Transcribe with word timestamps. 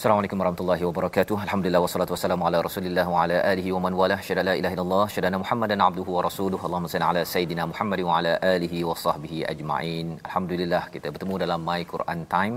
Assalamualaikum 0.00 0.40
warahmatullahi 0.40 0.84
wabarakatuh. 0.88 1.36
Alhamdulillah 1.44 1.80
wassalatu 1.84 2.12
wassalamu 2.14 2.44
ala 2.48 2.58
Rasulillah 2.66 3.04
wa 3.14 3.16
ala 3.22 3.38
alihi 3.50 3.70
wa 3.76 3.80
man 3.84 3.94
walah. 3.98 4.16
Syada 4.26 4.42
la 4.48 4.52
ilaha 4.60 4.72
illallah, 4.76 5.04
syada 5.14 5.38
Muhammadan 5.42 5.80
abduhu 5.86 6.14
wa 6.16 6.22
rasuluhu. 6.26 6.62
Allahumma 6.66 6.90
salli 6.92 7.06
ala 7.08 7.22
sayidina 7.32 7.64
Muhammad 7.72 8.00
wa 8.06 8.12
ala 8.18 8.32
alihi 8.52 8.78
wa 8.90 8.94
sahbihi 9.02 9.38
ajma'in. 9.52 10.06
Alhamdulillah 10.28 10.80
kita 10.94 11.12
bertemu 11.14 11.34
dalam 11.42 11.60
My 11.68 11.82
Quran 11.90 12.20
Time. 12.34 12.54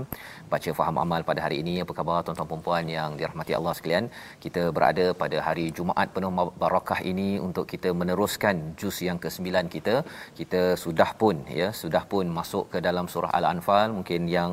Baca 0.52 0.72
faham 0.78 1.00
amal 1.02 1.20
pada 1.30 1.42
hari 1.46 1.58
ini. 1.64 1.74
Apa 1.84 1.92
khabar 1.98 2.16
tuan-tuan 2.28 2.48
dan 2.52 2.62
puan 2.68 2.88
yang 2.94 3.10
dirahmati 3.20 3.52
Allah 3.58 3.74
sekalian? 3.80 4.08
Kita 4.44 4.62
berada 4.78 5.06
pada 5.24 5.36
hari 5.48 5.66
Jumaat 5.80 6.16
penuh 6.16 6.32
barakah 6.64 7.00
ini 7.12 7.28
untuk 7.48 7.68
kita 7.74 7.92
meneruskan 8.00 8.56
juz 8.80 8.96
yang 9.08 9.20
ke-9 9.26 9.68
kita. 9.76 9.96
Kita 10.40 10.62
sudah 10.86 11.10
pun 11.20 11.44
ya, 11.60 11.68
sudah 11.82 12.04
pun 12.14 12.24
masuk 12.40 12.64
ke 12.72 12.80
dalam 12.88 13.04
surah 13.16 13.34
Al-Anfal. 13.40 13.86
Mungkin 14.00 14.32
yang 14.38 14.50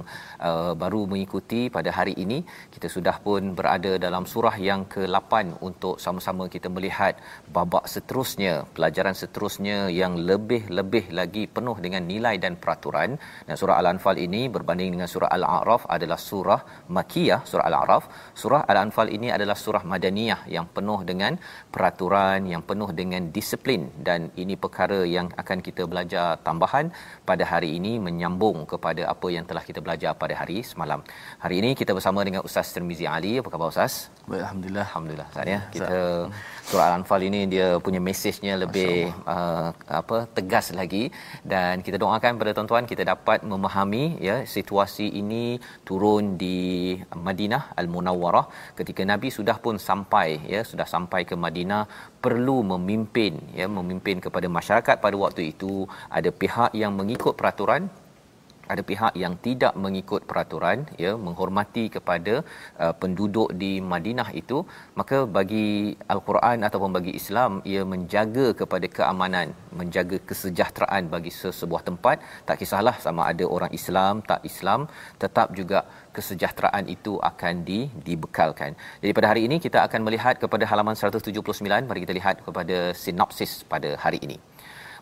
uh, 0.49 0.75
baru 0.83 1.01
mengikuti 1.15 1.63
pada 1.79 1.89
hari 2.01 2.15
ini 2.27 2.39
kita 2.75 2.80
sudah 2.95 3.15
pun 3.25 3.53
berada 3.57 3.91
dalam 4.05 4.23
surah 4.31 4.55
yang 4.69 4.81
ke-8 4.93 5.61
untuk 5.67 5.95
sama-sama 6.05 6.47
kita 6.55 6.69
melihat 6.71 7.13
babak 7.55 7.85
seterusnya, 7.93 8.65
pelajaran 8.75 9.15
seterusnya 9.21 9.77
yang 10.01 10.15
lebih-lebih 10.29 11.13
lagi 11.19 11.43
penuh 11.45 11.77
dengan 11.85 12.03
nilai 12.11 12.35
dan 12.43 12.55
peraturan. 12.55 13.19
Dan 13.47 13.55
surah 13.61 13.77
Al-Anfal 13.81 14.17
ini 14.27 14.47
berbanding 14.55 14.95
dengan 14.95 15.09
surah 15.13 15.29
Al-A'raf 15.37 15.85
adalah 15.95 16.19
surah 16.29 16.61
Makiyah, 16.97 17.41
surah 17.51 17.65
Al-A'raf. 17.69 18.03
Surah 18.41 18.61
Al-Anfal 18.71 19.11
ini 19.17 19.29
adalah 19.37 19.57
surah 19.65 19.83
Madaniyah 19.83 20.41
yang 20.55 20.65
penuh 20.75 20.99
dengan 21.03 21.35
peraturan, 21.75 22.47
yang 22.53 22.63
penuh 22.63 22.89
dengan 22.95 23.29
disiplin 23.35 23.91
dan 24.07 24.31
ini 24.43 24.55
perkara 24.55 24.99
yang 25.15 25.27
akan 25.41 25.59
kita 25.67 25.83
belajar 25.91 26.39
tambahan 26.47 26.93
pada 27.29 27.43
hari 27.51 27.69
ini 27.77 27.99
menyambung 28.07 28.65
kepada 28.71 29.09
apa 29.13 29.27
yang 29.35 29.45
telah 29.49 29.63
kita 29.69 29.79
belajar 29.85 30.11
pada 30.15 30.33
hari 30.41 30.57
semalam. 30.71 31.01
Hari 31.43 31.55
ini 31.61 31.71
kita 31.81 31.91
bersama 31.97 32.21
dengan 32.27 32.41
Ustaz 32.47 32.70
Tirmizi 32.75 33.05
Ali. 33.15 33.33
Apa 33.41 33.49
khabar 33.53 33.69
Ustaz? 33.73 33.93
Baik, 34.29 34.41
Alhamdulillah. 34.45 34.85
Alhamdulillah 34.89 35.27
Ustaz 35.31 35.47
ya. 35.53 35.59
Kita 35.75 35.97
surah 36.69 36.85
Al-Anfal 36.89 37.21
ini 37.29 37.39
dia 37.53 37.67
punya 37.85 37.99
mesejnya 38.07 38.53
lebih 38.63 38.93
uh, 39.35 39.69
apa 39.99 40.17
tegas 40.37 40.67
lagi 40.79 41.03
dan 41.53 41.83
kita 41.85 41.97
doakan 42.03 42.39
pada 42.41 42.51
tuan-tuan 42.57 42.85
kita 42.91 43.03
dapat 43.11 43.39
memahami 43.51 44.03
ya 44.27 44.35
situasi 44.55 45.07
ini 45.21 45.43
turun 45.89 46.39
di 46.43 46.59
Madinah 47.27 47.63
Al-Munawwarah 47.81 48.45
ketika 48.79 49.03
Nabi 49.11 49.29
sudah 49.37 49.57
pun 49.65 49.75
sampai 49.89 50.27
ya 50.53 50.61
sudah 50.71 50.87
sampai 50.93 51.21
ke 51.29 51.35
Madinah 51.45 51.83
perlu 52.25 52.57
memimpin 52.71 53.33
ya 53.59 53.67
memimpin 53.79 54.17
kepada 54.25 54.47
masyarakat 54.57 54.95
pada 55.05 55.15
waktu 55.25 55.41
itu 55.51 55.73
ada 56.19 56.29
pihak 56.41 56.71
yang 56.81 56.93
mengikut 56.99 57.33
peraturan 57.39 57.83
ada 58.73 58.81
pihak 58.89 59.13
yang 59.23 59.33
tidak 59.45 59.73
mengikut 59.83 60.21
peraturan 60.29 60.85
ya 61.03 61.11
menghormati 61.25 61.85
kepada 61.95 62.33
uh, 62.83 62.93
penduduk 63.01 63.49
di 63.61 63.71
Madinah 63.93 64.29
itu 64.41 64.57
maka 64.99 65.17
bagi 65.37 65.67
al-Quran 66.13 66.67
ataupun 66.67 66.91
bagi 66.97 67.13
Islam 67.21 67.61
ia 67.71 67.83
menjaga 67.93 68.47
kepada 68.61 68.89
keamanan 68.97 69.49
menjaga 69.79 70.19
kesejahteraan 70.29 71.05
bagi 71.15 71.33
sesebuah 71.41 71.83
tempat 71.89 72.17
tak 72.49 72.59
kisahlah 72.61 72.95
sama 73.05 73.23
ada 73.31 73.47
orang 73.55 73.73
Islam 73.79 74.23
tak 74.31 74.43
Islam 74.51 74.81
tetap 75.23 75.49
juga 75.59 75.81
kesejahteraan 76.15 76.85
itu 76.95 77.13
akan 77.31 77.63
di, 77.69 77.79
dibekalkan. 78.07 78.71
Jadi 79.01 79.11
pada 79.17 79.27
hari 79.31 79.41
ini 79.47 79.57
kita 79.65 79.79
akan 79.87 80.01
melihat 80.07 80.35
kepada 80.43 80.67
halaman 80.71 80.95
179 81.03 81.89
mari 81.89 82.01
kita 82.05 82.15
lihat 82.19 82.35
kepada 82.47 82.77
sinopsis 83.03 83.53
pada 83.73 83.91
hari 84.03 84.19
ini. 84.27 84.37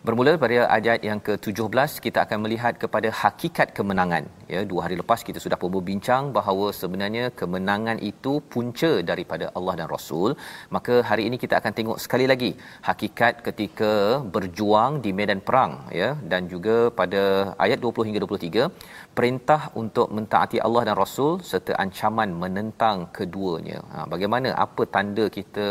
Bermula 0.06 0.32
pada 0.42 0.58
ayat 0.76 1.00
yang 1.08 1.18
ke-17 1.26 2.00
kita 2.04 2.18
akan 2.24 2.38
melihat 2.44 2.74
kepada 2.82 3.08
hakikat 3.22 3.68
kemenangan. 3.78 4.24
Ya, 4.52 4.60
dua 4.70 4.80
hari 4.84 4.96
lepas 5.00 5.20
kita 5.28 5.38
sudah 5.44 5.58
pun 5.60 5.68
berbincang 5.74 6.32
bahawa 6.36 6.66
sebenarnya 6.78 7.24
kemenangan 7.40 7.98
itu 8.10 8.32
punca 8.52 8.92
daripada 9.10 9.52
Allah 9.58 9.74
dan 9.80 9.88
Rasul. 9.94 10.30
Maka 10.76 10.94
hari 11.08 11.24
ini 11.28 11.36
kita 11.42 11.60
akan 11.60 11.72
tengok 11.78 11.98
sekali 12.04 12.26
lagi 12.32 12.50
hakikat 12.88 13.44
ketika 13.48 13.92
berjuang 14.36 15.04
di 15.04 15.12
medan 15.18 15.42
perang 15.48 15.74
ya 16.00 16.08
dan 16.32 16.48
juga 16.54 16.76
pada 17.00 17.22
ayat 17.66 17.78
20 17.84 18.08
hingga 18.08 18.22
23 18.24 18.72
perintah 19.20 19.62
untuk 19.80 20.08
mentaati 20.16 20.58
Allah 20.66 20.82
dan 20.88 20.96
Rasul 21.00 21.32
serta 21.48 21.72
ancaman 21.84 22.30
menentang 22.42 22.98
keduanya. 23.16 23.78
Ha, 23.92 24.04
bagaimana 24.12 24.50
apa 24.64 24.82
tanda 24.94 25.24
kita 25.36 25.68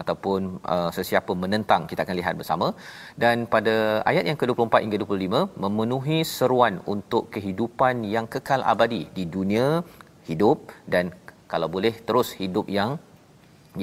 ataupun 0.00 0.40
uh, 0.74 0.90
sesiapa 0.96 1.32
menentang 1.42 1.88
kita 1.90 2.04
akan 2.04 2.16
lihat 2.20 2.34
bersama 2.40 2.68
dan 3.22 3.46
pada 3.54 3.76
ayat 4.10 4.24
yang 4.30 4.38
ke-24 4.42 4.84
hingga 4.84 4.98
25 5.04 5.62
memenuhi 5.64 6.18
seruan 6.36 6.76
untuk 6.94 7.24
kehidupan 7.36 8.04
yang 8.14 8.28
kekal 8.34 8.62
abadi 8.72 9.02
di 9.18 9.24
dunia 9.36 9.66
hidup 10.28 10.58
dan 10.94 11.06
kalau 11.52 11.70
boleh 11.76 11.94
terus 12.08 12.30
hidup 12.40 12.68
yang 12.78 12.92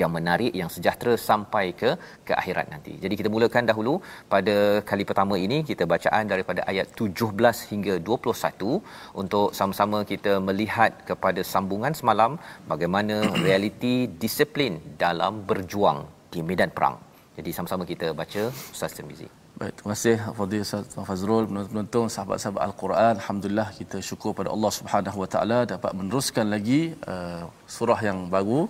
yang 0.01 0.11
menarik 0.17 0.51
yang 0.61 0.69
sejahtera 0.75 1.13
sampai 1.29 1.65
ke 1.81 1.89
ke 2.27 2.33
akhirat 2.39 2.67
nanti. 2.73 2.93
Jadi 3.03 3.13
kita 3.19 3.29
mulakan 3.35 3.69
dahulu 3.71 3.93
pada 4.33 4.55
kali 4.89 5.03
pertama 5.09 5.35
ini 5.45 5.57
kita 5.69 5.83
bacaan 5.93 6.25
daripada 6.33 6.63
ayat 6.71 6.87
17 6.99 7.71
hingga 7.71 7.95
21 8.11 9.21
untuk 9.21 9.47
sama-sama 9.59 9.99
kita 10.11 10.33
melihat 10.49 10.91
kepada 11.09 11.43
sambungan 11.53 11.95
semalam 12.01 12.33
bagaimana 12.73 13.17
realiti 13.47 13.95
disiplin 14.23 14.75
dalam 15.05 15.43
berjuang 15.49 16.01
di 16.33 16.41
medan 16.43 16.71
perang. 16.77 16.97
Jadi 17.37 17.49
sama-sama 17.57 17.83
kita 17.91 18.07
baca 18.21 18.43
Ustaz 18.75 18.93
Tirmizi. 18.97 19.29
Baik, 19.57 19.73
terima 19.77 19.93
kasih 19.93 20.17
Fadil 20.37 20.61
Ustaz 20.65 20.95
Fazrul, 21.09 21.45
penonton 21.49 22.05
sahabat-sahabat 22.13 22.61
Al-Quran. 22.67 23.13
Alhamdulillah 23.19 23.69
kita 23.79 23.97
syukur 24.09 24.31
pada 24.39 24.49
Allah 24.55 24.71
Subhanahu 24.75 25.17
Wa 25.23 25.29
Taala 25.33 25.59
dapat 25.65 25.91
meneruskan 25.97 26.45
lagi 26.55 26.81
uh, 27.13 27.49
surah 27.75 27.97
yang 28.07 28.19
baru 28.35 28.69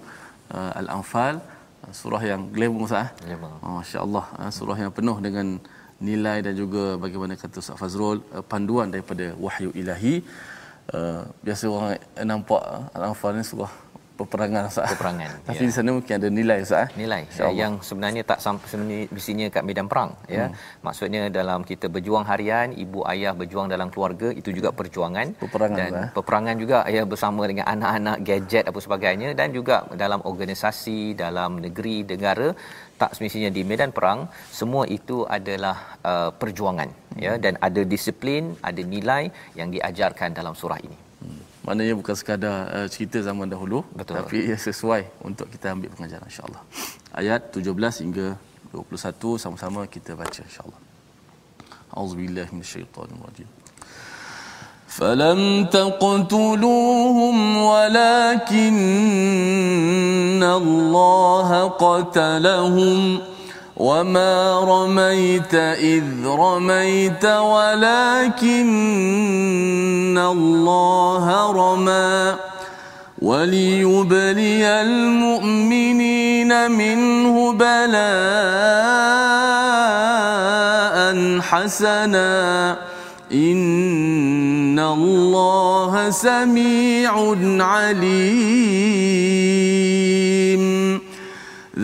uh, 0.53 0.71
Al-Anfal, 0.81 1.35
uh, 1.39 1.93
surah 1.99 2.21
yang 2.31 2.41
glamour 2.55 2.87
Ustaz. 2.87 3.15
Glamour. 3.23 3.53
Oh, 3.63 3.73
Masya-Allah, 3.79 4.25
uh, 4.39 4.51
surah 4.57 4.77
yang 4.83 4.91
penuh 4.97 5.17
dengan 5.27 5.47
nilai 5.97 6.37
dan 6.45 6.53
juga 6.53 6.83
bagaimana 7.03 7.33
kata 7.41 7.57
Ustaz 7.63 7.77
Fazrul 7.81 8.21
uh, 8.35 8.43
panduan 8.51 8.93
daripada 8.93 9.33
wahyu 9.45 9.71
ilahi. 9.81 10.15
Uh, 10.87 11.27
biasa 11.43 11.63
orang 11.67 11.99
nampak 12.31 12.63
Al-Anfal 12.95 13.35
ni 13.35 13.43
surah 13.43 13.73
peperangan 14.19 14.63
Ustaz. 14.71 14.89
Peperangan. 14.93 15.31
Tapi 15.47 15.63
ya. 15.63 15.69
di 15.69 15.73
sana 15.77 15.89
mungkin 15.97 16.13
ada 16.19 16.27
nilai 16.39 16.57
Ustaz. 16.65 16.91
Nilai 17.01 17.21
ya, 17.37 17.47
yang 17.61 17.73
sebenarnya 17.87 18.23
tak 18.31 18.39
sampai 18.45 19.07
mestinya 19.15 19.45
kat 19.55 19.63
medan 19.69 19.87
perang 19.91 20.11
ya. 20.37 20.45
Hmm. 20.49 20.57
Maksudnya 20.85 21.21
dalam 21.39 21.61
kita 21.69 21.87
berjuang 21.95 22.25
harian, 22.31 22.73
ibu 22.85 23.05
ayah 23.13 23.33
berjuang 23.39 23.69
dalam 23.73 23.89
keluarga 23.93 24.29
itu 24.39 24.49
juga 24.57 24.69
perjuangan 24.79 25.27
peperangan 25.43 25.77
dan 25.79 25.91
Ustaz. 25.93 26.13
peperangan 26.17 26.55
juga 26.63 26.77
ayah 26.89 27.05
bersama 27.11 27.41
dengan 27.51 27.65
anak-anak 27.73 28.17
gadget 28.29 28.65
apa 28.69 28.79
sebagainya 28.85 29.29
dan 29.39 29.53
juga 29.57 29.85
dalam 30.03 30.19
organisasi, 30.31 30.99
dalam 31.25 31.61
negeri, 31.65 31.97
negara 32.13 32.49
tak 33.01 33.11
semestinya 33.15 33.49
di 33.57 33.61
medan 33.69 33.91
perang 33.97 34.19
semua 34.59 34.83
itu 34.97 35.17
adalah 35.37 35.75
uh, 36.11 36.29
perjuangan 36.41 36.89
hmm. 36.89 37.21
ya 37.25 37.33
dan 37.43 37.53
ada 37.67 37.81
disiplin 37.93 38.57
ada 38.69 38.81
nilai 38.95 39.23
yang 39.59 39.69
diajarkan 39.75 40.33
dalam 40.39 40.57
surah 40.61 40.79
ini 40.87 40.97
hmm. 40.97 41.41
maknanya 41.66 41.94
bukan 42.00 42.14
sekadar 42.18 42.56
uh, 42.76 42.88
cerita 42.90 43.18
zaman 43.22 43.46
dahulu 43.48 43.84
Betul. 43.94 44.14
tapi 44.18 44.36
ia 44.48 44.58
sesuai 44.58 45.02
untuk 45.28 45.46
kita 45.52 45.72
ambil 45.74 45.90
pengajaran 45.94 46.26
insyaallah 46.26 46.62
ayat 47.14 47.40
17 47.54 48.04
hingga 48.04 48.26
21 48.74 49.42
sama-sama 49.42 49.80
kita 49.86 50.16
baca 50.18 50.40
insyaallah 50.48 50.80
auzubillahi 51.94 52.50
minasyaitonirrajim 52.56 53.48
فلم 54.92 55.72
تقتلوهم 55.72 57.36
ولكن 57.56 58.76
الله 60.42 61.68
قتلهم 61.68 63.20
وما 63.77 64.59
رميت 64.59 65.53
اذ 65.53 66.03
رميت 66.25 67.25
ولكن 67.25 68.57
الله 70.17 71.51
رمى 71.51 72.35
وليبلي 73.21 74.67
المؤمنين 74.81 76.71
منه 76.71 77.53
بلاء 77.53 77.97
حسنا 81.41 82.77
إن 83.31 84.79
الله 84.79 86.09
سميع 86.09 87.35
عليم 87.59 89.46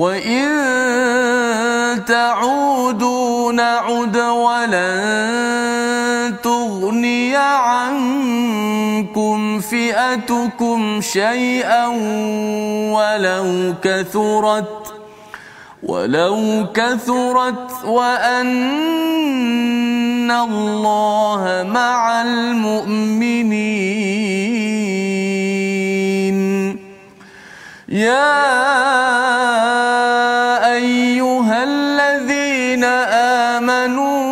وإن 0.00 0.48
تعودوا 2.04 3.52
نعد 3.52 4.16
ولن 4.16 4.96
تغني 6.42 7.36
عنكم 7.36 8.80
فئتكم 9.60 11.00
شيئا 11.00 11.86
ولو 12.96 13.74
كثرت 13.82 14.94
ولو 15.82 16.66
كثرت 16.74 17.84
وأن 17.84 18.50
الله 20.30 21.66
مع 21.68 22.22
المؤمنين 22.22 23.80
يا 27.90 28.22
أيها 30.74 31.62
الذين 31.62 32.84
آمنوا 33.58 34.22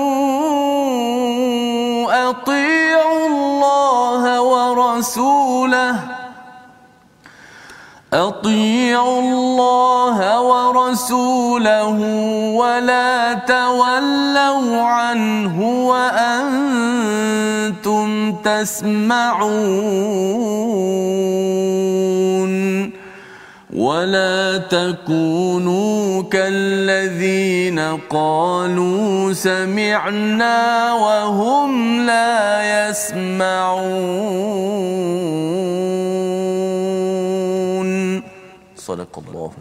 أطيعوا 2.31 3.27
الله 3.27 4.41
ورسوله 4.43 5.95
أطيعوا 8.13 9.21
الله 9.21 10.41
ورسوله 10.41 11.99
ولا 12.55 13.35
تولوا 13.35 14.83
عنه 14.83 15.87
وأنتم 15.91 16.79
تسمعون. 18.33 20.19
ولا 23.69 24.59
تكونوا 24.59 26.23
كالذين 26.23 27.79
قالوا 28.09 29.33
سمعنا 29.33 30.93
وهم 30.93 32.01
لا 32.07 32.89
يسمعون. 32.89 33.89
صدق 38.77 39.19
الله 39.29 39.53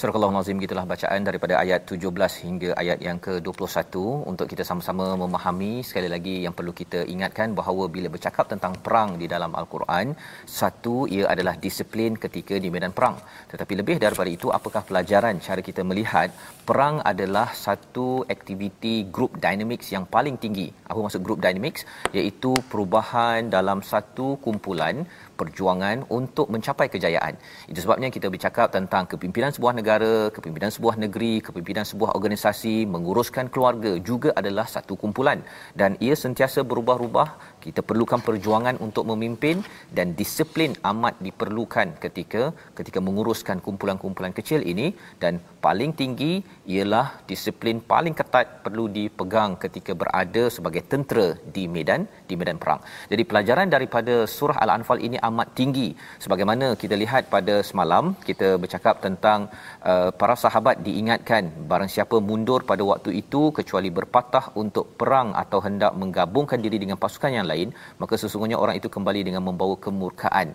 Surah 0.00 0.12
Al-Nazim 0.28 0.58
gitulah 0.62 0.82
bacaan 0.90 1.20
daripada 1.26 1.54
ayat 1.60 1.88
17 1.92 2.32
hingga 2.44 2.70
ayat 2.80 2.98
yang 3.06 3.18
ke-21 3.26 4.02
untuk 4.30 4.46
kita 4.52 4.64
sama-sama 4.70 5.06
memahami 5.22 5.80
sekali 5.88 6.08
lagi 6.14 6.34
yang 6.44 6.52
perlu 6.58 6.72
kita 6.80 7.00
ingatkan 7.12 7.56
bahawa 7.60 7.84
bila 7.94 8.08
bercakap 8.14 8.44
tentang 8.52 8.74
perang 8.86 9.10
di 9.22 9.26
dalam 9.34 9.56
Al-Quran 9.60 10.12
satu 10.58 10.94
ia 11.16 11.24
adalah 11.34 11.54
disiplin 11.64 12.12
ketika 12.24 12.60
di 12.64 12.68
medan 12.74 12.92
perang. 12.98 13.16
Tetapi 13.52 13.72
lebih 13.80 13.96
daripada 14.04 14.28
itu 14.36 14.52
apakah 14.58 14.82
pelajaran 14.90 15.40
cara 15.46 15.64
kita 15.68 15.80
melihat 15.80 16.28
perang 16.68 17.00
adalah 17.12 17.48
satu 17.64 18.06
aktiviti 18.36 19.08
group 19.08 19.40
dynamics 19.46 19.88
yang 19.96 20.04
paling 20.04 20.36
tinggi? 20.44 20.68
Apa 20.90 21.00
maksud 21.06 21.24
group 21.24 21.40
dynamics? 21.46 21.88
Iaitu 22.18 22.52
perubahan 22.68 23.48
dalam 23.56 23.80
satu 23.92 24.28
kumpulan 24.44 25.08
perjuangan 25.36 26.08
untuk 26.08 26.48
mencapai 26.48 26.88
kejayaan. 26.88 27.36
Itu 27.70 27.84
sebabnya 27.84 28.08
kita 28.08 28.32
bercakap 28.32 28.72
tentang 28.72 29.04
kepimpinan 29.04 29.52
sebuah 29.52 29.76
negara, 29.76 30.32
kepimpinan 30.32 30.72
sebuah 30.72 30.96
negeri, 31.04 31.44
kepimpinan 31.44 31.84
sebuah 31.84 32.16
organisasi, 32.16 32.88
menguruskan 32.88 33.52
keluarga 33.52 34.00
juga 34.00 34.32
adalah 34.32 34.64
satu 34.64 34.96
kumpulan 34.96 35.44
dan 35.76 36.00
ia 36.00 36.16
sentiasa 36.16 36.64
berubah-ubah. 36.64 37.55
Kita 37.66 37.82
perlukan 37.88 38.20
perjuangan 38.26 38.76
untuk 38.86 39.04
memimpin 39.10 39.56
dan 39.96 40.14
disiplin 40.20 40.72
amat 40.90 41.14
diperlukan 41.26 41.88
ketika 42.04 42.42
ketika 42.78 43.00
menguruskan 43.06 43.58
kumpulan-kumpulan 43.66 44.34
kecil 44.38 44.60
ini 44.72 44.86
dan 45.22 45.34
paling 45.66 45.92
tinggi 46.00 46.32
ialah 46.74 47.06
disiplin 47.30 47.78
paling 47.92 48.14
ketat 48.20 48.46
perlu 48.64 48.84
dipegang 48.96 49.52
ketika 49.64 49.92
berada 50.02 50.44
sebagai 50.56 50.82
tentera 50.92 51.28
di 51.56 51.64
medan 51.74 52.02
di 52.28 52.34
medan 52.40 52.60
perang. 52.62 52.80
Jadi 53.12 53.22
pelajaran 53.30 53.68
daripada 53.74 54.14
surah 54.36 54.58
Al-Anfal 54.64 55.02
ini 55.08 55.18
amat 55.30 55.50
tinggi 55.58 55.88
sebagaimana 56.24 56.68
kita 56.82 56.94
lihat 57.02 57.24
pada 57.34 57.56
semalam 57.70 58.14
kita 58.28 58.50
bercakap 58.62 59.02
tentang 59.06 59.50
uh, 59.92 60.10
para 60.20 60.34
sahabat 60.44 60.76
diingatkan 60.86 61.42
barang 61.70 61.90
siapa 61.94 62.16
mundur 62.28 62.60
pada 62.70 62.82
waktu 62.90 63.10
itu 63.22 63.42
kecuali 63.58 63.90
berpatah 63.98 64.44
untuk 64.62 64.86
perang 65.00 65.30
atau 65.42 65.60
hendak 65.66 65.92
menggabungkan 66.02 66.60
diri 66.64 66.80
dengan 66.82 66.98
pasukan 67.04 67.32
yang 67.38 67.46
lain 67.52 67.70
maka 68.02 68.14
sesungguhnya 68.22 68.58
orang 68.64 68.76
itu 68.80 68.90
kembali 68.96 69.22
dengan 69.28 69.42
membawa 69.48 69.76
kemurkaan. 69.86 70.50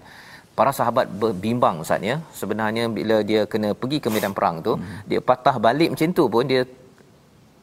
Para 0.59 0.71
sahabat 0.77 1.07
berbimbang 1.21 1.75
ustaz 1.83 2.03
ya. 2.11 2.15
Sebenarnya 2.39 2.83
bila 2.97 3.17
dia 3.29 3.41
kena 3.51 3.69
pergi 3.81 3.97
ke 4.03 4.09
medan 4.15 4.33
perang 4.37 4.57
tu 4.67 4.73
hmm. 4.75 5.07
dia 5.09 5.19
patah 5.29 5.55
balik 5.65 5.89
macam 5.95 6.15
tu 6.19 6.25
pun 6.33 6.45
dia 6.51 6.61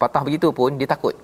patah 0.03 0.23
begitu 0.27 0.49
pun 0.61 0.73
dia 0.81 0.89
takut 0.95 1.15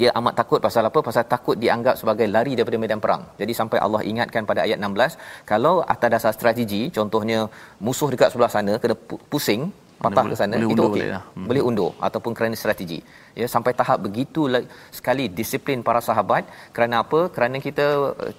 dia 0.00 0.10
amat 0.18 0.34
takut 0.40 0.58
pasal 0.66 0.82
apa? 0.90 0.98
Pasal 1.08 1.24
takut 1.34 1.56
dianggap 1.64 1.94
sebagai 2.00 2.26
lari 2.34 2.52
daripada 2.58 2.78
medan 2.82 3.00
perang. 3.04 3.22
Jadi 3.40 3.52
sampai 3.60 3.78
Allah 3.86 4.02
ingatkan 4.10 4.42
pada 4.50 4.60
ayat 4.66 4.78
16 4.82 5.46
kalau 5.50 5.74
atas 5.94 6.10
dasar 6.14 6.32
strategi 6.38 6.82
contohnya 6.98 7.38
musuh 7.86 8.08
dekat 8.14 8.30
sebelah 8.34 8.50
sana 8.56 8.74
kena 8.82 8.96
pusing 9.32 9.62
patah 10.04 10.24
boleh, 10.24 10.32
ke 10.36 10.40
sana 10.40 10.54
boleh 10.56 10.72
itu 10.74 10.82
okey. 10.82 10.92
boleh, 10.94 11.08
lah. 11.14 11.22
hmm. 11.24 11.46
boleh 11.48 11.62
undur 11.68 11.90
ataupun 12.08 12.32
kerana 12.36 12.56
strategi. 12.62 13.00
Ya 13.40 13.46
sampai 13.54 13.72
tahap 13.80 13.98
begitu 14.06 14.42
sekali 14.98 15.24
disiplin 15.38 15.80
para 15.88 16.00
sahabat 16.08 16.44
kerana 16.76 17.04
apa? 17.04 17.20
Kerana 17.34 17.56
kita 17.66 17.86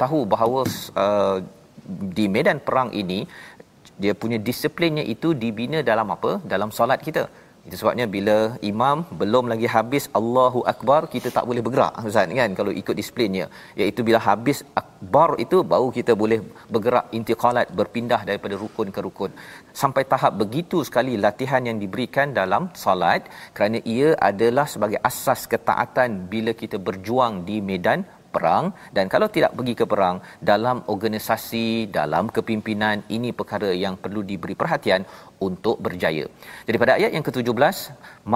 tahu 0.04 0.20
bahawa 0.34 0.62
uh, 1.04 1.38
di 2.18 2.26
medan 2.36 2.60
perang 2.68 2.92
ini 3.02 3.20
dia 4.04 4.14
punya 4.14 4.38
disiplinnya 4.38 5.02
itu 5.16 5.34
dibina 5.44 5.82
dalam 5.92 6.08
apa? 6.16 6.32
Dalam 6.54 6.70
solat 6.70 7.02
kita 7.08 7.24
itu 7.68 7.76
sebabnya 7.80 8.06
bila 8.16 8.38
imam 8.70 8.98
belum 9.22 9.46
lagi 9.52 9.68
habis 9.76 10.04
Allahu 10.20 10.60
akbar 10.72 11.02
kita 11.14 11.30
tak 11.38 11.46
boleh 11.50 11.62
bergerak 11.66 11.94
ustaz 12.10 12.36
kan? 12.40 12.52
Kalau 12.60 12.72
ikut 12.82 12.96
disiplinnya. 13.00 13.46
Iaitu 13.80 14.02
bila 14.08 14.20
habis 14.28 14.60
bar 15.14 15.32
itu 15.46 15.58
baru 15.74 15.88
kita 15.98 16.14
boleh 16.22 16.40
bergerak 16.74 17.08
intiqalat 17.18 17.68
berpindah 17.80 18.22
daripada 18.30 18.56
rukun 18.64 18.90
ke 18.96 19.00
rukun. 19.08 19.32
Sampai 19.82 20.04
tahap 20.14 20.34
begitu 20.44 20.80
sekali 20.90 21.16
latihan 21.26 21.64
yang 21.70 21.78
diberikan 21.84 22.32
dalam 22.40 22.72
solat 22.84 23.28
kerana 23.58 23.80
ia 23.96 24.10
adalah 24.30 24.66
sebagai 24.74 25.02
asas 25.10 25.44
ketaatan 25.54 26.32
bila 26.34 26.54
kita 26.62 26.80
berjuang 26.88 27.44
di 27.50 27.58
medan 27.70 28.02
perang. 28.38 28.66
Dan 28.96 29.06
kalau 29.14 29.28
tidak 29.36 29.52
pergi 29.58 29.74
ke 29.82 29.86
perang 29.94 30.18
dalam 30.52 30.78
organisasi 30.94 31.68
dalam 31.98 32.26
kepimpinan 32.36 32.98
ini 33.18 33.32
perkara 33.40 33.72
yang 33.84 33.96
perlu 34.04 34.22
diberi 34.32 34.56
perhatian 34.62 35.04
untuk 35.48 35.76
berjaya. 35.86 36.26
Jadi 36.68 36.78
pada 36.82 36.94
ayat 37.00 37.12
yang 37.16 37.26
ke-17 37.28 37.78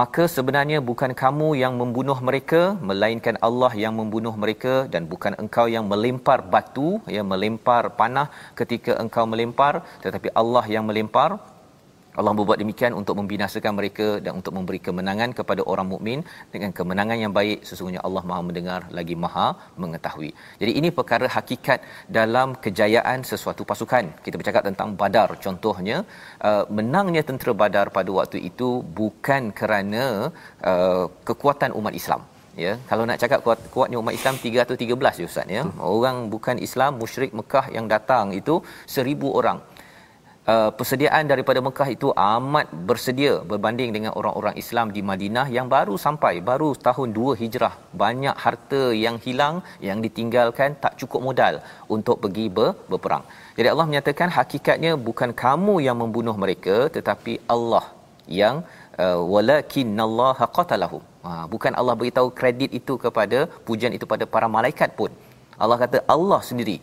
maka 0.00 0.24
sebenarnya 0.34 0.78
bukan 0.90 1.12
kamu 1.22 1.48
yang 1.62 1.74
membunuh 1.80 2.18
mereka 2.28 2.62
melainkan 2.90 3.36
Allah 3.46 3.72
yang 3.84 3.94
membunuh 4.00 4.34
mereka 4.42 4.74
dan 4.92 5.04
bukan 5.12 5.34
engkau 5.42 5.66
yang 5.74 5.84
melempar 5.92 6.38
batu 6.54 6.90
ya 7.16 7.22
melempar 7.32 7.82
panah 8.00 8.28
ketika 8.60 8.94
engkau 9.02 9.24
melempar 9.32 9.74
tetapi 10.04 10.30
Allah 10.42 10.64
yang 10.74 10.86
melempar 10.90 11.30
Allah 12.18 12.32
membuat 12.36 12.58
demikian 12.62 12.92
untuk 13.00 13.14
membinasakan 13.20 13.72
mereka 13.78 14.08
dan 14.24 14.32
untuk 14.40 14.52
memberi 14.56 14.80
kemenangan 14.86 15.30
kepada 15.38 15.62
orang 15.72 15.86
mukmin. 15.92 16.20
Dengan 16.54 16.70
kemenangan 16.78 17.18
yang 17.24 17.32
baik 17.38 17.58
sesungguhnya 17.68 18.02
Allah 18.06 18.22
Maha 18.30 18.42
mendengar 18.48 18.80
lagi 18.98 19.16
Maha 19.24 19.46
mengetahui. 19.82 20.30
Jadi 20.62 20.72
ini 20.80 20.88
perkara 20.98 21.28
hakikat 21.36 21.80
dalam 22.18 22.48
kejayaan 22.64 23.20
sesuatu 23.30 23.64
pasukan. 23.70 24.04
Kita 24.26 24.36
bercakap 24.40 24.64
tentang 24.68 24.90
Badar 25.02 25.30
contohnya. 25.46 25.98
Uh, 26.48 26.64
menangnya 26.78 27.24
tentera 27.30 27.54
Badar 27.62 27.86
pada 27.96 28.10
waktu 28.18 28.38
itu 28.50 28.68
bukan 29.00 29.42
kerana 29.60 30.04
uh, 30.72 31.04
kekuatan 31.30 31.72
umat 31.80 31.96
Islam. 32.02 32.22
Ya 32.62 32.72
kalau 32.88 33.04
nak 33.08 33.18
cakap 33.22 33.40
kuat 33.44 33.58
kuatnya 33.74 33.96
umat 34.00 34.12
Islam 34.18 34.34
313 34.36 35.20
je 35.20 35.24
ustaz 35.30 35.48
ya. 35.56 35.62
Orang 35.96 36.16
bukan 36.34 36.56
Islam 36.66 37.00
musyrik 37.02 37.32
Mekah 37.38 37.66
yang 37.76 37.86
datang 37.94 38.36
itu 38.40 38.60
1000 38.96 39.38
orang 39.40 39.58
uh, 40.50 40.70
persediaan 40.78 41.24
daripada 41.32 41.60
Mekah 41.66 41.88
itu 41.96 42.08
amat 42.24 42.66
bersedia 42.88 43.34
berbanding 43.50 43.90
dengan 43.96 44.12
orang-orang 44.18 44.54
Islam 44.62 44.86
di 44.96 45.02
Madinah 45.10 45.46
yang 45.56 45.66
baru 45.74 45.94
sampai 46.04 46.34
baru 46.50 46.70
tahun 46.88 47.08
2 47.18 47.38
Hijrah. 47.42 47.74
Banyak 48.02 48.36
harta 48.44 48.82
yang 49.04 49.16
hilang 49.24 49.56
yang 49.88 50.00
ditinggalkan 50.06 50.78
tak 50.84 50.94
cukup 51.00 51.22
modal 51.28 51.56
untuk 51.96 52.18
pergi 52.24 52.46
ber, 52.56 52.70
berperang. 52.90 53.24
Jadi 53.58 53.68
Allah 53.72 53.86
menyatakan 53.90 54.28
hakikatnya 54.38 54.92
bukan 55.08 55.32
kamu 55.44 55.74
yang 55.86 55.98
membunuh 56.02 56.36
mereka 56.44 56.76
tetapi 56.96 57.34
Allah 57.54 57.84
yang 58.40 58.56
uh, 59.04 59.20
walakinallaha 59.34 60.46
qatalahum 60.56 61.02
ha, 61.26 61.30
bukan 61.52 61.72
Allah 61.80 61.94
beritahu 62.00 62.28
kredit 62.38 62.70
itu 62.80 62.94
kepada 63.04 63.38
pujian 63.66 63.92
itu 63.98 64.06
pada 64.12 64.24
para 64.34 64.48
malaikat 64.56 64.90
pun. 65.00 65.10
Allah 65.62 65.78
kata 65.82 65.98
Allah 66.14 66.40
sendiri 66.48 66.76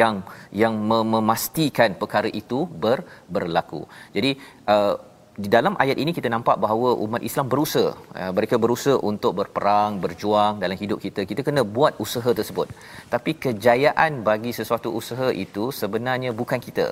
yang 0.00 0.16
yang 0.62 0.74
memastikan 1.14 1.92
perkara 2.02 2.30
itu 2.42 2.58
ber, 2.82 2.98
berlaku. 3.34 3.82
Jadi 4.16 4.30
uh, 4.72 4.94
di 5.42 5.48
dalam 5.54 5.74
ayat 5.82 5.96
ini 6.02 6.12
kita 6.16 6.28
nampak 6.34 6.56
bahawa 6.64 6.88
umat 7.04 7.22
Islam 7.28 7.46
berusaha 7.52 7.90
uh, 8.20 8.32
mereka 8.36 8.56
berusaha 8.64 8.96
untuk 9.10 9.32
berperang 9.40 9.92
berjuang 10.04 10.54
dalam 10.62 10.76
hidup 10.82 10.98
kita 11.04 11.22
kita 11.30 11.40
kena 11.46 11.62
buat 11.76 11.94
usaha 12.04 12.30
tersebut 12.38 12.68
tapi 13.14 13.32
kejayaan 13.44 14.20
bagi 14.28 14.52
sesuatu 14.58 14.90
usaha 15.00 15.28
itu 15.44 15.66
sebenarnya 15.80 16.32
bukan 16.40 16.60
kita 16.66 16.86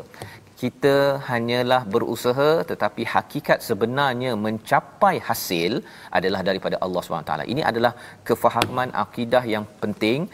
kita 0.62 0.95
hanyalah 1.31 1.81
berusaha 1.95 2.49
tetapi 2.71 3.02
hakikat 3.14 3.59
sebenarnya 3.69 4.31
mencapai 4.47 5.14
hasil 5.28 5.73
adalah 6.19 6.40
daripada 6.49 6.76
Allah 6.85 7.02
SWT. 7.02 7.35
Ini 7.52 7.62
adalah 7.71 7.93
kefahaman 8.28 8.90
akidah 9.05 9.45
yang 9.55 9.67
penting 9.83 10.26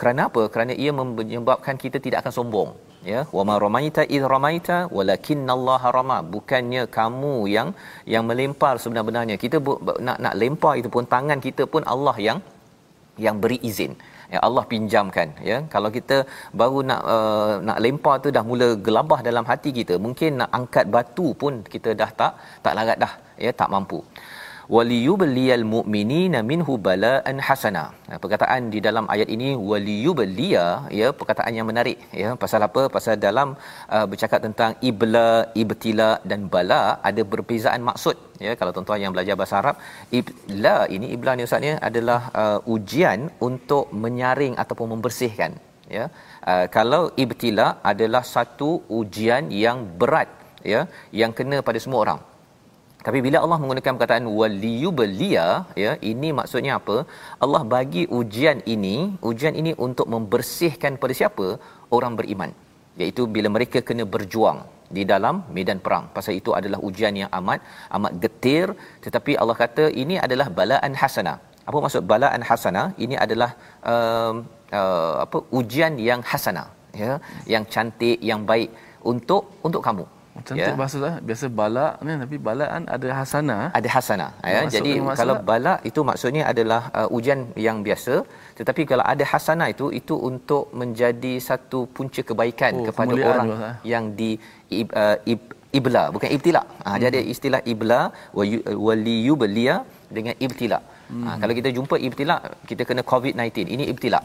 kerana 0.00 0.20
apa? 0.28 0.42
Kerana 0.52 0.72
ia 0.82 0.90
menyebabkan 0.92 1.76
kita 1.84 1.98
tidak 2.04 2.18
akan 2.22 2.34
sombong 2.38 2.70
ya? 3.12 3.20
Wama 3.36 3.54
ramaita 3.64 4.02
id 4.16 4.24
ramaita 4.34 4.76
walakinallaha 4.96 5.88
rama. 5.98 6.18
Bukannya 6.34 6.82
kamu 6.98 7.34
yang 7.56 7.68
yang 8.14 8.24
melempar 8.30 8.74
sebenarnya 8.84 9.36
kita 9.44 9.58
nak 10.06 10.18
nak 10.24 10.34
lempar 10.42 10.74
itu 10.80 10.88
pun 10.96 11.06
tangan 11.14 11.40
kita 11.46 11.64
pun 11.74 11.84
Allah 11.94 12.16
yang 12.28 12.40
yang 13.26 13.38
beri 13.42 13.58
izin. 13.70 13.94
Ya 14.34 14.38
Allah 14.46 14.64
pinjamkan 14.70 15.28
ya? 15.48 15.56
Kalau 15.74 15.88
kita 15.96 16.16
baru 16.60 16.78
nak 16.90 17.00
uh, 17.14 17.52
nak 17.68 17.78
lempar 17.84 18.14
tu 18.24 18.28
dah 18.36 18.44
mula 18.50 18.68
gelabah 18.86 19.20
dalam 19.28 19.44
hati 19.50 19.70
kita 19.78 19.94
mungkin 20.06 20.40
nak 20.40 20.50
angkat 20.58 20.86
batu 20.94 21.26
pun 21.42 21.62
kita 21.74 21.92
dah 22.00 22.10
tak 22.20 22.32
tak 22.64 22.72
larat 22.78 22.98
dah 23.04 23.12
ya? 23.44 23.52
Tak 23.60 23.68
mampu 23.74 24.00
waliyubliyal 24.76 25.64
mu'minina 25.74 26.40
minhu 26.50 26.74
bala'an 26.86 27.38
hasana. 27.46 27.84
Perkataan 28.22 28.70
di 28.74 28.78
dalam 28.86 29.04
ayat 29.14 29.28
ini 29.36 29.48
waliyubliya 29.70 30.64
ya 31.00 31.08
perkataan 31.20 31.52
yang 31.58 31.68
menarik 31.70 31.98
ya 32.22 32.30
pasal 32.42 32.62
apa? 32.68 32.82
Pasal 32.96 33.16
dalam 33.26 33.48
uh, 33.96 34.06
bercakap 34.10 34.40
tentang 34.46 34.72
ibla, 34.90 35.28
ibtila 35.62 36.10
dan 36.30 36.48
bala 36.54 36.82
ada 37.10 37.24
perbezaan 37.32 37.82
maksud 37.90 38.16
ya 38.46 38.54
kalau 38.58 38.72
tuan-tuan 38.76 39.02
yang 39.04 39.12
belajar 39.16 39.34
bahasa 39.40 39.56
Arab 39.62 39.76
ibla 40.20 40.76
ini 40.96 41.06
ibla 41.16 41.32
ni 41.38 41.46
ustaz 41.48 41.62
ni 41.66 41.72
adalah 41.88 42.20
uh, 42.42 42.58
ujian 42.74 43.30
untuk 43.48 43.92
menyaring 44.04 44.56
ataupun 44.64 44.88
membersihkan 44.96 45.52
ya. 45.96 46.04
Uh, 46.50 46.66
kalau 46.76 47.02
ibtila 47.24 47.68
adalah 47.92 48.24
satu 48.34 48.70
ujian 49.00 49.52
yang 49.64 49.80
berat 50.00 50.28
ya 50.72 50.80
yang 51.20 51.32
kena 51.38 51.60
pada 51.68 51.80
semua 51.84 52.00
orang 52.04 52.20
tapi 53.06 53.18
bila 53.24 53.38
Allah 53.44 53.58
menggunakan 53.62 53.92
perkataan 53.96 54.26
waliyubliya 54.40 55.46
ya 55.82 55.92
ini 56.10 56.28
maksudnya 56.38 56.72
apa? 56.80 56.96
Allah 57.44 57.62
bagi 57.74 58.02
ujian 58.18 58.58
ini, 58.74 58.96
ujian 59.30 59.54
ini 59.60 59.72
untuk 59.86 60.06
membersihkan 60.14 60.96
pada 61.02 61.14
siapa? 61.20 61.48
Orang 61.96 62.14
beriman. 62.20 62.52
Iaitu 63.00 63.22
bila 63.34 63.48
mereka 63.56 63.78
kena 63.88 64.04
berjuang 64.14 64.58
di 64.96 65.02
dalam 65.12 65.44
medan 65.56 65.78
perang. 65.84 66.06
Pasal 66.16 66.34
itu 66.40 66.50
adalah 66.58 66.80
ujian 66.88 67.14
yang 67.22 67.30
amat 67.40 67.60
amat 67.98 68.12
getir 68.24 68.66
tetapi 69.04 69.32
Allah 69.42 69.56
kata 69.62 69.86
ini 70.02 70.16
adalah 70.26 70.48
balaan 70.60 70.94
hasana. 71.02 71.34
Apa 71.68 71.78
maksud 71.84 72.02
balaan 72.12 72.42
hasana? 72.48 72.84
Ini 73.04 73.16
adalah 73.24 73.50
um, 73.92 74.34
uh, 74.80 75.16
apa 75.24 75.38
ujian 75.60 75.94
yang 76.08 76.22
hasana 76.32 76.64
ya, 77.04 77.12
yang 77.52 77.64
cantik, 77.74 78.18
yang 78.30 78.42
baik 78.52 78.72
untuk 79.12 79.44
untuk 79.68 79.84
kamu 79.88 80.06
Cantik 80.42 80.66
ya. 80.66 80.74
bahasa 80.80 80.98
lah. 81.04 81.14
Biasa 81.28 81.46
balak 81.60 81.92
ni 82.06 82.14
tapi 82.22 82.36
balak 82.46 82.68
kan 82.74 82.84
ada 82.96 83.08
hasanah. 83.18 83.62
Ada 83.78 83.88
hasanah. 83.94 84.30
Ya. 84.52 84.60
Jadi 84.76 84.92
kalau 85.20 85.36
balak 85.50 85.78
itu 85.90 86.00
maksudnya 86.08 86.42
adalah 86.52 86.82
uh, 86.98 87.16
ujian 87.16 87.40
yang 87.66 87.78
biasa. 87.86 88.14
Tetapi 88.58 88.82
kalau 88.90 89.04
ada 89.12 89.24
hasanah 89.32 89.68
itu 89.74 89.88
itu 90.00 90.14
untuk 90.30 90.74
menjadi 90.80 91.34
satu 91.48 91.80
punca 91.96 92.22
kebaikan 92.30 92.72
oh, 92.82 92.86
kepada 92.90 93.14
orang 93.30 93.48
juga. 93.52 93.70
Yang 93.92 94.04
di 94.18 94.30
uh, 95.02 95.16
ib, 95.32 95.40
ibla 95.78 96.02
bukan 96.14 96.30
ibtila. 96.36 96.62
Ha, 96.86 96.88
hmm. 96.90 97.00
Jadi 97.04 97.20
istilah 97.34 97.60
ibla 97.74 98.00
waliyubliya 98.86 99.76
dengan 100.16 100.34
ibtila. 100.46 100.80
Hmm. 101.10 101.24
Ha, 101.26 101.36
kalau 101.42 101.54
kita 101.60 101.70
jumpa 101.76 101.94
ibtila 102.08 102.36
kita 102.70 102.82
kena 102.90 103.04
COVID-19. 103.12 103.70
Ini 103.76 103.86
ibtila. 103.94 104.20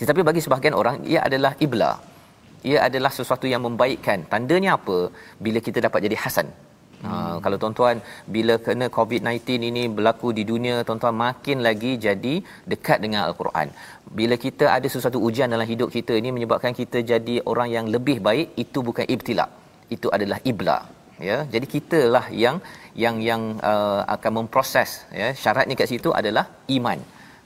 Tetapi 0.00 0.20
bagi 0.28 0.40
sebahagian 0.44 0.76
orang 0.82 0.96
ia 1.12 1.20
adalah 1.28 1.52
ibla 1.66 1.90
ia 2.70 2.78
adalah 2.88 3.12
sesuatu 3.18 3.46
yang 3.52 3.62
membaikkan 3.66 4.26
tandanya 4.32 4.72
apa 4.78 4.98
bila 5.44 5.58
kita 5.68 5.78
dapat 5.86 6.00
jadi 6.06 6.18
hasan 6.24 6.48
Ha, 7.08 7.12
kalau 7.44 7.56
tuan-tuan 7.60 7.96
bila 8.34 8.54
kena 8.64 8.86
COVID-19 8.96 9.56
ini 9.68 9.82
berlaku 9.96 10.28
di 10.38 10.42
dunia 10.50 10.74
tuan-tuan 10.88 11.16
makin 11.24 11.64
lagi 11.66 11.92
jadi 12.06 12.34
dekat 12.72 12.98
dengan 13.04 13.20
al-Quran. 13.28 13.68
Bila 14.18 14.36
kita 14.44 14.66
ada 14.76 14.88
sesuatu 14.94 15.18
ujian 15.28 15.48
dalam 15.54 15.64
hidup 15.72 15.88
kita 15.96 16.12
ini 16.20 16.28
menyebabkan 16.36 16.76
kita 16.80 17.00
jadi 17.12 17.36
orang 17.52 17.68
yang 17.76 17.86
lebih 17.94 18.20
baik 18.28 18.52
itu 18.64 18.84
bukan 18.88 19.08
ibtila. 19.14 19.46
Itu 19.96 20.12
adalah 20.16 20.38
ibla. 20.52 20.78
Ya. 21.28 21.38
Jadi 21.52 21.66
kitalah 21.74 22.26
yang 22.44 22.60
yang 23.04 23.16
yang 23.28 23.42
uh, 23.72 24.04
akan 24.16 24.32
memproses 24.44 24.90
ya. 25.20 25.32
Syaratnya 25.42 25.76
kat 25.80 25.88
situ 25.92 26.12
adalah 26.20 26.44
iman. 26.76 27.00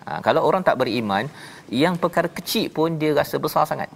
Ha, 0.04 0.18
kalau 0.26 0.42
orang 0.48 0.62
tak 0.66 0.78
beriman, 0.82 1.30
yang 1.70 1.94
perkara 2.02 2.28
kecil 2.38 2.66
pun 2.76 2.98
dia 3.00 3.14
rasa 3.20 3.38
besar 3.44 3.64
sangat. 3.70 3.88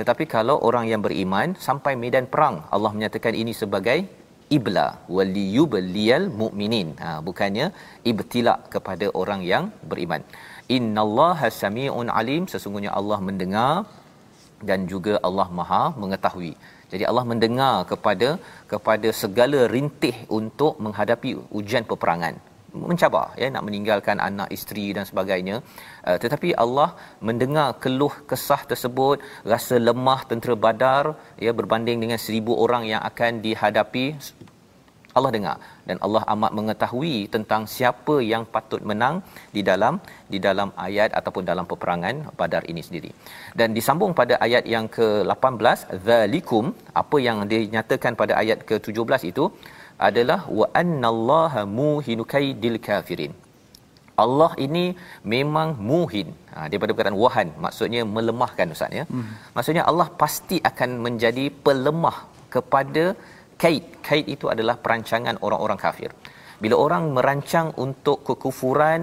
Tetapi 0.00 0.24
kalau 0.34 0.56
orang 0.68 0.84
yang 0.90 1.02
beriman 1.06 1.48
sampai 1.66 1.92
medan 2.02 2.26
perang, 2.32 2.56
Allah 2.74 2.92
menyatakan 2.96 3.34
ini 3.42 3.52
sebagai 3.62 3.98
ibla 4.56 4.86
waliyubliyal 5.16 6.26
mu'minin. 6.40 6.88
Ha 7.02 7.10
bukannya 7.26 7.66
ibtila 8.10 8.54
kepada 8.74 9.08
orang 9.22 9.40
yang 9.52 9.64
beriman. 9.90 10.22
Innallaha 10.76 11.48
samiun 11.62 12.08
alim 12.20 12.44
sesungguhnya 12.52 12.92
Allah 13.00 13.18
mendengar 13.28 13.74
dan 14.68 14.80
juga 14.92 15.14
Allah 15.28 15.48
Maha 15.58 15.84
mengetahui. 16.02 16.52
Jadi 16.92 17.04
Allah 17.10 17.24
mendengar 17.32 17.74
kepada 17.90 18.28
kepada 18.72 19.08
segala 19.22 19.60
rintih 19.74 20.16
untuk 20.38 20.74
menghadapi 20.84 21.32
ujian 21.58 21.84
peperangan 21.90 22.34
mencabar 22.72 23.26
ya 23.42 23.48
nak 23.54 23.64
meninggalkan 23.66 24.18
anak 24.28 24.48
isteri 24.56 24.86
dan 24.96 25.04
sebagainya 25.10 25.56
uh, 26.08 26.18
tetapi 26.22 26.50
Allah 26.64 26.90
mendengar 27.28 27.68
keluh 27.82 28.14
kesah 28.30 28.62
tersebut 28.70 29.18
rasa 29.52 29.76
lemah 29.88 30.20
tentera 30.30 30.54
badar 30.66 31.04
ya 31.46 31.52
berbanding 31.60 31.98
dengan 32.04 32.20
seribu 32.26 32.54
orang 32.64 32.84
yang 32.92 33.02
akan 33.10 33.42
dihadapi 33.46 34.06
Allah 35.18 35.30
dengar 35.36 35.56
dan 35.88 35.96
Allah 36.06 36.22
amat 36.32 36.52
mengetahui 36.58 37.14
tentang 37.34 37.62
siapa 37.74 38.16
yang 38.32 38.42
patut 38.54 38.82
menang 38.90 39.16
di 39.56 39.62
dalam 39.70 39.94
di 40.32 40.38
dalam 40.46 40.68
ayat 40.86 41.10
ataupun 41.18 41.44
dalam 41.50 41.66
peperangan 41.70 42.16
Badar 42.40 42.62
ini 42.72 42.82
sendiri. 42.86 43.10
Dan 43.58 43.74
disambung 43.78 44.14
pada 44.20 44.36
ayat 44.46 44.66
yang 44.74 44.86
ke-18 44.96 45.98
zalikum 46.08 46.66
apa 47.02 47.18
yang 47.26 47.40
dinyatakan 47.52 48.14
pada 48.22 48.34
ayat 48.42 48.60
ke-17 48.68 49.22
itu 49.32 49.46
adalah 50.08 50.40
wa 50.60 50.66
annallaha 50.82 51.62
muhinukaidil 51.80 52.78
kafirin. 52.88 53.32
Allah 54.24 54.50
ini 54.66 54.84
memang 55.34 55.68
muhin. 55.90 56.28
Ha, 56.52 56.66
daripada 56.70 56.92
perkataan 56.94 57.20
wahan, 57.24 57.48
maksudnya 57.64 58.02
melemahkan 58.16 58.74
Ustaz 58.74 58.98
ya. 59.00 59.04
Hmm. 59.12 59.28
Maksudnya 59.56 59.84
Allah 59.90 60.08
pasti 60.22 60.56
akan 60.70 60.90
menjadi 61.06 61.44
pelemah 61.66 62.16
kepada 62.54 63.04
kaid. 63.62 63.84
Kaid 64.08 64.26
itu 64.34 64.46
adalah 64.54 64.76
perancangan 64.84 65.38
orang-orang 65.46 65.80
kafir. 65.86 66.10
Bila 66.62 66.76
orang 66.84 67.04
merancang 67.16 67.68
untuk 67.84 68.18
kekufuran, 68.28 69.00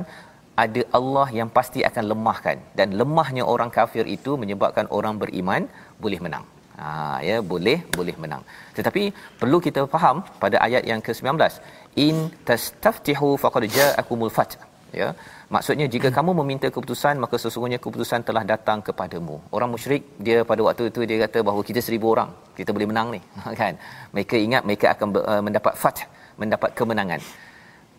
ada 0.63 0.81
Allah 0.97 1.27
yang 1.39 1.49
pasti 1.57 1.79
akan 1.89 2.03
lemahkan 2.11 2.57
dan 2.77 2.87
lemahnya 2.99 3.43
orang 3.53 3.71
kafir 3.77 4.05
itu 4.17 4.31
menyebabkan 4.41 4.85
orang 4.97 5.15
beriman 5.21 5.63
boleh 6.03 6.19
menang. 6.25 6.45
Ha, 6.77 6.89
ya 7.27 7.37
boleh 7.51 7.77
boleh 7.97 8.15
menang. 8.23 8.43
Tetapi 8.77 9.03
perlu 9.41 9.57
kita 9.67 9.81
faham 9.93 10.17
pada 10.43 10.57
ayat 10.65 10.83
yang 10.91 11.01
ke-19, 11.07 11.29
in 12.05 12.17
tastaftihu 12.47 13.29
faqad 13.43 13.65
ja'akumul 13.77 14.33
fath. 14.37 14.55
Ya. 14.99 15.07
Maksudnya 15.55 15.85
jika 15.93 16.09
kamu 16.17 16.31
meminta 16.39 16.67
keputusan 16.75 17.15
maka 17.23 17.35
sesungguhnya 17.43 17.79
keputusan 17.85 18.21
telah 18.27 18.43
datang 18.51 18.79
kepadamu. 18.87 19.35
Orang 19.55 19.69
musyrik 19.73 20.03
dia 20.25 20.39
pada 20.49 20.61
waktu 20.67 20.83
itu 20.91 21.01
dia 21.09 21.17
kata 21.25 21.39
bahawa 21.47 21.61
kita 21.69 21.81
seribu 21.87 22.13
orang, 22.15 22.29
kita 22.59 22.69
boleh 22.75 22.87
menang 22.91 23.07
ni, 23.15 23.21
kan? 23.61 23.73
Mereka 24.15 24.35
ingat 24.47 24.61
mereka 24.69 24.87
akan 24.95 25.07
uh, 25.33 25.41
mendapat 25.47 25.73
fath, 25.81 26.01
mendapat 26.41 26.71
kemenangan. 26.79 27.21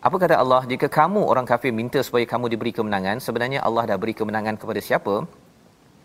Apa 0.07 0.15
kata 0.23 0.35
Allah? 0.43 0.61
Jika 0.71 0.87
kamu 0.87 1.21
orang 1.31 1.45
kafir 1.51 1.71
minta 1.75 1.99
supaya 2.07 2.23
kamu 2.33 2.47
diberi 2.53 2.71
kemenangan, 2.71 3.19
sebenarnya 3.19 3.59
Allah 3.67 3.83
dah 3.89 3.97
beri 3.99 4.15
kemenangan 4.19 4.55
kepada 4.55 4.79
siapa? 4.79 5.27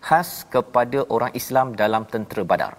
Khas 0.06 0.30
kepada 0.54 1.00
orang 1.14 1.32
Islam 1.40 1.66
dalam 1.82 2.02
tentera 2.12 2.42
Badar. 2.50 2.73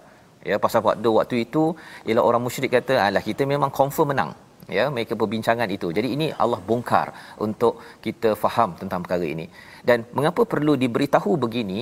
Ya, 0.50 0.56
pasal 0.64 0.80
waktu 0.88 1.10
waktu 1.18 1.36
itu 1.46 1.62
ialah 2.06 2.24
orang 2.28 2.42
musyrik 2.46 2.70
kata, 2.76 2.94
"Alah 3.06 3.22
kita 3.28 3.42
memang 3.54 3.70
confirm 3.80 4.08
menang." 4.14 4.32
ya 4.78 4.84
mereka 4.94 5.14
perbincangan 5.20 5.68
itu 5.76 5.88
jadi 5.96 6.08
ini 6.14 6.26
Allah 6.42 6.60
bongkar 6.68 7.08
untuk 7.46 7.74
kita 8.06 8.30
faham 8.42 8.70
tentang 8.80 9.00
perkara 9.04 9.26
ini 9.34 9.46
dan 9.88 9.98
mengapa 10.16 10.42
perlu 10.52 10.74
diberitahu 10.84 11.32
begini 11.44 11.80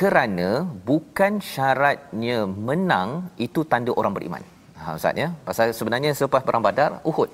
kerana 0.00 0.48
bukan 0.88 1.40
syaratnya 1.52 2.38
menang 2.68 3.32
itu 3.46 3.62
tanda 3.72 3.92
orang 4.00 4.14
beriman 4.16 4.42
ha 4.82 4.96
ustaz 4.98 5.22
ya 5.22 5.28
pasal 5.48 5.72
sebenarnya 5.78 6.12
selepas 6.18 6.44
perang 6.48 6.64
badar 6.68 6.92
Uhud 7.12 7.32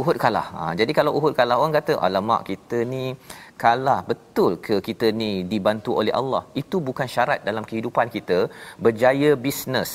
Uhud 0.00 0.16
kalah. 0.22 0.46
Ha, 0.56 0.62
jadi 0.80 0.92
kalau 0.98 1.12
Uhud 1.18 1.32
kalah 1.38 1.56
orang 1.60 1.74
kata 1.78 1.92
alamak 2.06 2.40
kita 2.50 2.78
ni 2.92 3.04
kalah 3.62 4.00
betul 4.10 4.52
ke 4.66 4.74
kita 4.88 5.08
ni 5.20 5.30
dibantu 5.52 5.90
oleh 6.00 6.12
Allah. 6.20 6.42
Itu 6.62 6.78
bukan 6.88 7.08
syarat 7.14 7.40
dalam 7.48 7.64
kehidupan 7.70 8.08
kita 8.16 8.38
berjaya 8.86 9.32
bisnes 9.46 9.92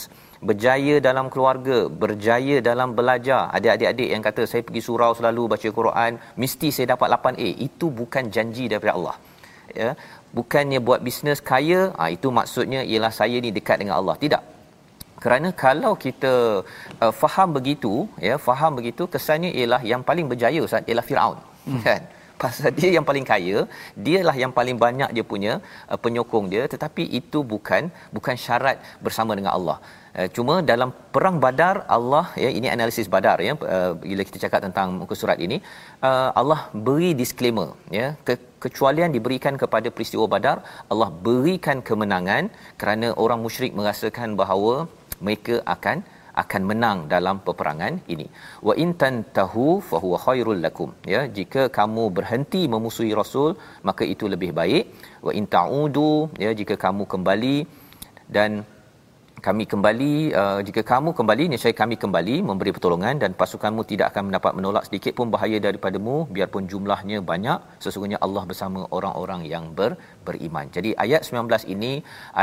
berjaya 0.49 0.95
dalam 1.07 1.25
keluarga, 1.33 1.77
berjaya 2.03 2.55
dalam 2.69 2.89
belajar. 2.97 3.41
Adik-adik 3.57 4.09
yang 4.13 4.23
kata 4.27 4.43
saya 4.51 4.65
pergi 4.67 4.81
surau 4.87 5.11
selalu 5.19 5.43
baca 5.53 5.69
Quran, 5.79 6.11
mesti 6.41 6.67
saya 6.75 6.87
dapat 6.93 7.07
8A. 7.15 7.49
Itu 7.67 7.87
bukan 8.01 8.33
janji 8.35 8.65
daripada 8.71 8.93
Allah. 8.97 9.15
Ya. 9.81 9.89
Bukannya 10.37 10.79
buat 10.87 10.99
bisnes 11.07 11.39
kaya, 11.51 11.81
ha, 11.99 12.09
itu 12.15 12.27
maksudnya 12.39 12.81
ialah 12.91 13.13
saya 13.19 13.37
ni 13.45 13.51
dekat 13.57 13.77
dengan 13.81 13.95
Allah. 14.01 14.15
Tidak. 14.23 14.43
Kerana 15.23 15.49
kalau 15.53 15.93
kita 16.05 16.65
uh, 17.03 17.13
faham 17.21 17.49
begitu, 17.57 17.93
ya, 18.27 18.35
faham 18.47 18.81
begitu, 18.81 19.05
kesannya 19.05 19.51
ialah 19.59 19.81
yang 19.91 20.01
paling 20.09 20.25
berjaya 20.31 20.59
Ustaz 20.67 20.87
ialah 20.89 21.05
Firaun. 21.09 21.37
Hmm. 21.69 21.81
Kan? 21.85 22.01
Pasal 22.43 22.69
dia 22.79 22.89
yang 22.97 23.05
paling 23.09 23.25
kaya 23.31 23.57
dialah 24.05 24.35
yang 24.43 24.53
paling 24.57 24.77
banyak 24.85 25.09
dia 25.15 25.25
punya 25.33 25.53
uh, 25.91 25.99
penyokong 26.03 26.45
dia. 26.53 26.63
Tetapi 26.73 27.03
itu 27.19 27.41
bukan 27.53 27.83
bukan 28.17 28.35
syarat 28.45 28.77
bersama 29.05 29.31
dengan 29.39 29.53
Allah. 29.57 29.77
Uh, 30.19 30.27
cuma 30.35 30.53
dalam 30.71 30.89
perang 31.15 31.37
Badar 31.43 31.75
Allah 31.97 32.25
ya 32.43 32.49
ini 32.57 32.67
analisis 32.75 33.07
Badar 33.13 33.37
ya 33.47 33.53
uh, 33.75 33.91
bila 34.05 34.23
kita 34.29 34.39
cakap 34.43 34.59
tentang 34.67 34.87
muka 35.01 35.15
surat 35.21 35.39
ini 35.45 35.57
uh, 36.07 36.29
Allah 36.41 36.59
beri 36.87 37.11
disclaimer 37.21 37.69
ya 37.97 38.07
Ke- 38.27 38.43
kecualian 38.63 39.15
diberikan 39.15 39.55
kepada 39.61 39.87
peristiwa 39.95 40.25
Badar 40.33 40.57
Allah 40.91 41.09
berikan 41.27 41.79
kemenangan 41.89 42.51
kerana 42.81 43.09
orang 43.23 43.39
musyrik 43.45 43.71
merasakan 43.79 44.35
bahawa 44.41 44.75
mereka 45.25 45.55
akan 45.75 45.97
akan 46.43 46.61
menang 46.71 46.99
dalam 47.13 47.37
peperangan 47.47 47.93
ini. 48.13 48.27
Wa 48.67 48.73
in 48.83 48.91
tantahu 49.01 49.67
fa 49.89 49.97
huwa 50.03 50.17
khairul 50.25 50.61
lakum. 50.65 50.89
Ya, 51.13 51.21
jika 51.37 51.63
kamu 51.77 52.03
berhenti 52.17 52.61
memusuhi 52.73 53.11
Rasul, 53.21 53.49
maka 53.87 54.03
itu 54.13 54.27
lebih 54.33 54.51
baik. 54.59 54.83
Wa 55.25 55.31
in 55.39 55.47
ta'udu, 55.55 56.11
ya, 56.45 56.51
jika 56.61 56.77
kamu 56.85 57.05
kembali 57.13 57.57
dan 58.37 58.63
kami 59.45 59.63
kembali 59.71 60.13
uh, 60.39 60.59
jika 60.67 60.81
kamu 60.89 61.09
kembali 61.17 61.43
niscaya 61.51 61.73
kami 61.73 61.95
kembali 62.01 62.35
memberi 62.49 62.71
pertolongan 62.75 63.15
dan 63.21 63.31
pasukanmu 63.39 63.81
tidak 63.91 64.13
akan 64.13 64.23
mendapat 64.29 64.51
menolak 64.57 64.83
sedikit 64.87 65.13
pun 65.17 65.33
bahaya 65.33 65.57
daripadamu 65.65 66.15
biarpun 66.35 66.69
jumlahnya 66.71 67.25
banyak. 67.31 67.59
Sesungguhnya 67.83 68.19
Allah 68.25 68.43
bersama 68.49 68.85
orang-orang 68.97 69.41
yang 69.53 69.65
ber, 69.77 69.97
beriman. 70.27 70.69
Jadi 70.75 70.93
ayat 71.05 71.25
19 71.25 71.73
ini 71.73 71.93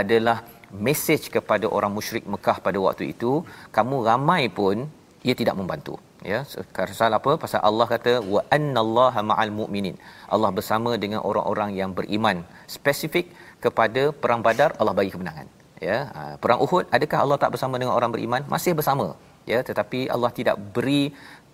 adalah 0.00 0.42
mesej 0.86 1.30
kepada 1.36 1.70
orang 1.76 1.94
musyrik 1.98 2.26
Mekah 2.34 2.58
pada 2.66 2.78
waktu 2.86 3.14
itu. 3.14 3.32
Kamu 3.76 4.02
ramai 4.08 4.42
pun 4.58 4.90
ia 5.22 5.36
tidak 5.42 5.54
membantu. 5.60 5.94
Ya 6.30 6.42
pasal 6.78 7.14
apa? 7.20 7.34
Pasal 7.44 7.62
Allah 7.68 7.86
kata 7.94 8.14
wa 8.34 8.42
annallaha 8.58 9.22
ma'al 9.30 9.54
mu'minin. 9.60 9.94
Allah 10.34 10.50
bersama 10.58 10.98
dengan 11.04 11.22
orang-orang 11.22 11.78
yang 11.78 11.94
beriman. 12.00 12.42
Spesifik 12.66 13.30
kepada 13.62 14.10
perang 14.10 14.42
badar 14.48 14.74
Allah 14.82 14.96
bagi 14.98 15.14
kemenangan 15.14 15.57
ya 15.88 15.98
ha, 16.16 16.22
perang 16.42 16.60
Uhud 16.66 16.84
adakah 16.96 17.18
Allah 17.24 17.38
tak 17.42 17.52
bersama 17.54 17.74
dengan 17.80 17.94
orang 17.98 18.12
beriman? 18.14 18.42
Masih 18.54 18.74
bersama 18.80 19.08
ya 19.52 19.58
tetapi 19.68 20.00
Allah 20.14 20.30
tidak 20.38 20.56
beri 20.76 21.02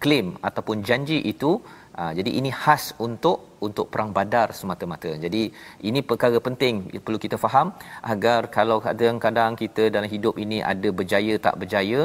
klaim 0.03 0.29
ataupun 0.49 0.79
janji 0.89 1.19
itu 1.33 1.51
ha, 1.97 2.13
jadi 2.19 2.31
ini 2.39 2.51
khas 2.63 2.85
untuk 3.07 3.39
untuk 3.67 3.87
perang 3.93 4.11
badar 4.17 4.49
semata-mata. 4.59 5.11
Jadi 5.25 5.43
ini 5.89 6.01
perkara 6.11 6.39
penting 6.47 6.75
perlu 7.05 7.19
kita 7.25 7.37
faham 7.45 7.69
agar 8.13 8.41
kalau 8.57 8.79
kadang-kadang 8.87 9.53
kita 9.63 9.85
dalam 9.95 10.09
hidup 10.15 10.35
ini 10.45 10.59
ada 10.73 10.89
berjaya 10.99 11.35
tak 11.47 11.57
berjaya 11.63 12.01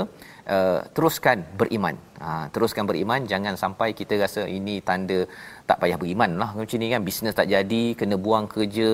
uh, 0.56 0.80
teruskan 0.96 1.44
beriman. 1.60 1.96
Ha, 2.24 2.30
teruskan 2.54 2.86
beriman 2.90 3.28
jangan 3.32 3.56
sampai 3.64 3.90
kita 4.00 4.16
rasa 4.24 4.44
ini 4.58 4.76
tanda 4.90 5.20
tak 5.70 5.80
payah 5.84 6.00
beriman 6.02 6.32
lah. 6.42 6.50
Macam 6.60 6.80
ni 6.84 6.90
kan 6.94 7.04
bisnes 7.10 7.38
tak 7.40 7.50
jadi 7.56 7.84
kena 8.00 8.16
buang 8.26 8.48
kerja 8.56 8.92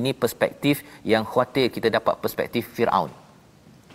ini 0.00 0.10
perspektif 0.22 0.76
yang 1.12 1.24
khuatir 1.32 1.66
kita 1.76 1.90
dapat 1.98 2.16
perspektif 2.24 2.64
Firaun. 2.76 3.10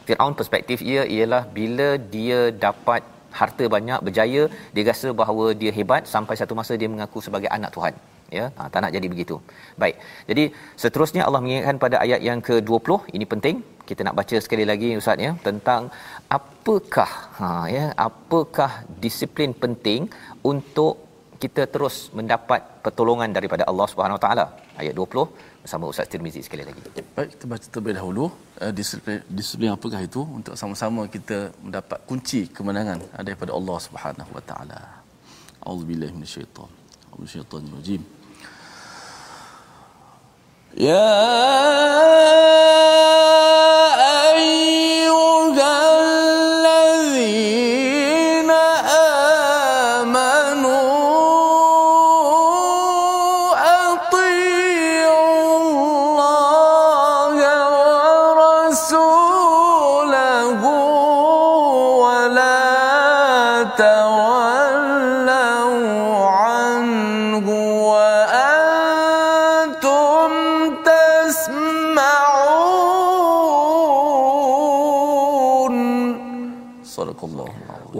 Firaun 0.07 0.35
perspektif 0.39 0.79
ia 0.91 1.03
ialah 1.15 1.43
bila 1.57 1.89
dia 2.15 2.39
dapat 2.67 3.01
harta 3.39 3.65
banyak 3.75 3.99
berjaya 4.07 4.43
dia 4.75 4.85
rasa 4.91 5.09
bahawa 5.21 5.45
dia 5.61 5.71
hebat 5.77 6.09
sampai 6.13 6.35
satu 6.39 6.55
masa 6.59 6.73
dia 6.81 6.89
mengaku 6.93 7.19
sebagai 7.27 7.51
anak 7.57 7.71
Tuhan. 7.75 7.93
Ya? 8.37 8.45
Ha, 8.57 8.67
tak 8.73 8.79
nak 8.83 8.93
jadi 8.95 9.07
begitu. 9.13 9.35
Baik. 9.81 9.95
Jadi 10.29 10.43
seterusnya 10.81 11.23
Allah 11.27 11.41
mengingatkan 11.43 11.77
pada 11.85 11.97
ayat 12.05 12.21
yang 12.29 12.39
ke-20 12.47 12.97
ini 13.17 13.25
penting. 13.33 13.57
Kita 13.89 14.01
nak 14.07 14.15
baca 14.19 14.37
sekali 14.45 14.65
lagi 14.71 14.89
ustaz 14.99 15.25
ya 15.25 15.31
tentang 15.47 15.81
apakah 16.37 17.11
ha 17.37 17.47
ya 17.75 17.85
apakah 18.07 18.71
disiplin 19.03 19.51
penting 19.63 20.01
untuk 20.51 21.10
kita 21.40 21.62
terus 21.74 22.08
mendapat 22.18 22.60
pertolongan 22.84 23.28
daripada 23.36 23.62
Allah 23.70 23.86
Subhanahu 23.92 24.16
Wa 24.18 24.22
Taala 24.24 24.44
ayat 24.80 24.94
20 24.96 25.62
bersama 25.62 25.84
Ustaz 25.92 26.08
Tirmizi 26.12 26.40
sekali 26.46 26.64
lagi. 26.68 26.80
Baik, 27.16 27.28
kita 27.36 27.44
baca 27.52 27.66
terlebih 27.72 27.94
dahulu 27.98 28.24
uh, 28.62 28.72
disiplin, 28.72 29.20
disiplin 29.38 29.70
apakah 29.76 30.00
itu 30.08 30.20
untuk 30.38 30.54
sama-sama 30.60 31.04
kita 31.16 31.52
mendapat 31.60 31.98
kunci 32.08 32.48
kemenangan 32.56 32.98
daripada 33.28 33.52
Allah 33.58 33.78
Subhanahu 33.86 34.30
Wa 34.36 34.42
Taala. 34.48 34.80
Auzubillahi 35.60 36.12
minasyaitan. 36.16 36.70
Auzubillahi 37.12 38.00
Ya 40.76 41.08
تسمعون 44.36 44.89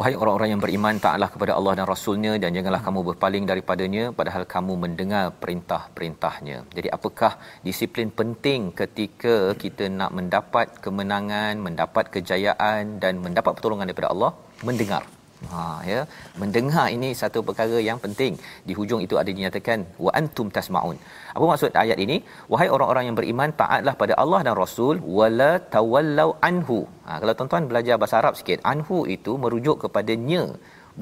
Wahai 0.02 0.18
orang-orang 0.18 0.50
yang 0.58 0.62
beriman, 0.64 0.98
taatlah 0.98 1.30
kepada 1.34 1.54
Allah 1.58 1.74
dan 1.78 1.86
Rasulnya 1.86 2.32
dan 2.42 2.58
janganlah 2.58 2.82
kamu 2.82 3.00
berpaling 3.10 3.46
daripadanya 3.46 4.10
padahal 4.20 4.50
kamu 4.54 4.74
mendengar 4.84 5.30
perintah-perintahnya. 5.44 6.58
Jadi 6.78 6.90
apakah 6.98 7.38
disiplin 7.62 8.10
penting 8.10 8.74
ketika 8.82 9.54
kita 9.54 9.94
nak 10.00 10.10
mendapat 10.18 10.82
kemenangan, 10.82 11.62
mendapat 11.62 12.10
kejayaan 12.18 12.98
dan 12.98 13.22
mendapat 13.22 13.54
pertolongan 13.54 13.94
daripada 13.94 14.10
Allah? 14.10 14.32
Mendengar. 14.66 15.21
Ha 15.50 15.62
ya, 15.92 16.02
mendengar 16.42 16.86
ini 16.96 17.10
satu 17.22 17.40
perkara 17.48 17.78
yang 17.88 18.00
penting. 18.04 18.34
Di 18.68 18.74
hujung 18.80 19.02
itu 19.06 19.16
ada 19.22 19.30
dinyatakan 19.38 19.80
wa 20.06 20.12
antum 20.20 20.48
tasmaun. 20.58 20.98
Apa 21.36 21.46
maksud 21.52 21.80
ayat 21.84 21.98
ini? 22.06 22.18
Wahai 22.52 22.68
orang-orang 22.76 23.06
yang 23.08 23.18
beriman, 23.20 23.50
taatlah 23.62 23.96
pada 24.02 24.14
Allah 24.24 24.42
dan 24.48 24.56
Rasul 24.64 25.02
wala 25.20 25.52
tawallau 25.76 26.30
anhu. 26.50 26.80
Ha 27.08 27.18
kalau 27.24 27.34
tuan-tuan 27.40 27.66
belajar 27.72 27.98
bahasa 28.02 28.18
Arab 28.22 28.38
sikit, 28.40 28.62
anhu 28.74 29.00
itu 29.16 29.34
merujuk 29.44 29.78
kepadanya, 29.86 30.44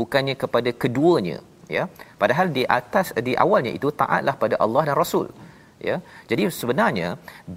bukannya 0.02 0.36
kepada 0.44 0.72
keduanya, 0.84 1.38
ya. 1.78 1.86
Padahal 2.22 2.48
di 2.58 2.64
atas 2.80 3.10
di 3.28 3.36
awalnya 3.46 3.74
itu 3.80 3.92
taatlah 4.04 4.36
pada 4.44 4.56
Allah 4.66 4.84
dan 4.90 4.98
Rasul. 5.04 5.28
Ya. 5.88 5.98
Jadi 6.30 6.44
sebenarnya 6.60 7.10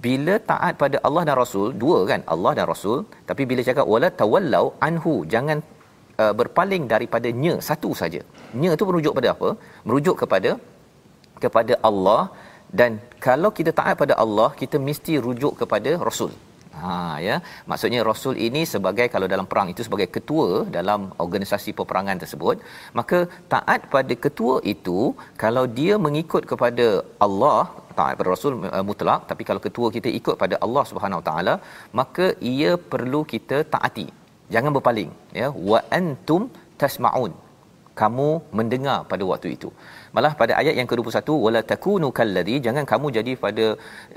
bila 0.05 0.35
taat 0.51 0.73
pada 0.83 0.97
Allah 1.07 1.23
dan 1.27 1.35
Rasul, 1.43 1.67
dua 1.83 1.97
kan, 2.11 2.21
Allah 2.33 2.51
dan 2.57 2.67
Rasul, 2.73 2.99
tapi 3.29 3.43
bila 3.49 3.61
cakap 3.69 3.87
wala 3.93 4.09
tawallau 4.21 4.65
anhu, 4.87 5.13
jangan 5.33 5.59
uh, 6.23 6.33
berpaling 6.39 6.85
daripada 6.93 7.29
nya 7.43 7.53
satu 7.69 7.91
saja. 8.01 8.21
Nya 8.61 8.71
itu 8.77 8.85
merujuk 8.89 9.15
pada 9.19 9.29
apa? 9.35 9.49
Merujuk 9.87 10.17
kepada 10.23 10.51
kepada 11.43 11.73
Allah 11.89 12.21
dan 12.79 12.91
kalau 13.25 13.49
kita 13.57 13.71
taat 13.79 13.95
pada 14.01 14.13
Allah, 14.23 14.49
kita 14.61 14.77
mesti 14.87 15.13
rujuk 15.25 15.53
kepada 15.61 15.91
Rasul. 16.07 16.31
Ha 16.81 16.93
ya, 17.25 17.35
maksudnya 17.69 17.99
Rasul 18.07 18.35
ini 18.45 18.61
sebagai 18.71 19.05
kalau 19.13 19.27
dalam 19.33 19.47
perang 19.51 19.67
itu 19.73 19.81
sebagai 19.87 20.07
ketua 20.15 20.47
dalam 20.77 21.01
organisasi 21.25 21.71
peperangan 21.79 22.21
tersebut, 22.23 22.57
maka 22.99 23.19
taat 23.53 23.81
pada 23.95 24.15
ketua 24.25 24.55
itu 24.73 24.99
kalau 25.43 25.65
dia 25.79 25.95
mengikut 26.07 26.45
kepada 26.51 26.87
Allah 27.25 27.59
taat 27.99 28.15
pada 28.19 28.29
Rasul 28.33 28.53
uh, 28.75 28.83
mutlak 28.89 29.21
tapi 29.29 29.43
kalau 29.49 29.61
ketua 29.67 29.87
kita 29.97 30.09
ikut 30.19 30.35
pada 30.43 30.55
Allah 30.65 30.83
Subhanahu 30.91 31.21
Taala 31.27 31.55
maka 31.99 32.27
ia 32.53 32.71
perlu 32.93 33.21
kita 33.33 33.59
taati 33.75 34.07
jangan 34.53 34.71
berpaling 34.77 35.11
ya. 35.41 35.47
Wa 35.71 35.79
antum 35.99 36.43
tasmaun. 36.81 37.33
Kamu 38.01 38.29
mendengar 38.57 39.05
pada 39.09 39.23
waktu 39.31 39.47
itu. 39.55 39.69
Malah 40.15 40.31
pada 40.39 40.53
ayat 40.61 40.73
yang 40.79 40.87
ke-21 40.89 41.29
wala 41.45 41.61
takunu 41.71 42.07
kalladhi 42.19 42.55
jangan 42.67 42.85
kamu 42.91 43.07
jadi 43.17 43.31
pada 43.43 43.65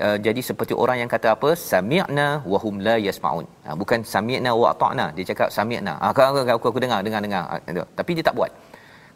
uh, 0.05 0.17
jadi 0.25 0.41
seperti 0.49 0.73
orang 0.83 0.97
yang 1.01 1.09
kata 1.15 1.27
apa? 1.35 1.49
Sami'na 1.71 2.27
wa 2.51 2.59
hum 2.63 2.81
la 2.87 2.95
yasmaun. 3.07 3.45
Ha, 3.65 3.77
bukan 3.81 4.01
sami'na 4.13 4.53
wa 4.61 4.73
ata'na. 4.73 5.05
Dia 5.17 5.25
cakap 5.29 5.53
sami'na. 5.57 5.93
Ha, 6.01 6.09
aku, 6.09 6.21
aku, 6.25 6.39
aku, 6.57 6.67
aku 6.73 6.81
dengar 6.85 6.99
dengar 7.05 7.21
dengar. 7.27 7.43
Ha, 7.53 7.85
tapi 7.99 8.17
dia 8.17 8.25
tak 8.29 8.37
buat. 8.39 8.49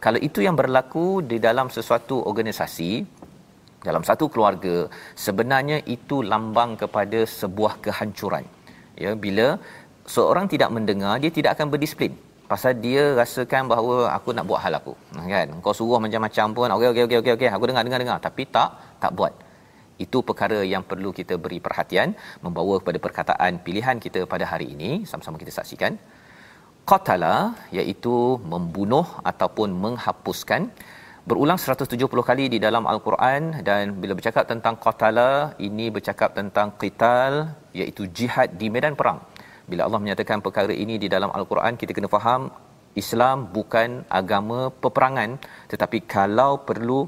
Kalau 0.06 0.19
itu 0.28 0.45
yang 0.45 0.54
berlaku 0.62 1.08
di 1.32 1.38
dalam 1.47 1.67
sesuatu 1.74 2.15
organisasi 2.32 2.91
dalam 3.88 4.04
satu 4.08 4.26
keluarga 4.34 4.76
sebenarnya 5.26 5.78
itu 5.95 6.21
lambang 6.32 6.71
kepada 6.82 7.19
sebuah 7.39 7.74
kehancuran. 7.86 8.45
Ya 9.04 9.12
bila 9.24 9.47
seorang 10.06 10.46
tidak 10.54 10.70
mendengar 10.76 11.16
dia 11.24 11.32
tidak 11.38 11.58
akan 11.58 11.68
berdisiplin. 11.74 12.14
Pasal 12.52 12.76
dia 12.84 13.16
rasakan 13.16 13.72
bahawa 13.72 13.96
aku 14.12 14.36
nak 14.36 14.44
buat 14.50 14.60
hal 14.64 14.74
aku. 14.80 14.94
Kan? 15.16 15.48
Kau 15.64 15.72
suruh 15.72 16.00
macam-macam 16.06 16.48
pun 16.58 16.68
okey 16.76 16.90
okey 16.92 17.04
okey 17.08 17.18
okey 17.22 17.34
okey 17.38 17.50
aku 17.56 17.66
dengar 17.72 17.84
dengar 17.88 18.00
dengar. 18.04 18.18
Tapi 18.28 18.44
tak 18.56 18.70
tak 19.04 19.12
buat. 19.16 19.34
Itu 20.06 20.20
perkara 20.30 20.60
yang 20.74 20.84
perlu 20.84 21.10
kita 21.20 21.38
beri 21.44 21.60
perhatian 21.66 22.12
membawa 22.44 22.76
kepada 22.82 23.00
perkataan 23.06 23.62
pilihan 23.66 23.98
kita 24.04 24.28
pada 24.34 24.46
hari 24.52 24.68
ini. 24.76 24.92
Sama-sama 25.10 25.40
kita 25.44 25.54
saksikan. 25.60 25.96
Qatala 26.90 27.36
iaitu 27.78 28.16
membunuh 28.54 29.08
ataupun 29.32 29.72
menghapuskan 29.84 30.62
berulang 31.30 31.60
170 31.62 32.30
kali 32.30 32.46
di 32.54 32.60
dalam 32.66 32.84
al-Quran. 32.94 33.64
Dan 33.64 33.96
bila 34.04 34.14
bercakap 34.20 34.44
tentang 34.52 34.76
qatala 34.76 35.56
ini 35.68 35.88
bercakap 35.88 36.36
tentang 36.40 36.76
qital 36.82 37.56
iaitu 37.80 38.12
jihad 38.12 38.60
di 38.60 38.68
medan 38.68 38.98
perang 39.00 39.31
bila 39.71 39.81
Allah 39.88 40.01
menyatakan 40.03 40.43
perkara 40.45 40.73
ini 40.84 40.95
di 41.03 41.07
dalam 41.15 41.31
al-Quran 41.39 41.79
kita 41.81 41.91
kena 41.97 42.12
faham 42.15 42.43
Islam 43.01 43.38
bukan 43.55 43.89
agama 44.21 44.60
peperangan. 44.84 45.31
Tetapi 45.71 45.99
kalau 46.15 46.51
perlu 46.69 46.99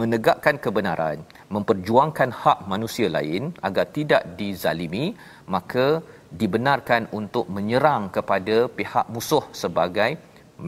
menegakkan 0.00 0.56
kebenaran 0.64 1.18
memperjuangkan 1.54 2.30
hak 2.42 2.58
manusia 2.72 3.08
lain 3.16 3.42
agar 3.68 3.86
tidak 3.96 4.22
dizalimi 4.38 5.04
maka 5.54 5.86
dibenarkan 6.40 7.02
untuk 7.18 7.46
menyerang 7.56 8.10
kepada 8.16 8.56
pihak 8.78 9.06
musuh 9.14 9.44
sebagai 9.62 10.10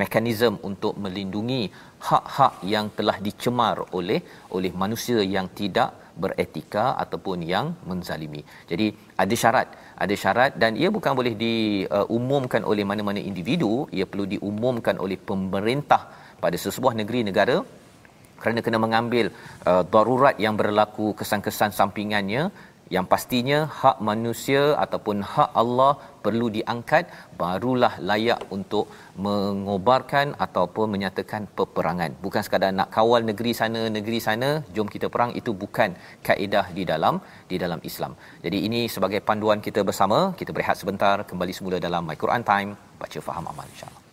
mekanisme 0.01 0.57
untuk 0.69 0.95
melindungi 1.03 1.63
hak-hak 2.09 2.55
yang 2.73 2.87
telah 2.99 3.17
dicemar 3.27 3.77
oleh 3.99 4.21
oleh 4.57 4.73
manusia 4.83 5.19
yang 5.35 5.49
tidak 5.61 5.91
beretika 6.23 6.85
ataupun 7.03 7.39
yang 7.53 7.67
menzalimi. 7.89 8.43
Jadi 8.71 8.87
ada 9.23 9.35
syarat, 9.43 9.69
ada 10.05 10.15
syarat 10.23 10.53
dan 10.63 10.75
ia 10.83 10.91
bukan 10.97 11.13
boleh 11.19 11.35
diumumkan 11.45 12.63
oleh 12.71 12.87
mana-mana 12.91 13.21
individu, 13.31 13.73
ia 13.99 14.07
perlu 14.11 14.27
diumumkan 14.35 14.99
oleh 15.05 15.19
pemerintah 15.31 16.03
pada 16.45 16.57
sesebuah 16.65 16.95
negeri 17.01 17.21
negara 17.31 17.57
kerana 18.41 18.61
kena 18.65 18.79
mengambil 18.85 19.27
uh, 19.71 19.83
darurat 19.95 20.37
yang 20.45 20.55
berlaku 20.61 21.07
kesan-kesan 21.19 21.71
sampingannya 21.79 22.43
yang 22.95 23.07
pastinya 23.13 23.59
hak 23.81 23.97
manusia 24.09 24.63
ataupun 24.85 25.17
hak 25.33 25.51
Allah 25.63 25.93
perlu 26.25 26.47
diangkat 26.57 27.05
barulah 27.41 27.93
layak 28.09 28.41
untuk 28.57 28.87
mengobarkan 29.27 30.27
ataupun 30.47 30.87
menyatakan 30.95 31.45
peperangan. 31.59 32.11
Bukan 32.25 32.43
sekadar 32.47 32.73
nak 32.81 32.91
kawal 32.97 33.23
negeri 33.31 33.53
sana 33.61 33.83
negeri 33.99 34.21
sana 34.27 34.51
jom 34.77 34.91
kita 34.97 35.09
perang 35.15 35.33
itu 35.41 35.53
bukan 35.63 35.93
kaedah 36.29 36.67
di 36.79 36.85
dalam 36.93 37.17
di 37.53 37.59
dalam 37.65 37.81
Islam. 37.91 38.15
Jadi 38.45 38.61
ini 38.69 38.83
sebagai 38.97 39.23
panduan 39.31 39.63
kita 39.69 39.83
bersama. 39.91 40.19
Kita 40.41 40.51
berehat 40.57 40.77
sebentar 40.83 41.17
kembali 41.31 41.55
semula 41.61 41.79
dalam 41.89 42.05
My 42.11 42.19
Quran 42.25 42.45
Time. 42.53 42.71
Baca 43.01 43.19
faham 43.29 43.47
amal 43.53 43.67
insyaallah 43.75 44.08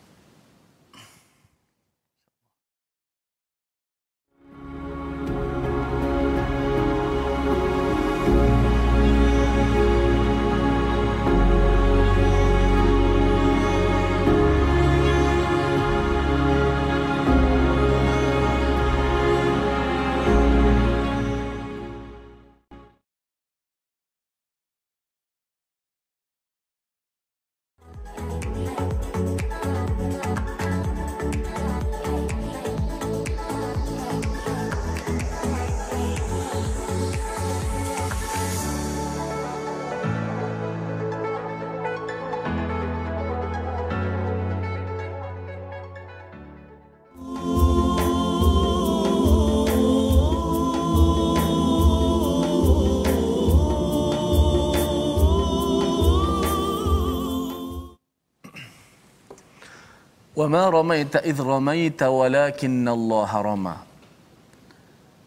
Wa 60.45 60.62
ma 60.62 60.69
ramaita 60.69 61.25
idh 61.25 61.41
ramaita 61.41 62.05
walakinna 62.13 62.93
Allah 62.93 63.31
rama. 63.41 63.75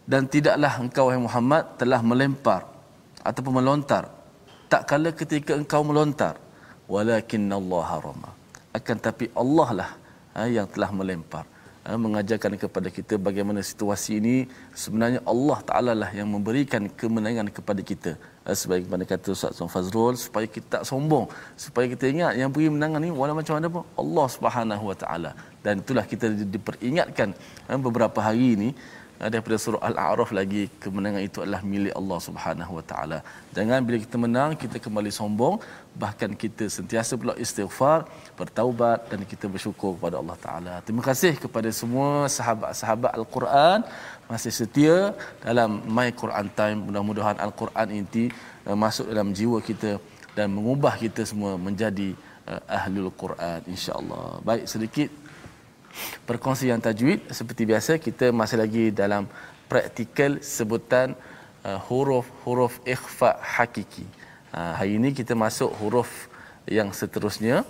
Dan 0.07 0.31
tidaklah 0.31 0.78
engkau 0.78 1.11
wahai 1.11 1.18
Muhammad 1.18 1.74
telah 1.74 1.98
melempar 2.07 2.62
ataupun 3.26 3.59
melontar 3.59 4.14
tak 4.70 4.87
kala 4.87 5.11
ketika 5.11 5.59
engkau 5.59 5.83
melontar 5.83 6.38
walakinna 6.87 7.59
Allah 7.59 7.88
rama. 7.98 8.31
Akan 8.70 8.94
tapi 9.02 9.26
Allah 9.35 9.68
lah 9.74 9.90
ha, 10.38 10.46
yang 10.46 10.70
telah 10.70 10.94
melempar. 10.94 11.42
Ha, 11.83 11.98
mengajarkan 11.98 12.54
kepada 12.54 12.87
kita 12.87 13.18
bagaimana 13.18 13.59
situasi 13.59 14.22
ini 14.22 14.46
sebenarnya 14.70 15.18
Allah 15.26 15.59
Taala 15.66 15.92
lah 15.98 16.14
yang 16.14 16.31
memberikan 16.31 16.87
kemenangan 16.87 17.50
kepada 17.50 17.83
kita 17.83 18.14
sebagaimana 18.56 19.04
kata 19.04 19.34
Ustaz 19.37 19.56
Tuan 19.58 19.68
Fazrul 19.68 20.14
supaya 20.16 20.46
kita 20.48 20.80
tak 20.80 20.84
sombong. 20.88 21.26
Supaya 21.64 21.84
kita 21.92 22.04
ingat 22.08 22.32
yang 22.40 22.48
beri 22.54 22.68
menangan 22.72 23.00
ni 23.04 23.11
walau 23.12 23.37
macam 23.37 23.54
mana 23.58 23.68
pun 23.68 23.82
Allah 24.02 24.26
Subhanahu 24.37 24.84
Wa 24.90 24.96
Taala. 25.02 25.30
Dan 25.64 25.82
itulah 25.82 26.04
kita 26.08 26.32
diperingatkan 26.32 27.28
eh, 27.68 27.78
beberapa 27.80 28.18
hari 28.22 28.56
ini 28.56 28.68
daripada 29.18 29.57
surah 29.59 29.83
Al-A'raf 29.88 30.31
lagi 30.38 30.62
kemenangan 30.83 31.22
itu 31.28 31.38
adalah 31.42 31.62
milik 31.72 31.94
Allah 32.00 32.18
Subhanahu 32.26 32.72
Wa 32.78 32.85
Taala. 32.90 33.18
Jangan 33.57 33.83
bila 33.87 33.98
kita 34.04 34.16
menang 34.24 34.50
kita 34.62 34.78
kembali 34.85 35.11
sombong, 35.11 35.59
bahkan 36.02 36.31
kita 36.42 36.70
sentiasa 36.70 37.18
pula 37.18 37.35
istighfar, 37.44 38.07
bertaubat 38.38 39.11
dan 39.11 39.26
kita 39.33 39.50
bersyukur 39.50 39.98
kepada 39.98 40.22
Allah 40.22 40.38
Taala. 40.44 40.74
Terima 40.87 41.02
kasih 41.02 41.35
kepada 41.44 41.70
semua 41.81 42.31
sahabat-sahabat 42.31 43.11
Al-Quran 43.18 43.83
masih 44.31 44.52
setia 44.54 44.96
dalam 45.42 45.83
My 45.96 46.09
Quran 46.14 46.46
Time. 46.54 46.78
Mudah-mudahan 46.87 47.42
Al-Quran 47.42 47.88
ini 47.90 48.24
uh, 48.70 48.78
masuk 48.78 49.11
dalam 49.11 49.35
jiwa 49.35 49.59
kita 49.59 49.98
dan 50.38 50.54
mengubah 50.54 50.94
kita 50.94 51.26
semua 51.26 51.59
menjadi 51.59 52.14
uh, 52.46 52.62
ahlul 52.78 53.11
Quran 53.22 53.61
insya-Allah. 53.66 54.38
Baik 54.46 54.70
sedikit 54.70 55.11
perkongsian 56.29 56.81
tajwid 56.81 57.20
seperti 57.38 57.62
biasa 57.70 57.92
kita 58.07 58.27
masih 58.40 58.59
lagi 58.62 58.85
dalam 58.92 59.24
praktikal 59.70 60.40
sebutan 60.40 61.12
uh, 61.64 61.79
huruf-huruf 61.88 62.81
ikhfa 62.94 63.37
hakiki. 63.40 64.05
Uh, 64.53 64.72
hari 64.79 64.96
ini 64.96 65.12
kita 65.12 65.37
masuk 65.37 65.70
huruf 65.81 66.29
yang 66.68 66.88
seterusnya 66.92 67.64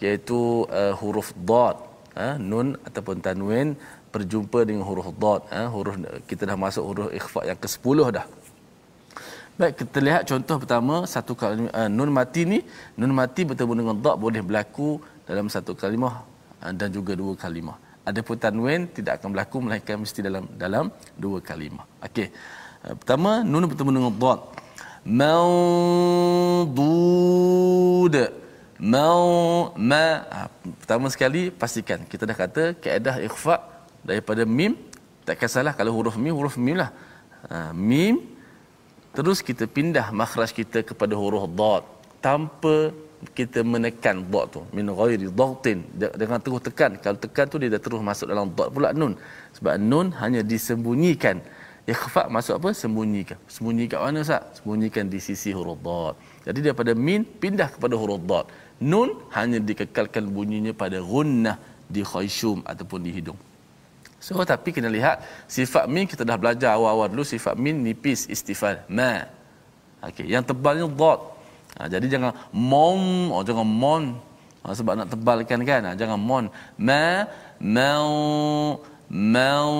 iaitu 0.00 0.68
uh, 0.68 0.94
huruf 1.00 1.32
dad, 1.36 1.76
uh, 2.16 2.34
nun 2.40 2.76
ataupun 2.88 3.20
tanwin 3.24 3.76
berjumpa 4.12 4.64
dengan 4.68 4.84
huruf 4.88 5.08
dad, 5.16 5.40
uh, 5.52 5.68
huruf 5.74 5.94
kita 6.28 6.48
dah 6.48 6.56
masuk 6.56 6.84
huruf 6.88 7.08
ikhfa 7.12 7.40
yang 7.48 7.58
ke-10 7.60 7.98
dah. 8.18 8.26
Baik, 9.54 9.86
kita 9.86 9.98
lihat 10.02 10.22
contoh 10.26 10.56
pertama 10.58 11.06
satu 11.06 11.38
kalimah 11.38 11.70
uh, 11.70 11.86
nun 11.86 12.10
mati 12.10 12.42
ni, 12.42 12.58
nun 12.98 13.14
mati 13.14 13.46
bertemu 13.46 13.72
dengan 13.80 13.96
dad 14.04 14.16
boleh 14.18 14.42
berlaku 14.42 14.98
dalam 15.28 15.46
satu 15.46 15.72
kalimah 15.78 16.33
dan 16.78 16.88
juga 16.96 17.12
dua 17.12 17.32
kalimah. 17.36 17.76
Adapun 18.08 18.36
tanwin 18.44 18.80
tidak 18.96 19.12
akan 19.20 19.28
berlaku 19.32 19.56
melainkan 19.64 19.96
mesti 20.02 20.20
dalam 20.28 20.44
dalam 20.62 20.84
dua 21.24 21.38
kalimah. 21.48 21.84
Okey. 22.06 22.28
Uh, 22.84 22.94
pertama 23.00 23.30
nun 23.50 23.64
bertemu 23.70 23.90
dengan 23.96 24.14
dad. 24.22 24.40
Mawdud. 25.18 25.76
Mau 28.94 29.24
ma 29.90 30.06
ha, 30.34 30.38
pertama 30.80 31.06
sekali 31.14 31.42
pastikan 31.62 32.00
kita 32.12 32.24
dah 32.28 32.36
kata 32.42 32.62
kaedah 32.84 33.16
ikhfa 33.28 33.56
daripada 34.08 34.42
mim 34.44 34.72
takkan 35.28 35.48
salah 35.56 35.72
kalau 35.78 35.92
huruf 35.96 36.16
mim 36.24 36.34
huruf 36.38 36.56
mim 36.66 36.76
lah. 36.82 36.90
Mim 37.72 38.14
terus 39.16 39.38
kita 39.48 39.64
pindah 39.76 40.06
makhraj 40.20 40.50
kita 40.60 40.78
kepada 40.90 41.14
huruf 41.22 41.44
dad 41.60 41.82
tanpa 42.26 42.74
kita 43.38 43.60
menekan 43.72 44.16
dad 44.32 44.46
tu 44.54 44.60
min 44.76 44.86
ghairi 44.98 45.26
dhagtin 45.40 45.78
dengan 46.20 46.38
terus 46.44 46.60
tekan. 46.68 46.92
Kalau 47.04 47.18
tekan 47.24 47.46
tu 47.52 47.56
dia 47.62 47.70
dah 47.74 47.82
terus 47.86 48.00
masuk 48.10 48.26
dalam 48.32 48.52
dad 48.58 48.68
pula 48.74 48.90
nun. 49.00 49.14
Sebab 49.56 49.74
nun 49.90 50.12
hanya 50.20 50.40
disembunyikan. 50.52 51.38
Ikhfa 51.84 52.32
masuk 52.32 52.54
apa? 52.60 52.70
Sembunyikan. 52.72 53.38
Sembunyi 53.54 53.84
kat 53.92 54.00
mana 54.00 54.20
sat 54.24 54.42
sembunyikan 54.56 55.04
di 55.12 55.20
sisi 55.20 55.50
huruf 55.56 55.80
dad 55.88 56.14
jadi 56.44 56.58
daripada 56.70 56.92
min 56.92 57.24
pindah 57.24 57.68
kepada 57.74 57.94
huruf 57.96 58.20
dad 58.30 58.46
nun 58.92 59.16
hanya 59.36 59.58
dikekalkan 59.68 60.24
bunyinya 60.36 60.72
pada 60.82 61.00
gunnah 61.00 61.56
di 61.88 62.02
khayshum 62.04 62.60
ataupun 62.72 63.00
di 63.06 63.12
hidung. 63.16 63.38
So 64.24 64.40
tapi 64.40 64.72
kena 64.72 64.88
lihat 64.88 65.20
sifat 65.56 65.84
min 65.84 66.08
kita 66.08 66.24
dah 66.24 66.36
belajar 66.40 66.72
awal-awal 66.76 67.12
dulu 67.12 67.24
sifat 67.28 67.60
min 67.60 67.84
nipis 67.84 68.24
istifal 68.34 68.80
ma. 68.88 69.28
Okey, 70.04 70.28
yang 70.32 70.44
tebalnya 70.44 70.88
dot. 70.88 71.33
Ha, 71.74 71.90
jadi 71.90 72.06
jangan 72.06 72.30
mom, 72.54 73.34
oh, 73.34 73.42
jangan 73.42 73.66
mon 73.66 74.14
ha, 74.62 74.70
sebab 74.70 74.94
nak 74.94 75.10
tebalkan 75.10 75.66
kan. 75.66 75.82
Ha, 75.86 75.94
jangan 75.98 76.18
mon. 76.18 76.50
Ma 76.78 77.26
mau 77.58 78.14
maudud. 79.10 79.74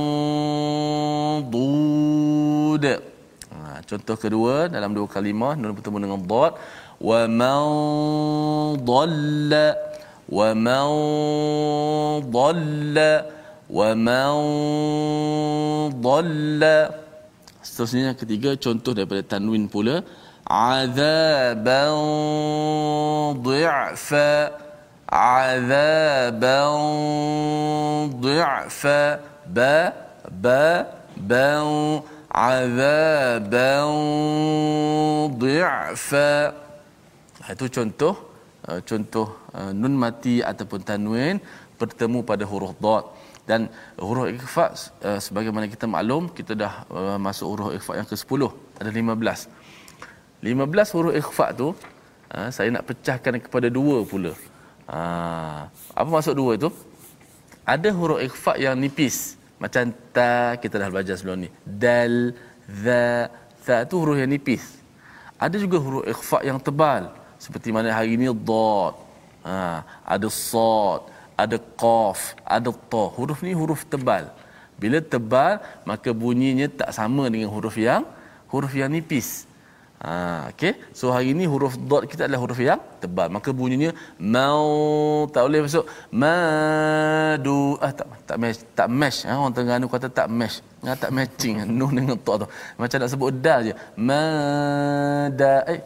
Ha, 3.54 3.78
contoh 3.86 4.16
kedua 4.18 4.66
dalam 4.70 4.94
dua 4.96 5.06
kalimah 5.10 5.56
nun 5.58 5.74
bertemu 5.74 5.98
dengan 6.02 6.22
dad 6.22 6.54
wa 6.98 7.26
maudalla 7.40 9.66
wa 10.30 10.54
maudalla 10.66 13.12
wa 13.70 13.94
maudalla. 14.06 16.78
Seterusnya 17.64 18.12
yang 18.12 18.20
ketiga 18.20 18.50
contoh 18.60 18.92
daripada 18.94 19.22
tanwin 19.24 19.68
pula 19.72 20.04
عَذَابًا 20.49 21.83
ضِعْفًا 23.47 24.33
عَذَابًا 25.09 26.61
ضِعْفًا 28.25 29.03
ba 29.49 29.77
ba 30.43 30.65
ba 31.29 31.45
عَذَابًا 32.29 33.73
ضِعْفًا 35.43 36.33
itu 37.49 37.65
contoh 37.77 38.13
uh, 38.69 38.79
contoh 38.89 39.27
uh, 39.57 39.71
nun 39.73 39.93
mati 39.97 40.37
ataupun 40.51 40.85
tanwin 40.85 41.41
bertemu 41.81 42.19
pada 42.21 42.45
huruf 42.45 42.73
dad 42.77 43.05
dan 43.49 43.61
huruf 43.97 44.29
ikhfa 44.29 44.65
uh, 45.07 45.17
sebagaimana 45.25 45.65
kita 45.73 45.89
maklum 45.89 46.29
kita 46.37 46.53
dah 46.53 46.73
uh, 46.93 47.17
masuk 47.17 47.47
huruf 47.51 47.69
ikhfa 47.77 47.93
yang 47.99 48.07
ke-10 48.11 48.41
ada 48.81 48.89
15 48.93 49.62
15 50.44 50.94
huruf 50.94 51.12
ikhfa 51.16 51.46
tu 51.56 51.68
uh, 52.36 52.48
saya 52.52 52.68
nak 52.68 52.84
pecahkan 52.84 53.40
kepada 53.40 53.72
dua 53.72 54.04
pula 54.04 54.32
uh, 54.84 55.60
apa 55.96 56.08
maksud 56.16 56.36
dua 56.36 56.60
itu 56.60 56.68
ada 57.64 57.88
huruf 57.98 58.20
ikhfa 58.20 58.60
yang 58.60 58.76
nipis 58.76 59.40
macam 59.56 59.88
ta 60.12 60.60
kita 60.60 60.76
dah 60.76 60.88
belajar 60.92 61.16
sebelum 61.16 61.38
ni 61.44 61.50
dal 61.64 62.36
za 62.68 63.32
za 63.64 63.76
tu 63.88 64.04
huruf 64.04 64.20
yang 64.20 64.28
nipis 64.28 64.84
ada 65.40 65.56
juga 65.64 65.80
huruf 65.80 66.04
ikhfa 66.04 66.44
yang 66.44 66.60
tebal 66.60 67.08
seperti 67.40 67.72
mana 67.72 67.88
hari 67.96 68.20
ini 68.20 68.28
dad 68.28 68.94
ha, 69.48 69.80
ada 70.04 70.28
sad 70.28 71.14
ada 71.34 71.58
qaf, 71.82 72.38
ada 72.46 72.70
ta. 72.70 73.04
Huruf 73.16 73.42
ni 73.42 73.52
huruf 73.52 73.82
tebal. 73.86 74.30
Bila 74.78 74.98
tebal, 75.02 75.62
maka 75.86 76.10
bunyinya 76.14 76.66
tak 76.70 76.90
sama 76.94 77.26
dengan 77.30 77.50
huruf 77.50 77.74
yang 77.78 78.06
huruf 78.50 78.70
yang 78.74 78.90
nipis. 78.90 79.46
Ha, 80.04 80.52
okay. 80.52 80.72
So 80.98 81.08
hari 81.14 81.32
ini 81.32 81.44
huruf 81.52 81.74
dot 81.90 82.04
kita 82.04 82.28
adalah 82.28 82.40
huruf 82.44 82.60
yang 82.60 82.80
tebal. 83.00 83.28
Maka 83.36 83.48
bunyinya 83.56 83.90
mau. 84.20 84.68
Tak 85.32 85.42
boleh 85.48 85.60
masuk. 85.64 85.84
Madu. 86.12 87.80
Ah 87.80 87.92
tak 87.98 88.06
tak 88.28 88.36
mesh 88.42 88.60
tak 88.78 88.88
mesh. 89.00 89.18
Ha, 89.24 89.32
orang 89.40 89.54
Terengganu 89.56 89.86
kata 89.88 90.08
tak 90.18 90.28
mesh. 90.28 90.56
Ha, 90.84 90.92
tak 91.02 91.10
matching. 91.16 91.56
Nun 91.78 91.92
dengan 91.96 92.20
ta 92.26 92.32
tu. 92.42 92.46
Macam 92.76 92.96
nak 93.00 93.10
sebut 93.12 93.30
dal 93.44 93.60
je. 93.68 93.74
Mada. 94.08 95.54
Eh 95.72 95.80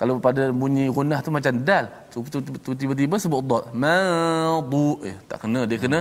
kalau 0.00 0.14
pada 0.26 0.42
bunyi 0.60 0.84
gunnah 0.96 1.20
tu 1.24 1.30
macam 1.32 1.52
dal. 1.68 1.84
Tu 2.12 2.20
tiba-tiba 2.80 3.16
sebut 3.24 3.40
dad 3.50 3.64
madu. 3.82 5.00
Eh 5.08 5.16
tak 5.30 5.38
kena. 5.44 5.60
Dia 5.70 5.78
kena 5.80 5.98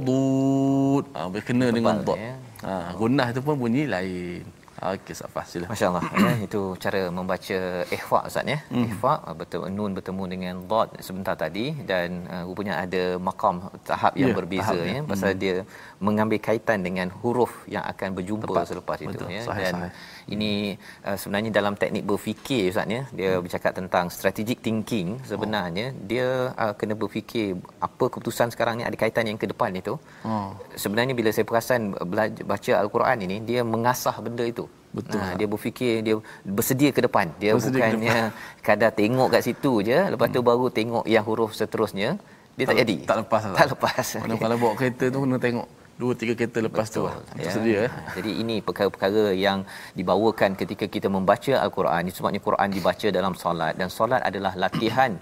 maudud 0.00 1.04
ah 1.16 1.26
kena 1.48 1.66
dengan 1.76 1.96
dad 2.06 2.18
ya. 2.20 2.34
ha 2.64 2.72
gunnah 3.00 3.26
itu 3.32 3.40
pun 3.46 3.54
bunyi 3.62 3.82
lain 3.94 4.42
Okey, 4.80 5.12
Safah, 5.12 5.44
sila. 5.44 5.66
Masya 5.68 5.86
Allah. 5.92 6.04
ya, 6.24 6.32
itu 6.48 6.60
cara 6.80 7.12
membaca 7.12 7.58
ikhfa 7.84 8.18
Ustaz 8.24 8.48
ya. 8.48 8.58
Hmm. 8.72 8.88
Ikhfa 8.88 9.12
betul 9.36 9.68
nun 9.68 9.92
bertemu 9.92 10.24
dengan 10.24 10.54
dad 10.64 10.88
sebentar 11.04 11.36
tadi 11.36 11.76
dan 11.84 12.24
uh, 12.32 12.48
rupanya 12.48 12.80
ada 12.80 13.20
makam 13.20 13.68
tahap 13.84 14.16
yang 14.16 14.32
ya, 14.32 14.36
berbeza 14.40 14.72
tahap, 14.72 14.88
ya. 14.88 15.00
Pasal 15.04 15.30
hmm. 15.36 15.40
dia 15.40 15.56
mengambil 16.00 16.40
kaitan 16.40 16.80
dengan 16.80 17.12
huruf 17.20 17.52
yang 17.68 17.84
akan 17.84 18.08
berjumpa 18.16 18.48
Tepat. 18.48 18.66
selepas 18.72 18.98
betul. 19.04 19.12
itu 19.12 19.24
ya. 19.36 19.42
Sahih, 19.44 19.62
dan 19.68 19.74
sahih. 19.76 19.92
Ini 20.30 20.78
uh, 21.04 21.16
sebenarnya 21.18 21.50
dalam 21.58 21.74
teknik 21.74 22.06
berfikir 22.06 22.70
Ustaz 22.70 22.86
ya. 22.86 23.02
Dia 23.18 23.30
hmm. 23.36 23.42
bercakap 23.44 23.72
tentang 23.74 24.06
strategic 24.08 24.58
thinking 24.64 25.18
sebenarnya 25.26 25.86
oh. 25.90 25.96
dia 26.10 26.26
uh, 26.54 26.72
kena 26.78 26.94
berfikir 26.94 27.58
apa 27.82 28.04
keputusan 28.08 28.54
sekarang 28.54 28.80
ni 28.80 28.84
ada 28.88 28.96
kaitan 28.96 29.26
yang 29.26 29.38
ke 29.42 29.46
depan 29.50 29.74
itu. 29.74 29.94
Oh. 30.26 30.54
Sebenarnya 30.78 31.14
bila 31.18 31.30
saya 31.34 31.46
perasan 31.46 31.92
belajar 32.12 32.44
baca 32.46 32.72
al-Quran 32.82 33.18
ini 33.26 33.36
dia 33.42 33.60
mengasah 33.66 34.16
benda 34.22 34.46
itu. 34.46 34.66
Betul. 34.90 35.22
Ha, 35.22 35.38
dia 35.38 35.46
berfikir 35.46 36.02
dia 36.02 36.16
bersedia 36.42 36.90
ke 36.90 37.00
depan. 37.06 37.30
Dia 37.42 37.54
bersedia 37.54 37.90
bukannya 37.90 38.18
kadar 38.66 38.90
tengok 38.90 39.28
kat 39.34 39.42
situ 39.46 39.72
je 39.86 39.98
lepas 40.14 40.26
tu 40.34 40.42
hmm. 40.42 40.50
baru 40.50 40.66
tengok 40.70 41.04
yang 41.06 41.22
huruf 41.26 41.54
seterusnya 41.54 42.18
dia 42.58 42.66
tak, 42.66 42.74
tak 42.76 42.80
jadi. 42.84 42.96
Tak 43.08 43.16
lepas. 43.24 43.42
Tak 43.56 43.68
lepas. 43.72 44.06
Mana 44.20 44.34
kalau 44.36 44.56
bawa 44.60 44.74
kereta 44.76 45.04
tu 45.08 45.18
kena 45.24 45.38
tengok 45.38 45.66
dua 46.02 46.12
tiga 46.20 46.32
kereta 46.38 46.58
lepas 46.66 46.88
Betul, 46.88 47.10
tu 47.12 47.44
ya. 47.44 47.50
sedia 47.56 47.78
ya. 47.84 47.88
jadi 48.16 48.30
ini 48.42 48.56
perkara-perkara 48.66 49.24
yang 49.46 49.58
dibawakan 49.98 50.50
ketika 50.60 50.86
kita 50.94 51.08
membaca 51.16 51.52
al-Quran. 51.64 52.00
Ini 52.06 52.12
sebabnya 52.16 52.40
Quran 52.48 52.68
dibaca 52.76 53.08
dalam 53.18 53.34
solat. 53.42 53.74
Dan 53.80 53.88
solat 53.96 54.20
adalah 54.30 54.52
latihan 54.64 55.12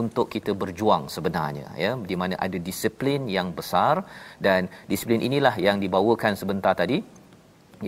untuk 0.00 0.26
kita 0.34 0.52
berjuang 0.62 1.04
sebenarnya 1.16 1.68
ya. 1.84 1.90
Di 2.10 2.16
mana 2.20 2.34
ada 2.46 2.58
disiplin 2.68 3.20
yang 3.36 3.50
besar. 3.58 4.04
Dan 4.46 4.68
disiplin 4.90 5.22
inilah 5.28 5.54
yang 5.66 5.78
dibawakan 5.84 6.34
sebentar 6.40 6.74
tadi 6.82 6.98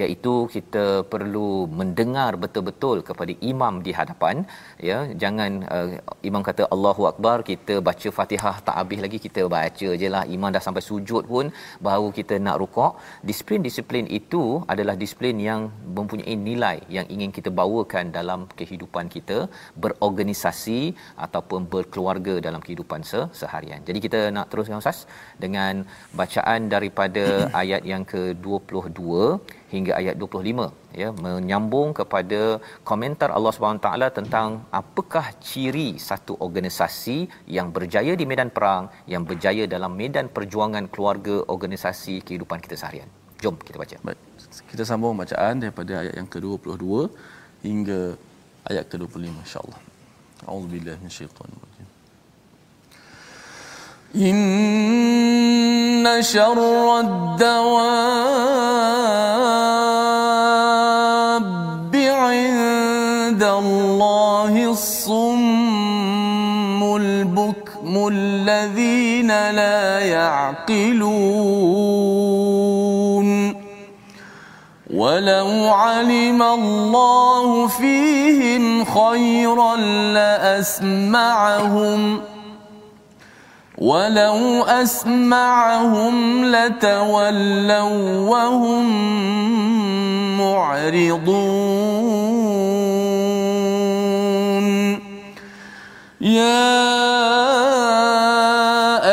iaitu 0.00 0.34
kita 0.54 0.84
perlu 1.12 1.50
mendengar 1.80 2.30
betul-betul 2.42 3.00
kepada 3.08 3.32
imam 3.50 3.74
di 3.86 3.92
hadapan 3.98 4.44
ya. 4.88 4.98
Jangan 5.22 5.50
uh, 5.76 5.88
imam 6.28 6.42
kata 6.48 6.62
Allahu 6.74 7.04
akbar 7.10 7.36
kita 7.50 7.76
baca 7.88 8.08
Fatihah 8.18 8.56
tak 8.68 8.76
habis 8.80 9.00
lagi 9.04 9.18
kita 9.26 9.44
baca 9.56 9.88
jelah 10.02 10.24
imam 10.36 10.50
dah 10.56 10.62
sampai 10.66 10.84
sujud 10.90 11.24
pun 11.32 11.48
baru 11.88 12.08
kita 12.18 12.36
nak 12.46 12.58
rukuk. 12.62 12.92
Disiplin-disiplin 13.28 14.06
itu 14.20 14.42
adalah 14.72 14.96
disiplin 15.02 15.36
yang 15.48 15.60
mempunyai 15.98 16.36
nilai 16.48 16.78
yang 16.96 17.06
ingin 17.14 17.32
kita 17.38 17.50
bawakan 17.60 18.12
dalam 18.18 18.40
kehidupan 18.60 19.06
kita 19.16 19.38
berorganisasi 19.82 20.80
ataupun 21.26 21.60
berkeluarga 21.72 22.34
dalam 22.46 22.60
kehidupan 22.66 23.02
seharian. 23.40 23.80
Jadi 23.88 23.98
kita 24.06 24.20
nak 24.36 24.46
teruskan 24.50 24.82
ustaz 24.82 25.00
dengan 25.44 25.84
bacaan 26.20 26.68
daripada 26.74 27.24
ayat 27.62 27.82
yang 27.92 28.04
ke-22 28.12 29.00
hingga 29.72 29.92
ayat 30.00 30.14
25 30.16 30.96
ya 31.02 31.08
menyambung 31.24 31.88
kepada 32.00 32.40
komentar 32.90 33.28
Allah 33.36 33.52
Subhanahu 33.56 33.84
taala 33.86 34.08
tentang 34.18 34.64
apakah 34.80 35.26
ciri 35.48 36.00
satu 36.08 36.36
organisasi 36.46 37.18
yang 37.56 37.68
berjaya 37.76 38.14
di 38.20 38.24
medan 38.30 38.50
perang 38.56 38.88
yang 39.14 39.24
berjaya 39.28 39.66
dalam 39.74 39.92
medan 40.00 40.28
perjuangan 40.36 40.86
keluarga 40.94 41.36
organisasi 41.56 42.24
kehidupan 42.26 42.58
kita 42.64 42.76
seharian. 42.80 43.10
Jom 43.44 43.54
kita 43.68 43.78
baca. 43.82 43.96
Baik 44.08 44.18
kita 44.68 44.82
sambung 44.84 45.16
bacaan 45.16 45.60
daripada 45.62 45.92
ayat 46.02 46.14
yang 46.20 46.28
ke-22 46.28 46.84
hingga 47.64 48.00
ayat 48.68 48.84
ke-25 48.90 49.32
insyaallah. 49.44 49.80
Auzubillahi 50.46 50.98
minasyaitanir 51.02 51.58
rajim 51.58 51.88
إن 55.98 56.22
شر 56.22 57.00
الدواب 57.00 57.88
عند 61.96 63.42
الله 63.42 64.70
الصم 64.70 65.36
البكم 66.96 68.08
الذين 68.12 69.28
لا 69.28 69.98
يعقلون 69.98 70.98
ولو 74.94 75.68
علم 75.68 76.42
الله 76.42 77.66
فيهم 77.66 78.84
خيرا 78.84 79.76
لأسمعهم 80.56 81.40
ۖ 82.34 82.37
ولو 83.78 84.64
أسمعهم 84.64 86.44
لتولوا 86.44 88.28
وهم 88.30 88.86
معرضون 90.38 91.38
يا 96.20 96.58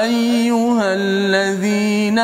أيها 0.04 0.94
الذين 0.94 2.20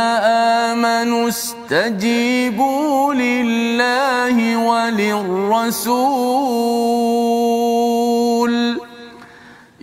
آمنوا 0.66 1.30
استجيبوا 1.30 3.14
لله 3.14 4.58
وللرسول 4.58 6.22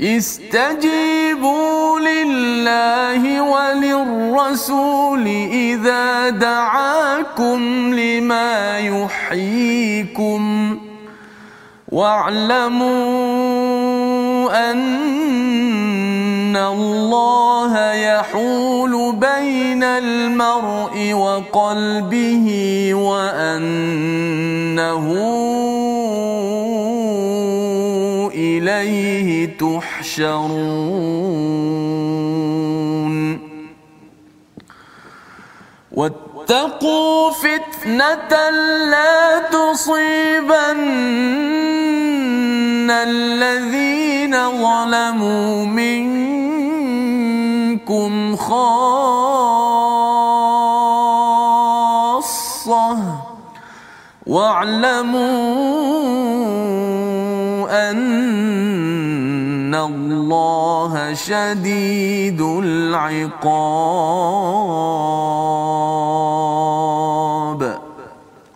استجيبوا 0.00 2.00
لله 2.00 3.42
وللرسول 3.42 5.26
إذا 5.52 6.30
دعاكم 6.30 7.60
لما 7.94 8.78
يحييكم 8.78 10.78
واعلموا 11.88 12.88
أن 14.70 16.56
الله 16.56 17.92
يحول 17.92 19.16
بين 19.16 19.82
المرء 19.82 21.12
وقلبه 21.12 22.46
وأنه 22.94 24.38
إليه 28.38 29.58
تحشرون. 29.58 30.58
واتقوا 35.92 37.30
فتنة 37.30 38.32
لا 38.90 39.38
تصيبن 39.50 40.78
الذين 42.90 44.34
ظلموا 44.62 45.64
منكم 45.66 46.76
خاصة. 48.36 49.18
واعلموا 54.26 55.78
أن 57.87 59.75
الله 59.75 61.13
شديد 61.13 62.41
العقاب 62.63 63.31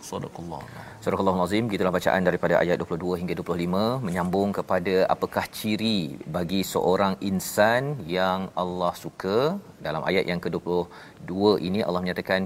صدق 0.02 0.32
الله 0.40 0.62
Surah 1.08 1.24
Al-Azim 1.24 1.66
gitulah 1.72 1.92
bacaan 1.96 2.24
daripada 2.28 2.56
ayat 2.62 2.82
22 2.84 3.20
hingga 3.20 3.34
25 3.42 3.84
menyambung 4.08 4.50
kepada 4.58 4.96
apakah 5.14 5.44
ciri 5.58 6.00
bagi 6.36 6.60
seorang 6.72 7.14
insan 7.30 7.84
yang 8.16 8.42
Allah 8.64 8.92
suka 9.04 9.38
dalam 9.86 10.02
ayat 10.10 10.26
yang 10.32 10.42
ke-22 10.46 11.32
ini 11.68 11.80
Allah 11.88 12.02
menyatakan 12.04 12.42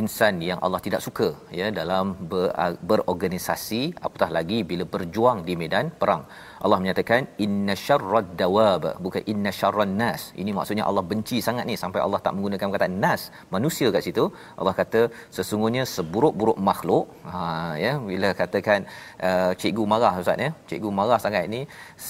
insan 0.00 0.34
yang 0.48 0.58
Allah 0.64 0.80
tidak 0.86 1.02
suka 1.06 1.28
ya 1.58 1.66
dalam 1.80 2.14
ber, 2.30 2.46
berorganisasi 2.90 3.82
apatah 4.06 4.30
lagi 4.36 4.58
bila 4.70 4.84
berjuang 4.94 5.40
di 5.48 5.54
medan 5.62 5.88
perang 6.00 6.24
Allah 6.64 6.78
menyatakan 6.82 7.20
inna 7.44 7.74
syarrad 7.86 8.26
dawab 8.42 8.82
bukan 9.04 9.22
inna 9.32 9.50
syarran 9.58 9.92
nas. 10.00 10.22
Ini 10.42 10.50
maksudnya 10.58 10.84
Allah 10.90 11.04
benci 11.10 11.38
sangat 11.48 11.64
ni 11.70 11.74
sampai 11.82 12.00
Allah 12.06 12.20
tak 12.26 12.32
menggunakan 12.36 12.66
perkataan 12.70 12.96
nas 13.04 13.22
manusia 13.54 13.88
kat 13.94 14.02
situ. 14.06 14.24
Allah 14.60 14.74
kata 14.80 15.00
sesungguhnya 15.36 15.82
seburuk-buruk 15.94 16.58
makhluk 16.68 17.04
ha 17.30 17.40
ya 17.84 17.92
bila 18.10 18.30
katakan 18.40 18.80
uh, 19.28 19.50
cikgu 19.60 19.84
marah 19.92 20.12
ustaz 20.22 20.44
ya 20.46 20.50
cikgu 20.70 20.90
marah 20.98 21.20
sangat 21.26 21.44
ni 21.54 21.60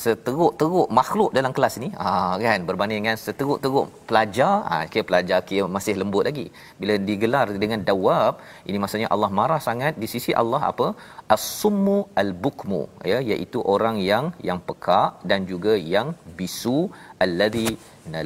seteruk-teruk 0.02 0.88
makhluk 1.00 1.30
dalam 1.38 1.52
kelas 1.58 1.76
ni 1.84 1.90
ha 2.02 2.11
kan 2.46 2.66
berbanding 2.70 3.00
dengan 3.02 3.18
seteruk-teruk 3.26 3.87
pelajar 4.11 4.54
ha 4.70 4.78
kira 4.92 5.04
pelajar 5.11 5.40
kira 5.50 5.68
masih 5.76 5.96
lembut 6.02 6.24
lagi. 6.30 6.46
Bila 6.80 6.96
digelar 7.11 7.46
dengan 7.64 7.80
dawab 7.90 8.32
ini 8.68 8.78
maksudnya 8.82 9.11
Allah 9.14 9.30
marah 9.40 9.61
sangat 9.68 9.94
di 10.02 10.08
sisi 10.14 10.32
Allah 10.42 10.62
apa 10.72 10.88
as-summu 11.34 11.98
al-bukmu 12.22 12.80
ya 13.10 13.18
iaitu 13.30 13.58
orang 13.74 13.96
yang 14.10 14.26
yang 14.48 14.60
pekak 14.68 15.08
dan 15.30 15.40
juga 15.50 15.72
yang 15.94 16.08
bisu 16.38 16.78
alladhi 17.24 17.70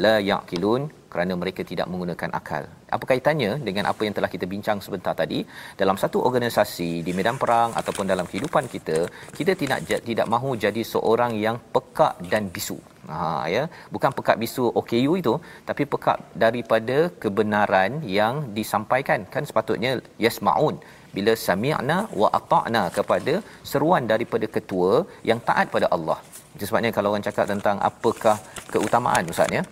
la 0.04 0.16
yaqilun 0.30 0.82
kerana 1.12 1.32
mereka 1.40 1.62
tidak 1.70 1.86
menggunakan 1.92 2.30
akal. 2.38 2.64
Apa 2.96 3.04
kaitannya 3.10 3.50
dengan 3.66 3.84
apa 3.90 4.00
yang 4.06 4.14
telah 4.16 4.30
kita 4.34 4.46
bincang 4.52 4.78
sebentar 4.84 5.12
tadi? 5.20 5.38
Dalam 5.80 5.96
satu 6.02 6.18
organisasi 6.28 6.90
di 7.06 7.12
medan 7.18 7.36
perang 7.42 7.70
ataupun 7.80 8.08
dalam 8.12 8.26
kehidupan 8.30 8.64
kita, 8.74 8.98
kita 9.38 9.52
tidak 9.62 9.78
tidak 10.08 10.26
mahu 10.34 10.56
jadi 10.64 10.82
seorang 10.92 11.34
yang 11.44 11.58
pekak 11.74 12.16
dan 12.32 12.48
bisu. 12.54 12.78
Ha 13.10 13.44
ya, 13.54 13.62
bukan 13.94 14.10
pekak 14.18 14.40
bisu 14.42 14.64
OKU 14.80 15.12
itu, 15.22 15.34
tapi 15.68 15.84
pekak 15.94 16.18
daripada 16.44 16.98
kebenaran 17.22 18.00
yang 18.18 18.34
disampaikan. 18.58 19.28
Kan 19.34 19.44
sepatutnya 19.50 19.92
yasmaun 20.24 20.76
bila 21.16 21.32
sami'na 21.46 21.98
wa 22.20 22.28
ata'na 22.38 22.82
kepada 22.98 23.34
seruan 23.70 24.04
daripada 24.12 24.46
ketua 24.56 24.92
yang 25.30 25.40
taat 25.48 25.66
pada 25.74 25.88
Allah. 25.96 26.18
Itu 26.56 26.64
sebabnya 26.68 26.90
kalau 26.96 27.10
orang 27.12 27.26
cakap 27.28 27.46
tentang 27.52 27.76
apakah 27.90 28.36
keutamaan 28.72 29.30
ustaz 29.34 29.58
ya. 29.58 29.62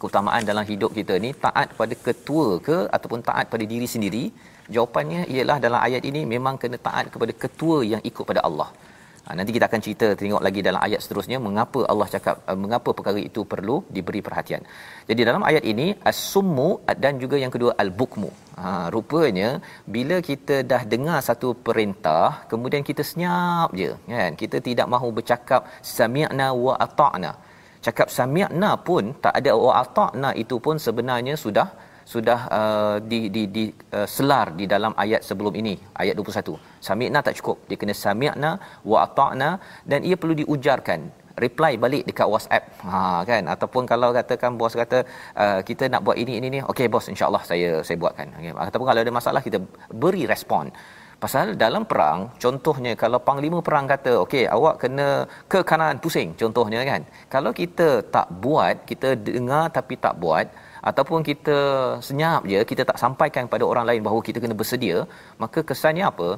Keutamaan 0.00 0.42
dalam 0.50 0.64
hidup 0.70 0.90
kita 0.98 1.14
ni 1.24 1.30
taat 1.44 1.68
pada 1.80 1.94
ketua 2.06 2.46
ke 2.68 2.76
ataupun 2.96 3.20
taat 3.28 3.46
pada 3.52 3.64
diri 3.72 3.88
sendiri? 3.94 4.24
Jawapannya 4.74 5.20
ialah 5.34 5.56
dalam 5.66 5.80
ayat 5.86 6.02
ini 6.10 6.20
memang 6.34 6.56
kena 6.62 6.78
taat 6.88 7.06
kepada 7.14 7.32
ketua 7.44 7.78
yang 7.92 8.02
ikut 8.10 8.24
pada 8.30 8.42
Allah. 8.48 8.68
Ha, 9.26 9.32
nanti 9.38 9.52
kita 9.56 9.66
akan 9.70 9.80
cerita 9.84 10.06
tengok 10.20 10.42
lagi 10.46 10.60
dalam 10.66 10.80
ayat 10.86 11.00
seterusnya 11.04 11.38
mengapa 11.46 11.80
Allah 11.92 12.08
cakap 12.14 12.44
uh, 12.50 12.58
mengapa 12.64 12.90
perkara 12.96 13.20
itu 13.28 13.40
perlu 13.52 13.76
diberi 13.96 14.20
perhatian. 14.26 14.62
Jadi 15.10 15.20
dalam 15.28 15.42
ayat 15.50 15.64
ini 15.72 15.86
as-summu 16.10 16.68
dan 17.04 17.16
juga 17.22 17.36
yang 17.42 17.52
kedua 17.54 17.72
al-bukmu. 17.84 18.30
Ha 18.60 18.72
rupanya 18.94 19.48
bila 19.94 20.16
kita 20.28 20.56
dah 20.72 20.82
dengar 20.92 21.18
satu 21.28 21.48
perintah 21.68 22.44
kemudian 22.52 22.84
kita 22.90 23.02
senyap 23.10 23.72
je 23.80 23.90
kan 24.12 24.36
kita 24.42 24.60
tidak 24.68 24.86
mahu 24.94 25.08
bercakap 25.18 25.72
sami'na 25.96 26.48
wa 26.66 26.76
ata'na. 26.86 27.32
Cakap 27.86 28.08
sami'na 28.18 28.70
pun 28.88 29.16
tak 29.24 29.34
ada 29.40 29.52
wa 29.64 29.72
ata'na 29.82 30.32
itu 30.44 30.58
pun 30.66 30.76
sebenarnya 30.86 31.36
sudah 31.46 31.68
sudah 32.12 32.40
uh, 32.58 32.96
di 33.10 33.20
di 33.34 33.42
di 33.56 33.64
uh, 33.98 34.08
selar 34.16 34.46
di 34.60 34.64
dalam 34.74 34.92
ayat 35.04 35.20
sebelum 35.28 35.54
ini 35.60 35.74
ayat 36.02 36.14
21 36.20 36.74
sami'na 36.86 37.18
tak 37.26 37.36
cukup. 37.40 37.58
Dia 37.68 37.76
kena 37.80 37.94
sami'na 38.04 38.50
wa 38.90 38.96
ata'na 39.06 39.50
dan 39.90 40.00
ia 40.08 40.16
perlu 40.20 40.36
diujarkan. 40.42 41.00
Reply 41.44 41.72
balik 41.84 42.02
dekat 42.08 42.28
WhatsApp. 42.32 42.64
Ha 42.86 42.98
kan? 43.30 43.42
Ataupun 43.54 43.82
kalau 43.92 44.08
katakan 44.18 44.50
bos 44.60 44.74
kata 44.82 44.98
uh, 45.42 45.60
kita 45.68 45.84
nak 45.92 46.02
buat 46.06 46.16
ini 46.22 46.32
ini 46.38 46.48
ni 46.54 46.60
okey 46.72 46.86
bos 46.94 47.06
insyaallah 47.12 47.42
saya 47.50 47.70
saya 47.86 47.96
buatkan. 48.02 48.28
Okay. 48.38 48.52
ataupun 48.66 48.86
kalau 48.90 49.00
ada 49.04 49.14
masalah 49.20 49.42
kita 49.46 49.58
beri 50.02 50.24
respon. 50.34 50.70
Pasal 51.24 51.56
dalam 51.64 51.82
perang 51.90 52.20
contohnya 52.44 52.92
kalau 53.02 53.18
panglima 53.28 53.58
perang 53.66 53.86
kata 53.92 54.12
okey 54.24 54.44
awak 54.56 54.74
kena 54.82 55.08
ke 55.52 55.60
kanan 55.70 55.98
pusing 56.04 56.30
contohnya 56.42 56.80
kan? 56.90 57.02
Kalau 57.34 57.50
kita 57.60 57.88
tak 58.16 58.28
buat 58.44 58.86
kita 58.90 59.10
dengar 59.26 59.64
tapi 59.78 59.96
tak 60.06 60.14
buat 60.22 60.46
ataupun 60.90 61.20
kita 61.28 61.58
senyap 62.08 62.42
je 62.52 62.60
kita 62.70 62.82
tak 62.90 62.98
sampaikan 63.02 63.44
kepada 63.48 63.64
orang 63.70 63.86
lain 63.88 64.02
bahawa 64.06 64.20
kita 64.28 64.38
kena 64.42 64.56
bersedia 64.60 64.98
maka 65.42 65.60
kesannya 65.70 66.04
apa 66.12 66.28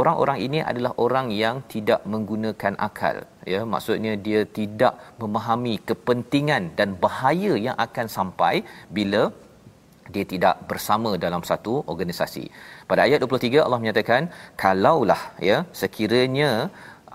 orang-orang 0.00 0.38
ini 0.46 0.60
adalah 0.70 0.92
orang 1.04 1.28
yang 1.42 1.58
tidak 1.74 2.02
menggunakan 2.14 2.74
akal 2.88 3.18
ya 3.52 3.60
maksudnya 3.74 4.12
dia 4.26 4.42
tidak 4.58 4.96
memahami 5.22 5.74
kepentingan 5.90 6.64
dan 6.80 6.90
bahaya 7.06 7.54
yang 7.66 7.76
akan 7.86 8.08
sampai 8.18 8.54
bila 8.98 9.24
dia 10.14 10.24
tidak 10.32 10.56
bersama 10.70 11.10
dalam 11.24 11.42
satu 11.50 11.74
organisasi. 11.92 12.44
Pada 12.90 13.00
ayat 13.06 13.18
23 13.24 13.64
Allah 13.66 13.80
menyatakan 13.82 14.22
kalaulah 14.62 15.22
ya 15.50 15.58
sekiranya 15.80 16.50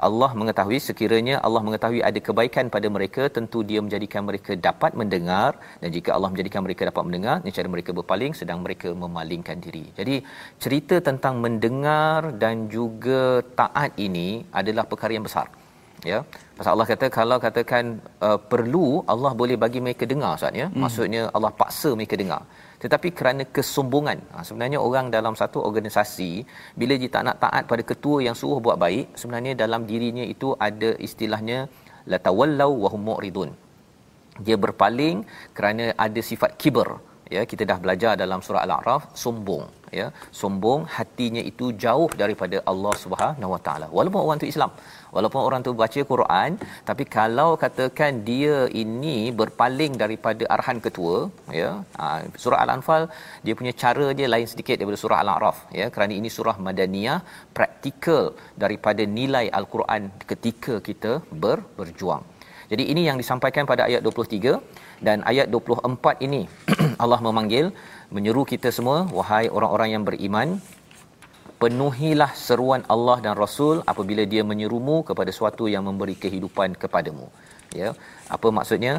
Allah 0.08 0.32
mengetahui 0.40 0.80
sekiranya 0.88 1.36
Allah 1.48 1.62
mengetahui 1.68 2.02
ada 2.10 2.20
kebaikan 2.28 2.66
pada 2.76 2.88
mereka 2.96 3.24
tentu 3.38 3.60
dia 3.70 3.80
menjadikan 3.86 4.22
mereka 4.30 4.52
dapat 4.68 4.92
mendengar 5.00 5.50
dan 5.82 5.90
jika 5.96 6.10
Allah 6.16 6.30
menjadikan 6.34 6.62
mereka 6.66 6.82
dapat 6.90 7.04
mendengar 7.08 7.36
niscaya 7.46 7.72
mereka 7.76 7.92
berpaling 8.00 8.34
sedang 8.42 8.60
mereka 8.66 8.90
memalingkan 9.04 9.58
diri. 9.66 9.86
Jadi 10.00 10.16
cerita 10.64 10.98
tentang 11.10 11.38
mendengar 11.46 12.32
dan 12.44 12.68
juga 12.78 13.24
taat 13.62 13.92
ini 14.08 14.30
adalah 14.62 14.86
perkara 14.92 15.14
yang 15.18 15.28
besar. 15.30 15.48
Ya. 16.12 16.20
Pasal 16.58 16.72
Allah 16.76 16.88
kata 16.92 17.06
kalau 17.20 17.38
katakan 17.46 17.86
uh, 18.28 18.40
perlu 18.52 18.86
Allah 19.14 19.32
boleh 19.42 19.56
bagi 19.64 19.80
mereka 19.86 20.04
dengar 20.12 20.32
Ustaz 20.40 20.56
ya. 20.62 20.68
Hmm. 20.72 20.80
Maksudnya 20.84 21.22
Allah 21.36 21.52
paksa 21.62 21.92
mereka 22.00 22.16
dengar 22.24 22.42
tetapi 22.84 23.10
kerana 23.20 23.44
kesombongan 23.56 24.20
ha, 24.32 24.44
sebenarnya 24.48 24.80
orang 24.88 25.08
dalam 25.18 25.36
satu 25.42 25.60
organisasi 25.70 26.32
bila 26.80 26.94
dia 27.02 27.12
tak 27.16 27.24
nak 27.28 27.38
taat 27.44 27.64
pada 27.72 27.84
ketua 27.92 28.18
yang 28.28 28.36
suruh 28.42 28.60
buat 28.66 28.78
baik 28.86 29.20
sebenarnya 29.22 29.54
dalam 29.64 29.84
dirinya 29.90 30.26
itu 30.34 30.50
ada 30.68 30.92
istilahnya 31.08 31.60
la 32.12 32.20
tawallau 32.28 32.72
wa 32.84 32.90
hum 32.94 33.04
mu'ridun. 33.10 33.52
Dia 34.46 34.58
berpaling 34.66 35.18
kerana 35.58 35.86
ada 36.06 36.22
sifat 36.30 36.52
kiber. 36.62 36.90
Ya 37.36 37.42
kita 37.52 37.64
dah 37.70 37.78
belajar 37.84 38.12
dalam 38.22 38.40
surah 38.46 38.62
al-a'raf 38.66 39.04
sombong. 39.24 39.66
Ya 40.00 40.08
sombong 40.40 40.82
hatinya 40.96 41.42
itu 41.52 41.66
jauh 41.84 42.10
daripada 42.22 42.58
Allah 42.72 42.94
Subhanahu 43.04 43.52
Wa 43.56 43.62
Taala. 43.66 43.88
Walaupun 43.98 44.22
orang 44.26 44.40
tu 44.44 44.50
Islam 44.54 44.72
walaupun 45.16 45.42
orang 45.48 45.62
tu 45.68 45.74
baca 45.84 46.02
Quran 46.12 46.50
tapi 46.90 47.04
kalau 47.18 47.50
katakan 47.64 48.22
dia 48.30 48.58
ini 48.84 49.18
berpaling 49.42 49.94
daripada 50.04 50.44
arahan 50.56 50.80
ketua 50.86 51.18
ya 51.62 51.70
ha, 52.00 52.06
surah 52.44 52.60
al-anfal 52.66 53.04
dia 53.46 53.54
punya 53.60 53.74
cara 53.84 54.08
dia 54.18 54.28
lain 54.34 54.48
sedikit 54.54 54.76
daripada 54.80 55.00
surah 55.04 55.20
al-a'raf 55.24 55.58
ya. 55.80 55.88
Kerana 55.94 56.14
ini 56.20 56.30
surah 56.38 56.56
madaniyah 56.68 57.20
praktikal 57.58 58.24
daripada 58.64 59.04
nilai 59.18 59.46
al-Quran 59.60 60.04
ketika 60.32 60.76
kita 60.90 61.12
ber, 61.44 61.58
berjuang. 61.80 62.24
Jadi 62.72 62.84
ini 62.92 63.02
yang 63.10 63.18
disampaikan 63.22 63.64
pada 63.72 63.84
ayat 63.90 64.02
23 64.06 65.06
dan 65.08 65.18
ayat 65.32 65.48
24 65.54 66.26
ini 66.28 66.42
Allah 67.04 67.20
memanggil 67.28 67.66
menyeru 68.16 68.44
kita 68.52 68.70
semua 68.78 68.98
wahai 69.20 69.46
orang-orang 69.58 69.90
yang 69.94 70.04
beriman 70.10 70.48
penuhilah 71.64 72.32
seruan 72.48 72.84
Allah 72.94 73.18
dan 73.26 73.34
Rasul 73.44 73.76
apabila 73.92 74.24
dia 74.34 74.44
menyerumu 74.52 74.98
kepada 75.10 75.30
sesuatu 75.34 75.66
yang 75.74 75.84
memberi 75.90 76.16
kehidupan 76.24 76.80
kepadamu. 76.84 77.28
Ya 77.80 77.90
apa 78.36 78.48
maksudnya? 78.60 78.94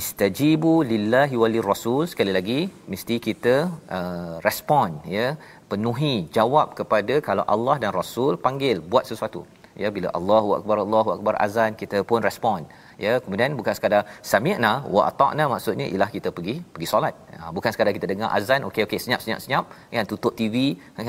Istajibu 0.00 0.70
lillahi 0.92 1.36
walir 1.40 1.66
rasul 1.72 2.00
sekali 2.12 2.32
lagi 2.36 2.60
mesti 2.92 3.16
kita 3.26 3.56
uh, 3.96 4.34
respon 4.46 4.88
ya 5.16 5.26
penuhi 5.70 6.14
jawab 6.36 6.74
kepada 6.78 7.14
kalau 7.28 7.44
Allah 7.54 7.76
dan 7.82 7.92
Rasul 8.00 8.32
panggil 8.46 8.82
buat 8.92 9.04
sesuatu. 9.10 9.42
Ya 9.82 9.88
bila 9.96 10.08
Allahu 10.18 10.48
akbar 10.58 10.76
Allahu 10.84 11.10
akbar 11.16 11.34
azan 11.46 11.78
kita 11.82 12.00
pun 12.10 12.20
respon 12.28 12.66
ya 13.04 13.12
kemudian 13.24 13.50
bukan 13.58 13.74
sekadar 13.76 14.02
sami'na 14.30 14.72
wa 14.94 15.02
ata'na 15.10 15.44
maksudnya 15.52 15.86
ialah 15.92 16.10
kita 16.16 16.28
pergi 16.36 16.54
pergi 16.74 16.88
solat. 16.92 17.14
Ha, 17.40 17.50
bukan 17.56 17.70
sekadar 17.74 17.92
kita 17.98 18.06
dengar 18.12 18.28
azan 18.38 18.60
okey 18.68 18.82
okey 18.86 18.98
senyap 19.04 19.20
senyap 19.24 19.40
senyap 19.44 19.64
kan 19.94 20.06
tutup 20.12 20.32
TV 20.40 20.56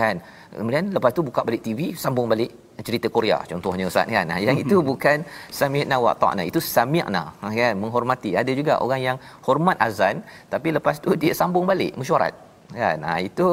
kan. 0.01 0.15
Kemudian 0.55 0.93
lepas 0.95 1.11
tu 1.17 1.21
buka 1.29 1.41
balik 1.47 1.61
TV 1.67 1.79
sambung 2.03 2.27
balik 2.33 2.51
cerita 2.87 3.07
Korea 3.17 3.37
contohnya 3.51 3.85
ustaz 3.91 4.07
kan. 4.15 4.25
Ha, 4.33 4.37
yang 4.47 4.57
itu 4.63 4.77
bukan 4.91 5.25
sami'na 5.59 5.97
wa 6.05 6.09
ata'na 6.15 6.43
itu 6.51 6.61
sami'na 6.75 7.23
ha, 7.41 7.45
kan 7.59 7.73
menghormati. 7.83 8.31
Ada 8.41 8.51
juga 8.61 8.73
orang 8.85 9.01
yang 9.07 9.17
hormat 9.47 9.77
azan 9.87 10.21
tapi 10.53 10.69
lepas 10.77 11.01
tu 11.03 11.17
dia 11.23 11.33
sambung 11.41 11.65
balik 11.71 11.93
mesyuarat 11.99 12.44
kan 12.79 12.97
ha, 13.07 13.11
itu 13.27 13.47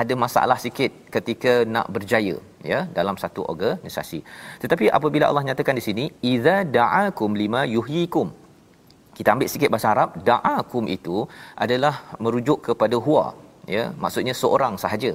ada 0.00 0.14
masalah 0.24 0.58
sikit 0.64 0.92
ketika 1.14 1.52
nak 1.74 1.86
berjaya 1.94 2.36
ya 2.72 2.80
dalam 2.98 3.16
satu 3.22 3.40
organisasi. 3.52 4.20
Tetapi 4.62 4.86
apabila 4.98 5.24
Allah 5.30 5.44
nyatakan 5.48 5.76
di 5.80 5.84
sini 5.88 6.04
iza 6.32 6.56
da'akum 6.78 7.32
lima 7.42 7.62
yuhyikum. 7.76 8.28
Kita 9.18 9.28
ambil 9.34 9.48
sikit 9.52 9.68
bahasa 9.72 9.88
Arab 9.94 10.10
da'akum 10.30 10.84
itu 10.96 11.16
adalah 11.64 11.94
merujuk 12.24 12.58
kepada 12.68 12.96
huwa 13.06 13.26
ya 13.76 13.84
maksudnya 14.02 14.34
seorang 14.42 14.76
sahaja. 14.84 15.12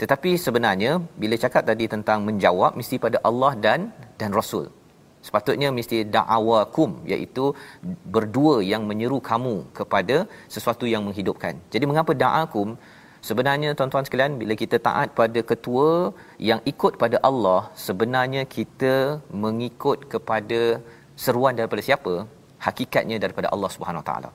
Tetapi 0.00 0.30
sebenarnya 0.46 0.92
bila 1.22 1.34
cakap 1.44 1.62
tadi 1.70 1.84
tentang 1.94 2.20
menjawab 2.28 2.72
mesti 2.78 2.96
pada 3.04 3.18
Allah 3.28 3.52
dan 3.66 3.80
dan 4.20 4.30
Rasul 4.38 4.66
sepatutnya 5.26 5.68
mesti 5.78 5.98
da'awakum 6.16 6.90
iaitu 7.12 7.44
berdua 8.14 8.54
yang 8.72 8.82
menyeru 8.90 9.18
kamu 9.30 9.56
kepada 9.78 10.16
sesuatu 10.54 10.86
yang 10.92 11.02
menghidupkan. 11.08 11.54
Jadi 11.74 11.84
mengapa 11.90 12.14
da'akum? 12.24 12.70
Sebenarnya 13.28 13.70
tuan-tuan 13.78 14.04
sekalian 14.06 14.34
bila 14.40 14.54
kita 14.62 14.76
taat 14.88 15.08
pada 15.20 15.40
ketua 15.50 15.88
yang 16.48 16.60
ikut 16.72 16.92
pada 17.02 17.18
Allah 17.28 17.60
sebenarnya 17.86 18.42
kita 18.56 18.94
mengikut 19.44 19.98
kepada 20.12 20.60
seruan 21.24 21.56
daripada 21.58 21.82
siapa? 21.88 22.14
Hakikatnya 22.66 23.16
daripada 23.24 23.48
Allah 23.54 23.70
Subhanahu 23.74 24.04
taala. 24.08 24.30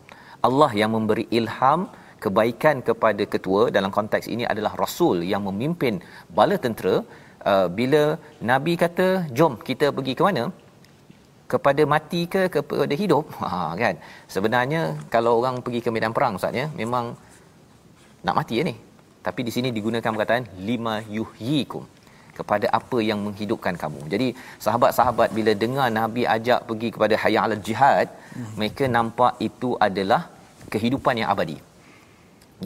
Allah 0.48 0.72
yang 0.82 0.92
memberi 0.96 1.26
ilham 1.40 1.82
kebaikan 2.24 2.78
kepada 2.90 3.24
ketua. 3.34 3.62
Dalam 3.78 3.92
konteks 3.98 4.28
ini 4.34 4.44
adalah 4.54 4.74
rasul 4.84 5.18
yang 5.34 5.44
memimpin 5.50 5.96
bala 6.40 6.58
tentera. 6.66 6.96
Uh, 7.52 7.68
bila 7.78 8.02
nabi 8.50 8.74
kata 8.82 9.08
jom 9.38 9.54
kita 9.70 9.88
pergi 9.98 10.14
ke 10.18 10.24
mana 10.28 10.44
kepada 11.54 11.84
mati 11.94 12.22
ke 12.34 12.42
kepada 12.56 12.94
hidup 13.02 13.26
ha 13.42 13.72
kan 13.84 13.96
sebenarnya 14.36 14.82
kalau 15.16 15.34
orang 15.42 15.58
pergi 15.66 15.82
ke 15.86 15.90
medan 15.96 16.16
perang 16.18 16.40
ustaz 16.40 16.62
ya 16.62 16.68
memang 16.82 17.06
nak 18.26 18.38
mati 18.40 18.56
ya 18.60 18.66
ni 18.70 18.76
tapi 19.28 19.42
di 19.48 19.52
sini 19.56 19.70
digunakan 19.78 20.12
perkataan 20.16 20.46
lima 20.70 20.96
yuhyikum 21.18 21.84
kepada 22.38 22.68
apa 22.80 22.98
yang 23.10 23.20
menghidupkan 23.26 23.76
kamu. 23.82 24.02
Jadi 24.14 24.28
sahabat-sahabat 24.66 25.30
bila 25.38 25.52
dengar 25.64 25.88
Nabi 26.02 26.24
ajak 26.36 26.60
pergi 26.70 26.90
kepada 26.96 27.16
hayya 27.24 27.42
al 27.48 27.56
jihad, 27.68 28.08
hmm. 28.38 28.54
mereka 28.58 28.84
nampak 28.98 29.34
itu 29.48 29.72
adalah 29.88 30.22
kehidupan 30.74 31.22
yang 31.22 31.30
abadi. 31.34 31.58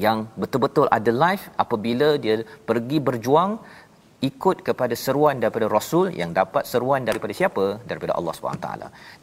Yang 0.05 0.17
betul-betul 0.41 0.87
ada 0.97 1.11
life 1.25 1.45
apabila 1.63 2.07
dia 2.23 2.35
pergi 2.69 2.97
berjuang 3.07 3.51
ikut 4.27 4.57
kepada 4.67 4.95
seruan 5.03 5.37
daripada 5.43 5.67
rasul 5.77 6.05
yang 6.21 6.31
dapat 6.39 6.63
seruan 6.71 7.01
daripada 7.09 7.33
siapa 7.39 7.65
daripada 7.89 8.13
Allah 8.19 8.33
SWT 8.35 8.67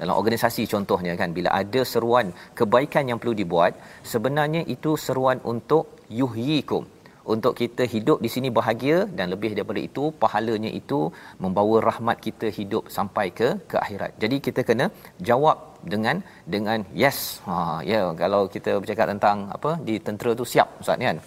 dalam 0.01 0.15
organisasi 0.21 0.65
contohnya 0.75 1.15
kan 1.21 1.31
bila 1.39 1.51
ada 1.63 1.83
seruan 1.93 2.29
kebaikan 2.61 3.11
yang 3.13 3.21
perlu 3.23 3.35
dibuat 3.43 3.75
sebenarnya 4.15 4.63
itu 4.77 4.93
seruan 5.07 5.41
untuk 5.53 5.87
yuhyikum 6.21 6.85
untuk 7.33 7.53
kita 7.61 7.85
hidup 7.95 8.19
di 8.25 8.31
sini 8.35 8.49
bahagia 8.59 8.97
dan 9.19 9.27
lebih 9.35 9.51
daripada 9.57 9.81
itu 9.89 10.05
pahalanya 10.23 10.71
itu 10.81 11.01
membawa 11.45 11.77
rahmat 11.89 12.19
kita 12.27 12.49
hidup 12.59 12.91
sampai 12.97 13.27
ke 13.39 13.49
ke 13.71 13.77
akhirat. 13.85 14.13
Jadi 14.23 14.37
kita 14.47 14.61
kena 14.69 14.87
jawab 15.29 15.59
dengan 15.93 16.19
dengan 16.55 16.83
yes. 17.03 17.19
Ha 17.47 17.55
ya 17.91 17.93
yeah, 17.93 18.05
kalau 18.23 18.43
kita 18.55 18.75
bercakap 18.83 19.07
tentang 19.15 19.39
apa 19.57 19.73
di 19.89 19.97
tentera 20.09 20.33
tu 20.41 20.47
siap 20.55 20.69
ustaz 20.83 21.07
kan. 21.09 21.19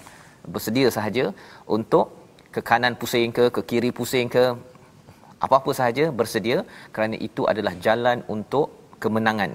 Bersedia 0.54 0.88
sahaja 0.98 1.26
untuk 1.76 2.06
ke 2.56 2.62
kanan 2.70 2.94
pusing 3.02 3.32
ke 3.38 3.46
ke 3.56 3.62
kiri 3.70 3.92
pusing 3.98 4.28
ke 4.36 4.44
apa-apa 5.46 5.72
sahaja 5.78 6.06
bersedia 6.20 6.60
kerana 6.96 7.16
itu 7.28 7.44
adalah 7.52 7.74
jalan 7.86 8.20
untuk 8.36 8.68
kemenangan. 9.04 9.54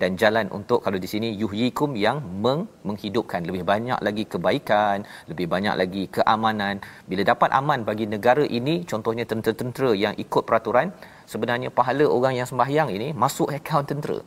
Dan 0.00 0.14
jalan 0.22 0.46
untuk 0.56 0.78
kalau 0.86 0.98
di 1.04 1.08
sini 1.12 1.28
yuhyikum 1.42 1.90
yang 2.02 2.18
meng, 2.42 2.60
menghidupkan. 2.88 3.42
Lebih 3.48 3.62
banyak 3.70 3.98
lagi 4.06 4.24
kebaikan 4.32 4.98
lebih 5.30 5.46
banyak 5.54 5.74
lagi 5.80 6.02
keamanan. 6.16 6.78
Bila 7.10 7.22
dapat 7.32 7.50
aman 7.60 7.82
bagi 7.88 8.06
negara 8.14 8.44
ini 8.58 8.74
contohnya 8.90 9.24
tentera-tentera 9.30 9.90
yang 10.04 10.14
ikut 10.24 10.42
peraturan 10.48 10.94
sebenarnya 11.32 11.70
pahala 11.78 12.06
orang 12.16 12.36
yang 12.38 12.48
sembahyang 12.50 12.90
ini 12.96 13.08
masuk 13.24 13.50
akaun 13.58 13.86
tentera. 13.90 14.18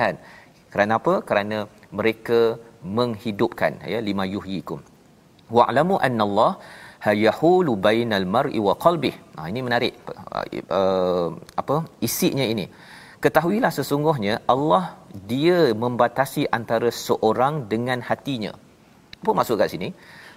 Kan? 0.00 0.16
Kerana 0.72 0.92
apa? 1.00 1.14
Kerana 1.28 1.58
mereka 1.98 2.40
menghidupkan 2.98 3.84
ya 3.92 4.00
lima 4.08 4.24
yuhyikum. 4.34 4.80
Wa'lamu 5.56 5.96
anna 6.06 6.48
Allah 7.02 7.18
yahulu 7.26 7.72
bainal 7.86 8.26
mar'i 8.34 8.58
wa 8.66 8.74
qalbih. 8.84 9.14
Nah 9.36 9.46
ini 9.50 9.60
menarik. 9.66 9.94
Uh, 10.78 11.28
apa 11.60 11.76
isinya 12.08 12.46
ini. 12.54 12.66
Ketahuilah 13.24 13.70
sesungguhnya 13.78 14.34
Allah 14.54 14.84
dia 15.30 15.58
membatasi 15.82 16.42
antara 16.58 16.90
seorang 17.06 17.66
dengan 17.72 17.98
hatinya. 18.08 18.52
Apa 19.22 19.30
maksud 19.38 19.58
kat 19.58 19.70
sini? 19.74 19.88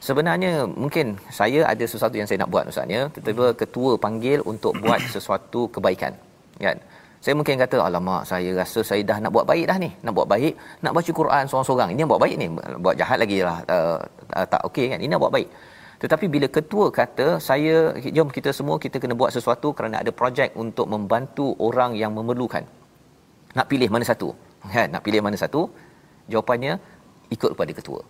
Sebenarnya 0.07 0.51
mungkin 0.84 1.18
saya 1.39 1.61
ada 1.72 1.86
sesuatu 1.93 2.18
yang 2.18 2.28
saya 2.30 2.41
nak 2.41 2.51
buat 2.53 2.70
ustaz 2.74 2.89
ya. 2.95 3.01
Tiba-tiba 3.13 3.47
ketua 3.61 3.91
panggil 4.05 4.41
untuk 4.53 4.74
buat 4.82 5.01
sesuatu 5.16 5.70
kebaikan 5.70 6.13
kan? 6.66 6.78
Saya 7.22 7.34
mungkin 7.38 7.57
kata 7.57 7.78
alamak 7.82 8.22
saya 8.30 8.49
rasa 8.53 8.86
saya 8.89 9.01
dah 9.01 9.18
nak 9.18 9.34
buat 9.34 9.45
baik 9.51 9.66
dah 9.70 9.78
ni. 9.86 9.89
Nak 10.05 10.13
buat 10.18 10.30
baik 10.34 10.53
nak 10.86 10.93
baca 10.97 11.11
Quran 11.22 11.43
seorang-seorang. 11.49 11.89
Ini 11.93 11.99
yang 12.05 12.11
buat 12.13 12.22
baik 12.26 12.36
ni. 12.41 12.47
Buat 12.86 12.95
jahat 13.01 13.18
lagi 13.22 13.38
lah. 13.41 13.57
Uh, 13.66 13.97
uh, 14.38 14.45
tak 14.45 14.61
okey 14.70 14.93
kan? 14.93 14.97
Ini 15.01 15.09
nak 15.13 15.22
buat 15.26 15.34
baik 15.38 15.49
tetapi 16.04 16.26
bila 16.36 16.48
ketua 16.58 16.86
kata 17.00 17.28
saya 17.48 17.76
jom 18.18 18.30
kita 18.38 18.50
semua 18.58 18.76
kita 18.86 19.00
kena 19.04 19.16
buat 19.22 19.32
sesuatu 19.38 19.70
kerana 19.78 19.96
ada 20.04 20.12
projek 20.20 20.52
untuk 20.64 20.88
membantu 20.93 21.48
orang 21.68 21.93
yang 22.02 22.12
memerlukan 22.18 22.66
nak 23.58 23.68
pilih 23.72 23.89
mana 23.96 24.08
satu 24.12 24.30
kan 24.76 24.88
nak 24.93 25.04
pilih 25.08 25.22
mana 25.28 25.38
satu 25.43 25.64
jawapannya 26.34 26.76
ikut 27.36 27.50
kepada 27.56 27.74
ketua 27.80 28.02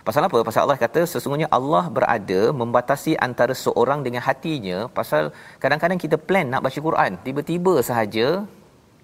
Pasal 0.00 0.24
apa? 0.26 0.38
Pasal 0.48 0.64
Allah 0.64 0.80
kata 0.80 1.00
sesungguhnya 1.12 1.48
Allah 1.56 1.84
berada 1.96 2.40
membatasi 2.60 3.12
antara 3.26 3.52
seorang 3.64 4.00
dengan 4.06 4.22
hatinya 4.24 4.78
pasal 4.98 5.28
kadang-kadang 5.62 6.00
kita 6.04 6.16
plan 6.28 6.48
nak 6.52 6.64
baca 6.66 6.78
Quran, 6.88 7.20
tiba-tiba 7.26 7.74
sahaja 7.88 8.26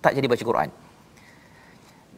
tak 0.00 0.16
jadi 0.16 0.26
baca 0.32 0.44
Quran. 0.50 0.68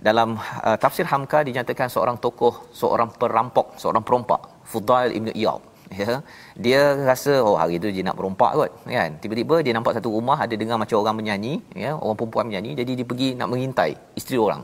Dalam 0.09 0.39
uh, 0.39 0.77
tafsir 0.79 1.07
Hamka 1.11 1.43
dinyatakan 1.49 1.91
seorang 1.91 2.17
tokoh, 2.23 2.71
seorang 2.81 3.11
perampok, 3.21 3.75
seorang 3.83 4.03
perompak, 4.07 4.47
Fudail 4.63 5.11
Ibn 5.19 5.35
Iyad. 5.35 5.63
Ya, 5.89 6.21
dia 6.65 6.81
rasa 7.11 7.41
oh 7.41 7.57
hari 7.57 7.81
tu 7.83 7.89
dia 7.89 8.05
nak 8.05 8.17
berompak 8.21 8.53
kot 8.61 8.71
kan 8.85 9.11
tiba-tiba 9.25 9.57
dia 9.65 9.73
nampak 9.73 9.97
satu 9.97 10.13
rumah 10.17 10.37
ada 10.45 10.53
dengar 10.53 10.77
macam 10.83 11.01
orang 11.01 11.17
menyanyi 11.17 11.55
ya 11.73 11.97
orang 11.97 12.19
perempuan 12.21 12.45
menyanyi 12.49 12.73
jadi 12.81 12.93
dia 12.99 13.07
pergi 13.11 13.29
nak 13.41 13.49
mengintai 13.53 13.93
isteri 14.21 14.37
orang 14.37 14.61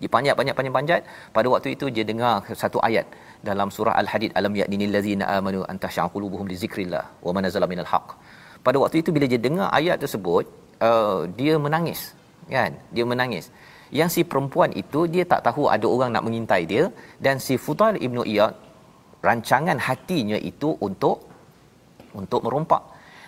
dia 0.00 0.08
panjat-panjat-panjat 0.14 1.00
pada 1.36 1.46
waktu 1.52 1.68
itu 1.76 1.86
dia 1.96 2.04
dengar 2.10 2.44
satu 2.62 2.78
ayat 2.88 3.06
dalam 3.48 3.68
surah 3.76 3.94
Al-Hadid 4.02 4.30
alam 4.38 4.52
ya'nil 4.60 4.92
ladzina 4.96 5.24
amanu 5.36 5.60
an 5.70 5.76
tash'a 5.84 6.04
qulubuhum 6.14 6.46
li 6.52 6.56
zikrillah 6.62 7.04
wa 7.26 7.30
man 7.36 7.42
nazala 7.46 7.66
minal 7.72 7.88
haqq. 7.92 8.08
Pada 8.66 8.76
waktu 8.82 8.96
itu 9.02 9.10
bila 9.16 9.26
dia 9.32 9.40
dengar 9.46 9.68
ayat 9.78 9.96
tersebut, 10.02 10.44
uh, 10.88 11.20
dia 11.38 11.54
menangis. 11.66 12.00
Kan? 12.56 12.76
Dia 12.94 13.04
menangis. 13.12 13.48
Yang 13.98 14.10
si 14.14 14.20
perempuan 14.30 14.70
itu 14.82 15.00
dia 15.14 15.24
tak 15.32 15.40
tahu 15.46 15.64
ada 15.74 15.86
orang 15.94 16.10
nak 16.14 16.24
mengintai 16.26 16.62
dia 16.72 16.84
dan 17.24 17.38
si 17.46 17.54
Fudail 17.64 17.96
Ibnu 18.06 18.22
Iyad 18.32 18.52
rancangan 19.28 19.78
hatinya 19.86 20.38
itu 20.50 20.70
untuk 20.88 21.18
untuk 22.20 22.40
merompak. 22.46 22.82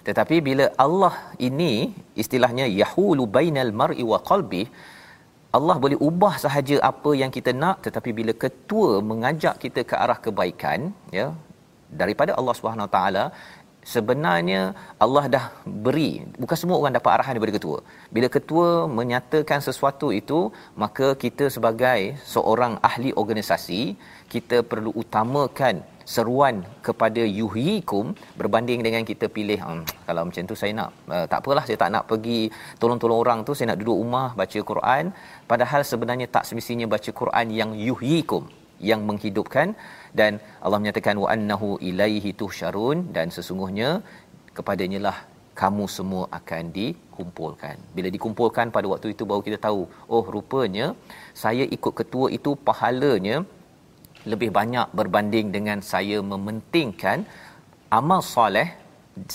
Tetapi 0.08 0.36
bila 0.48 0.66
Allah 0.84 1.14
ini 1.48 1.72
istilahnya 2.22 2.66
yahulu 2.82 3.24
bainal 3.36 3.72
mar'i 3.80 4.04
wa 4.12 4.18
qalbi 4.30 4.62
Allah 5.56 5.76
boleh 5.82 5.98
ubah 6.08 6.34
sahaja 6.44 6.76
apa 6.88 7.10
yang 7.20 7.30
kita 7.36 7.50
nak 7.62 7.76
tetapi 7.86 8.10
bila 8.18 8.32
ketua 8.44 8.90
mengajak 9.10 9.54
kita 9.64 9.80
ke 9.90 9.94
arah 10.04 10.18
kebaikan 10.24 10.80
ya 11.18 11.26
daripada 12.00 12.32
Allah 12.38 12.54
Subhanahu 12.58 12.88
taala 12.94 13.24
sebenarnya 13.94 14.60
Allah 15.04 15.24
dah 15.34 15.44
beri 15.86 16.10
bukan 16.42 16.58
semua 16.62 16.76
orang 16.80 16.94
dapat 16.98 17.10
arahan 17.14 17.34
daripada 17.36 17.54
ketua 17.56 17.78
bila 18.16 18.28
ketua 18.36 18.68
menyatakan 18.98 19.60
sesuatu 19.68 20.08
itu 20.20 20.40
maka 20.82 21.08
kita 21.24 21.46
sebagai 21.56 22.00
seorang 22.34 22.74
ahli 22.88 23.12
organisasi 23.22 23.82
kita 24.32 24.56
perlu 24.70 24.90
utamakan 25.02 25.76
seruan 26.14 26.54
kepada 26.86 27.22
yuhikum 27.38 28.06
berbanding 28.40 28.80
dengan 28.86 29.02
kita 29.10 29.26
pilih 29.36 29.60
hmm, 29.60 29.82
kalau 30.08 30.22
macam 30.28 30.48
tu 30.50 30.56
saya 30.60 30.72
nak 30.78 30.88
uh, 31.14 31.26
tak 31.32 31.38
apalah 31.42 31.64
saya 31.68 31.78
tak 31.82 31.90
nak 31.94 32.04
pergi 32.10 32.40
tolong-tolong 32.80 33.20
orang 33.24 33.40
tu 33.48 33.52
saya 33.56 33.68
nak 33.70 33.80
duduk 33.80 33.98
rumah 34.02 34.28
baca 34.40 34.60
Quran 34.70 35.04
padahal 35.50 35.82
sebenarnya 35.90 36.26
tak 36.36 36.46
semestinya 36.48 36.88
baca 36.94 37.10
Quran 37.20 37.46
yang 37.60 37.72
yuhikum 37.88 38.44
yang 38.90 39.00
menghidupkan 39.08 39.68
dan 40.20 40.32
Allah 40.64 40.80
menyatakan 40.82 41.16
wa 41.24 41.28
annahu 41.34 41.68
ilaihi 41.90 42.32
tuhsyarun 42.40 42.98
dan 43.16 43.28
sesungguhnya 43.36 43.90
kepadanya 44.58 45.00
lah 45.08 45.16
kamu 45.60 45.84
semua 45.94 46.24
akan 46.38 46.64
dikumpulkan. 46.78 47.76
Bila 47.96 48.08
dikumpulkan 48.16 48.66
pada 48.76 48.86
waktu 48.92 49.08
itu 49.14 49.26
baru 49.30 49.42
kita 49.46 49.58
tahu, 49.66 49.80
oh 50.14 50.24
rupanya 50.34 50.86
saya 51.42 51.64
ikut 51.76 51.92
ketua 52.00 52.26
itu 52.36 52.50
pahalanya 52.68 53.36
lebih 54.32 54.50
banyak 54.58 54.86
berbanding 54.98 55.46
dengan 55.56 55.78
saya 55.92 56.18
mementingkan 56.32 57.18
amal 57.98 58.20
soleh 58.34 58.68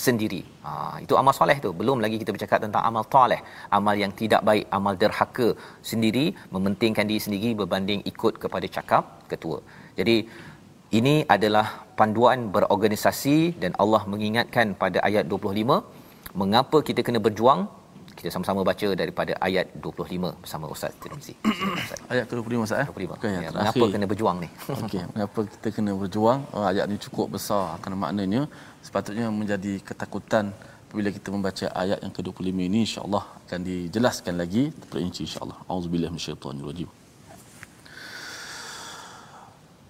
sendiri. 0.03 0.41
Ha, 0.65 0.71
itu 1.03 1.13
amal 1.21 1.33
soleh 1.39 1.57
tu. 1.65 1.69
Belum 1.79 1.99
lagi 2.03 2.17
kita 2.21 2.31
bercakap 2.35 2.59
tentang 2.65 2.83
amal 2.89 3.03
toleh. 3.15 3.41
Amal 3.77 3.95
yang 4.03 4.13
tidak 4.21 4.41
baik, 4.49 4.65
amal 4.77 4.95
derhaka 5.01 5.47
sendiri, 5.91 6.25
mementingkan 6.55 7.05
diri 7.09 7.21
sendiri 7.25 7.49
berbanding 7.61 8.01
ikut 8.11 8.39
kepada 8.43 8.67
cakap 8.77 9.03
ketua. 9.31 9.59
Jadi, 9.99 10.17
ini 10.99 11.15
adalah 11.35 11.67
panduan 11.99 12.39
berorganisasi 12.55 13.37
dan 13.61 13.71
Allah 13.83 14.01
mengingatkan 14.13 14.77
pada 14.83 15.01
ayat 15.07 15.25
25, 15.25 15.81
mengapa 16.41 16.77
kita 16.87 17.01
kena 17.05 17.19
berjuang 17.27 17.61
kita 18.22 18.34
sama-sama 18.34 18.66
baca 18.66 18.86
daripada 18.98 19.32
ayat 19.38 19.66
25 19.78 20.42
bersama 20.42 20.66
Ustaz 20.74 20.90
Tirmizi. 21.02 21.34
ayat 22.12 22.24
ke-25 22.30 22.66
Ustaz 22.66 22.82
eh? 22.82 22.88
25. 22.90 23.18
Okay, 23.18 23.30
ya, 23.46 23.50
mengapa 23.54 23.84
kena 23.94 24.06
berjuang 24.10 24.36
ni? 24.44 24.48
Okey, 24.84 25.02
mengapa 25.14 25.40
kita 25.54 25.68
kena 25.76 25.92
berjuang? 25.94 26.40
Oh, 26.54 26.64
ayat 26.66 26.84
ni 26.90 26.96
cukup 27.06 27.26
besar 27.36 27.78
kerana 27.82 27.98
maknanya 28.04 28.42
sepatutnya 28.86 29.26
menjadi 29.30 29.72
ketakutan 29.88 30.50
apabila 30.88 31.12
kita 31.12 31.28
membaca 31.28 31.66
ayat 31.82 31.98
yang 32.04 32.12
ke-25 32.16 32.58
ini 32.70 32.78
insya-Allah 32.88 33.24
akan 33.44 33.60
dijelaskan 33.70 34.34
lagi 34.42 34.62
terperinci 34.80 35.20
insya-Allah. 35.28 35.58
Auzubillahi 35.68 36.12
minasyaitonirrajim. 36.16 36.90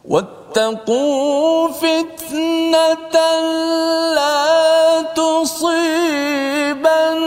واتقوا 0.09 1.69
فتنة 1.73 3.17
لا 4.17 4.41
تصيبن 5.21 7.21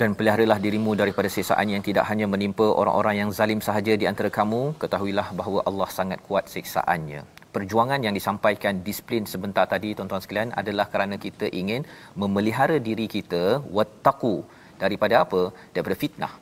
dan 0.00 0.16
peliharalah 0.16 0.56
dirimu 0.56 0.96
daripada 0.96 1.28
siksaan 1.28 1.68
yang 1.68 1.84
tidak 1.84 2.08
hanya 2.08 2.24
menimpa 2.24 2.64
orang-orang 2.64 3.20
yang 3.20 3.30
zalim 3.36 3.60
sahaja 3.60 3.92
di 4.00 4.08
antara 4.08 4.32
kamu 4.32 4.72
ketahuilah 4.80 5.28
bahawa 5.36 5.60
Allah 5.68 5.88
sangat 5.92 6.24
kuat 6.24 6.48
siksaannya 6.48 7.20
perjuangan 7.55 7.99
yang 8.05 8.15
disampaikan 8.19 8.83
disiplin 8.87 9.23
sebentar 9.33 9.65
tadi 9.73 9.89
tuan-tuan 9.97 10.23
sekalian 10.23 10.51
adalah 10.61 10.87
kerana 10.93 11.15
kita 11.25 11.47
ingin 11.61 11.83
memelihara 12.21 12.77
diri 12.87 13.07
kita 13.15 13.43
wattaqu 13.77 14.35
daripada 14.83 15.15
apa? 15.23 15.41
Daripada 15.75 15.97
fitnah. 16.03 16.33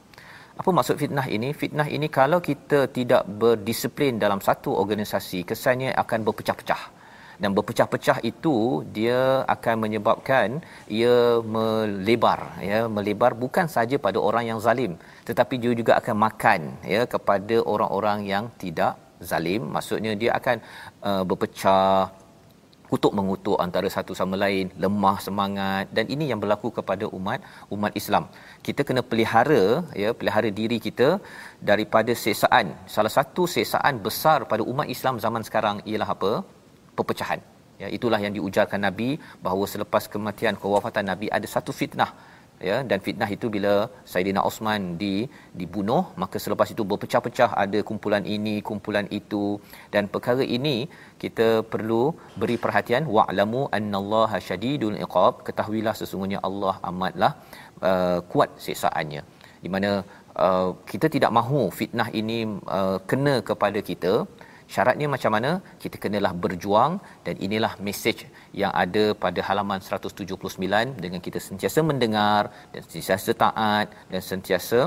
Apa 0.62 0.70
maksud 0.78 0.98
fitnah 1.02 1.28
ini? 1.36 1.50
Fitnah 1.62 1.88
ini 1.98 2.08
kalau 2.20 2.40
kita 2.50 2.80
tidak 2.98 3.24
berdisiplin 3.42 4.22
dalam 4.26 4.42
satu 4.48 4.72
organisasi 4.84 5.40
kesannya 5.52 5.92
akan 6.04 6.20
berpecah-pecah. 6.28 6.84
Dan 7.42 7.52
berpecah-pecah 7.58 8.18
itu 8.32 8.56
dia 8.98 9.22
akan 9.56 9.76
menyebabkan 9.84 10.62
ia 11.00 11.16
melebar 11.56 12.40
ya. 12.70 12.80
Melebar 12.98 13.32
bukan 13.44 13.68
saja 13.76 13.98
pada 14.06 14.22
orang 14.28 14.46
yang 14.52 14.60
zalim 14.66 14.94
tetapi 15.30 15.56
dia 15.64 15.74
juga 15.80 15.94
akan 16.00 16.16
makan 16.26 16.62
ya 16.94 17.02
kepada 17.14 17.58
orang-orang 17.74 18.20
yang 18.34 18.46
tidak 18.64 18.94
zalim 19.32 19.64
maksudnya 19.76 20.12
dia 20.22 20.32
akan 20.40 20.58
uh, 21.10 21.24
berpecah 21.30 22.12
kutuk 22.94 23.14
mengutuk 23.18 23.58
antara 23.66 23.88
satu 23.96 24.14
sama 24.20 24.36
lain 24.44 24.66
lemah 24.84 25.18
semangat 25.28 25.86
dan 25.98 26.06
ini 26.14 26.26
yang 26.32 26.40
berlaku 26.44 26.70
kepada 26.78 27.06
umat 27.18 27.40
umat 27.76 27.94
Islam. 28.02 28.24
Kita 28.68 28.82
kena 28.88 29.02
pelihara 29.12 29.64
ya 30.02 30.10
pelihara 30.20 30.50
diri 30.60 30.78
kita 30.88 31.10
daripada 31.70 32.14
sesaan. 32.26 32.68
Salah 32.96 33.14
satu 33.18 33.46
sesaan 33.56 33.98
besar 34.08 34.40
pada 34.52 34.66
umat 34.74 34.90
Islam 34.96 35.18
zaman 35.26 35.46
sekarang 35.50 35.80
ialah 35.90 36.10
apa? 36.16 36.32
Perpecahan. 37.00 37.42
Ya, 37.82 37.88
itulah 37.98 38.20
yang 38.26 38.34
diujarkan 38.38 38.82
Nabi 38.88 39.10
bahawa 39.46 39.66
selepas 39.74 40.04
kematian 40.14 40.56
kewafatan 40.64 41.06
Nabi 41.12 41.28
ada 41.38 41.48
satu 41.56 41.72
fitnah 41.80 42.12
ya 42.70 42.78
dan 42.90 43.00
fitnah 43.06 43.30
itu 43.36 43.48
bila 43.56 43.74
Saidina 44.12 44.42
Osman 44.50 44.84
di 45.02 45.14
dibunuh 45.60 46.04
maka 46.22 46.38
selepas 46.44 46.68
itu 46.74 46.84
berpecah-pecah 46.92 47.50
ada 47.64 47.80
kumpulan 47.90 48.26
ini 48.36 48.56
kumpulan 48.70 49.08
itu. 49.20 49.44
Dan 49.94 50.10
perkara 50.14 50.46
ini 50.58 50.76
kita 51.24 51.48
perlu 51.74 52.02
beri 52.42 52.58
perhatian 52.66 53.06
wa'lamu 53.16 53.62
annallaha 53.78 54.40
syadidul 54.48 54.98
iqab 55.06 55.44
ketahuilah 55.48 55.96
sesungguhnya 56.02 56.42
Allah 56.50 56.76
amatlah 56.92 57.32
uh, 57.90 58.20
kuat 58.34 58.52
siksaannya. 58.66 59.24
Di 59.64 59.72
mana 59.76 59.92
uh, 60.46 60.70
kita 60.92 61.08
tidak 61.16 61.32
mahu 61.40 61.62
fitnah 61.80 62.10
ini 62.22 62.40
uh, 62.78 62.98
kena 63.12 63.36
kepada 63.50 63.82
kita 63.92 64.14
syaratnya 64.74 65.08
macam 65.16 65.32
mana? 65.36 65.52
Kita 65.84 65.96
kenalah 66.04 66.34
berjuang 66.44 66.94
dan 67.26 67.36
inilah 67.46 67.74
mesej 67.86 68.18
yang 68.62 68.74
ada 68.84 69.04
pada 69.24 69.40
halaman 69.48 69.80
179 69.88 70.98
dengan 71.04 71.22
kita 71.28 71.40
sentiasa 71.48 71.80
mendengar 71.92 72.44
dan 72.74 72.82
sentiasa 72.92 73.32
taat 73.44 73.88
dan 74.14 74.22
sentiasa 74.32 74.80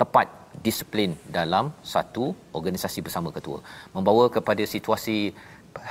tepat 0.00 0.28
disiplin 0.66 1.10
dalam 1.38 1.66
satu 1.94 2.24
organisasi 2.58 3.00
bersama 3.06 3.28
ketua. 3.36 3.58
Membawa 3.96 4.24
kepada 4.36 4.62
situasi 4.74 5.18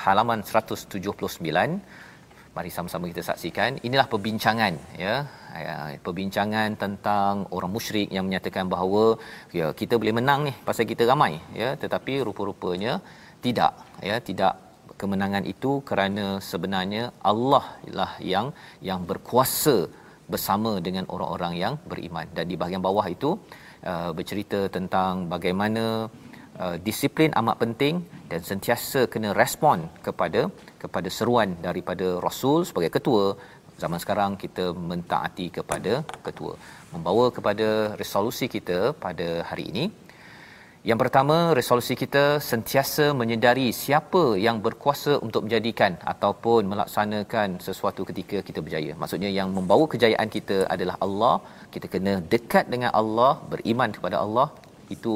halaman 0.06 0.40
179 0.42 0.90
mari 2.56 2.70
sama-sama 2.76 3.06
kita 3.12 3.24
saksikan. 3.30 3.72
Inilah 3.88 4.08
perbincangan 4.14 4.74
ya. 5.06 5.16
Perbincangan 6.06 6.70
tentang 6.84 7.34
orang 7.56 7.72
musyrik 7.76 8.08
yang 8.16 8.26
menyatakan 8.28 8.66
bahawa 8.74 9.04
ya 9.60 9.68
kita 9.82 10.00
boleh 10.02 10.16
menang 10.20 10.40
ni 10.48 10.54
pasal 10.68 10.88
kita 10.92 11.04
ramai 11.12 11.34
ya. 11.62 11.70
Tetapi 11.84 12.14
rupa-rupanya 12.28 12.94
tidak 13.46 13.74
ya. 14.10 14.18
Tidak 14.30 14.54
kemenangan 15.02 15.44
itu 15.54 15.72
kerana 15.90 16.26
sebenarnya 16.52 17.04
Allah 17.32 17.66
lah 18.00 18.12
yang 18.34 18.48
yang 18.90 19.02
berkuasa 19.12 19.78
bersama 20.34 20.72
dengan 20.88 21.06
orang-orang 21.14 21.54
yang 21.64 21.74
beriman. 21.92 22.28
Dan 22.36 22.46
di 22.52 22.56
bahagian 22.62 22.84
bawah 22.88 23.06
itu 23.16 23.30
uh, 23.92 24.12
bercerita 24.18 24.60
tentang 24.78 25.28
bagaimana 25.34 25.84
uh, 26.64 26.78
disiplin 26.88 27.32
amat 27.42 27.58
penting 27.64 27.96
dan 28.32 28.42
sentiasa 28.50 29.02
kena 29.14 29.32
respon 29.42 29.86
kepada 30.08 30.42
kepada 30.86 31.10
seruan 31.18 31.52
daripada 31.68 32.08
rasul 32.28 32.60
sebagai 32.70 32.92
ketua 32.96 33.26
zaman 33.84 34.00
sekarang 34.04 34.34
kita 34.44 34.66
mentaati 34.92 35.48
kepada 35.58 35.94
ketua 36.28 36.54
membawa 36.94 37.26
kepada 37.38 37.68
resolusi 38.02 38.48
kita 38.56 38.80
pada 39.06 39.28
hari 39.50 39.66
ini 39.72 39.86
yang 40.90 41.00
pertama 41.02 41.36
resolusi 41.60 41.94
kita 42.02 42.24
sentiasa 42.50 43.06
menyedari 43.22 43.68
siapa 43.84 44.24
yang 44.46 44.58
berkuasa 44.66 45.14
untuk 45.28 45.42
menjadikan 45.46 45.94
ataupun 46.14 46.62
melaksanakan 46.72 47.58
sesuatu 47.68 48.02
ketika 48.10 48.40
kita 48.50 48.60
berjaya 48.66 48.94
maksudnya 49.04 49.32
yang 49.40 49.50
membawa 49.58 49.88
kejayaan 49.94 50.30
kita 50.38 50.60
adalah 50.76 50.98
Allah 51.08 51.36
kita 51.76 51.90
kena 51.96 52.16
dekat 52.36 52.68
dengan 52.76 52.92
Allah 53.02 53.34
beriman 53.54 53.92
kepada 53.98 54.20
Allah 54.26 54.48
itu 54.96 55.16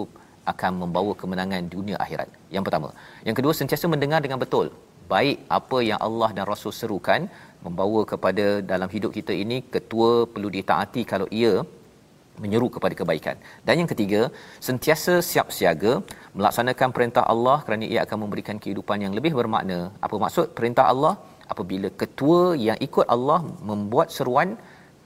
akan 0.52 0.72
membawa 0.84 1.12
kemenangan 1.22 1.64
dunia 1.76 1.98
akhirat. 2.06 2.30
Yang 2.56 2.64
pertama. 2.68 2.90
Yang 3.28 3.36
kedua 3.40 3.54
sentiasa 3.60 3.86
mendengar 3.94 4.20
dengan 4.26 4.40
betul. 4.44 4.68
Baik 5.14 5.38
apa 5.58 5.78
yang 5.90 6.00
Allah 6.08 6.30
dan 6.38 6.46
Rasul 6.52 6.74
serukan 6.80 7.22
membawa 7.66 8.02
kepada 8.12 8.46
dalam 8.72 8.90
hidup 8.96 9.12
kita 9.18 9.34
ini 9.44 9.58
ketua 9.76 10.12
perlu 10.34 10.50
ditaati 10.58 11.02
kalau 11.12 11.28
ia 11.42 11.54
menyeru 12.44 12.68
kepada 12.76 12.96
kebaikan. 13.00 13.36
Dan 13.68 13.82
yang 13.82 13.90
ketiga, 13.92 14.22
sentiasa 14.68 15.14
siap 15.30 15.48
siaga 15.58 15.94
melaksanakan 16.38 16.90
perintah 16.96 17.24
Allah 17.34 17.58
kerana 17.66 17.86
ia 17.94 18.00
akan 18.06 18.18
memberikan 18.24 18.58
kehidupan 18.64 19.04
yang 19.06 19.14
lebih 19.18 19.34
bermakna. 19.40 19.80
Apa 20.08 20.16
maksud 20.24 20.48
perintah 20.60 20.88
Allah? 20.94 21.14
Apabila 21.54 21.90
ketua 22.02 22.42
yang 22.68 22.78
ikut 22.88 23.06
Allah 23.16 23.40
membuat 23.70 24.10
seruan, 24.18 24.50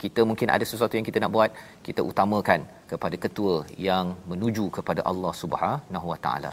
kita 0.04 0.22
mungkin 0.30 0.50
ada 0.56 0.66
sesuatu 0.72 0.96
yang 0.98 1.08
kita 1.10 1.20
nak 1.24 1.32
buat, 1.36 1.52
kita 1.88 2.02
utamakan 2.10 2.62
kepada 2.92 3.16
ketua 3.26 3.56
yang 3.90 4.08
menuju 4.32 4.66
kepada 4.78 5.02
Allah 5.12 5.34
Subhanahu 5.42 6.08
Wa 6.12 6.20
Taala. 6.26 6.52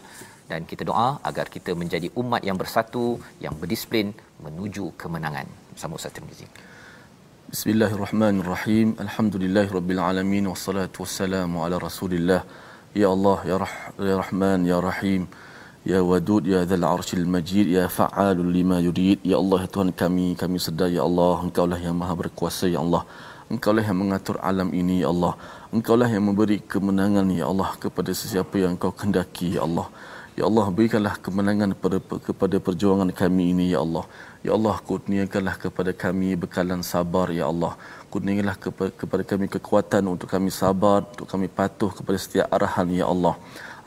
Dan 0.51 0.66
kita 0.70 0.82
doa 0.90 1.09
agar 1.28 1.46
kita 1.55 1.78
menjadi 1.80 2.11
umat 2.20 2.42
yang 2.48 2.59
bersatu, 2.62 3.22
yang 3.44 3.55
berdisiplin 3.61 4.11
menuju 4.44 4.84
kemenangan. 5.03 5.46
Bersama 5.74 5.94
Ustaz 5.98 6.11
Tirmizi. 6.16 6.46
Bismillahirrahmanirrahim. 7.55 8.98
Alhamdulillahirabbil 9.05 10.03
alamin 10.03 10.51
wassalatu 10.51 11.07
wassalamu 11.07 11.62
ala 11.62 11.78
Rasulillah. 11.78 12.42
Ya 13.03 13.07
Allah, 13.14 13.38
ya, 13.51 13.57
Rah- 13.62 13.94
ya 14.09 14.14
Rahman, 14.22 14.66
ya 14.72 14.78
Rahim. 14.88 15.22
Ya 15.86 16.03
Wadud, 16.11 16.42
Ya 16.53 16.66
Dhal 16.70 16.82
Arshil 16.82 17.26
Majid, 17.34 17.70
Ya 17.70 17.86
Fa'alul 17.86 18.51
Lima 18.59 18.82
Yurid. 18.82 19.22
Ya 19.22 19.38
Allah, 19.42 19.59
ya 19.64 19.68
Tuhan 19.70 19.94
kami, 20.03 20.34
kami 20.34 20.59
sedar, 20.66 20.90
Ya 20.90 21.07
Allah, 21.07 21.46
Engkau 21.46 21.64
lah 21.70 21.78
yang 21.78 21.94
maha 21.94 22.18
berkuasa, 22.22 22.66
Ya 22.74 22.82
Allah. 22.82 23.07
Engkau 23.55 23.70
lah 23.76 23.86
yang 23.86 23.98
mengatur 24.03 24.36
alam 24.51 24.74
ini, 24.74 25.07
Ya 25.07 25.14
Allah. 25.14 25.38
Engkau 25.70 25.94
lah 25.94 26.11
yang 26.11 26.26
memberi 26.26 26.59
kemenangan, 26.72 27.26
Ya 27.40 27.46
Allah, 27.46 27.70
kepada 27.78 28.11
sesiapa 28.11 28.59
yang 28.59 28.74
Engkau 28.74 28.90
kendaki, 28.90 29.55
Ya 29.55 29.62
Allah. 29.62 29.86
Ya 30.41 30.45
Allah, 30.51 30.66
berikanlah 30.76 31.14
kemenangan 31.24 31.70
kepada, 31.76 31.99
kepada 32.28 32.57
perjuangan 32.66 33.11
kami 33.22 33.45
ini, 33.53 33.64
Ya 33.74 33.80
Allah. 33.86 34.05
Ya 34.47 34.53
Allah, 34.59 34.76
kurniakanlah 34.88 35.57
kepada 35.64 35.93
kami 36.05 36.28
bekalan 36.43 36.82
sabar, 36.93 37.26
Ya 37.41 37.47
Allah. 37.53 37.72
Kurniakanlah 38.12 38.57
kepada, 39.01 39.22
kami 39.32 39.47
kekuatan 39.57 40.03
untuk 40.14 40.28
kami 40.34 40.51
sabar, 40.62 40.99
untuk 41.12 41.28
kami 41.32 41.49
patuh 41.59 41.91
kepada 41.99 42.18
setiap 42.24 42.47
arahan, 42.59 42.88
Ya 43.01 43.09
Allah 43.14 43.34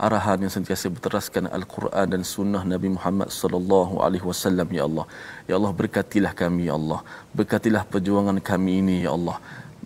arahan 0.06 0.39
yang 0.43 0.54
sentiasa 0.56 0.91
berteraskan 0.95 1.45
Al-Quran 1.58 2.08
dan 2.14 2.22
sunnah 2.34 2.62
Nabi 2.74 2.89
Muhammad 2.95 3.30
sallallahu 3.39 4.01
alaihi 4.06 4.26
wasallam 4.30 4.68
ya 4.78 4.84
Allah. 4.89 5.06
Ya 5.49 5.56
Allah 5.60 5.74
berkatilah 5.82 6.34
kami 6.41 6.64
ya 6.70 6.76
Allah. 6.80 6.99
Berkatilah 7.39 7.84
perjuangan 7.93 8.39
kami 8.51 8.74
ini 8.84 8.95
ya 9.06 9.12
Allah. 9.18 9.38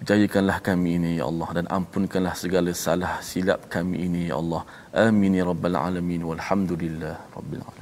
Jayakanlah 0.09 0.57
kami 0.67 0.89
ini 0.97 1.11
ya 1.19 1.25
Allah 1.31 1.49
dan 1.57 1.65
ampunkanlah 1.77 2.33
segala 2.41 2.71
salah 2.85 3.13
silap 3.29 3.61
kami 3.75 3.95
ini 4.07 4.21
ya 4.31 4.35
Allah. 4.41 4.61
Amin 4.97 5.37
ya 5.37 5.45
rabbal 5.45 5.77
alamin 5.77 6.25
walhamdulillah 6.25 7.29
rabbil 7.37 7.61
alamin. 7.61 7.76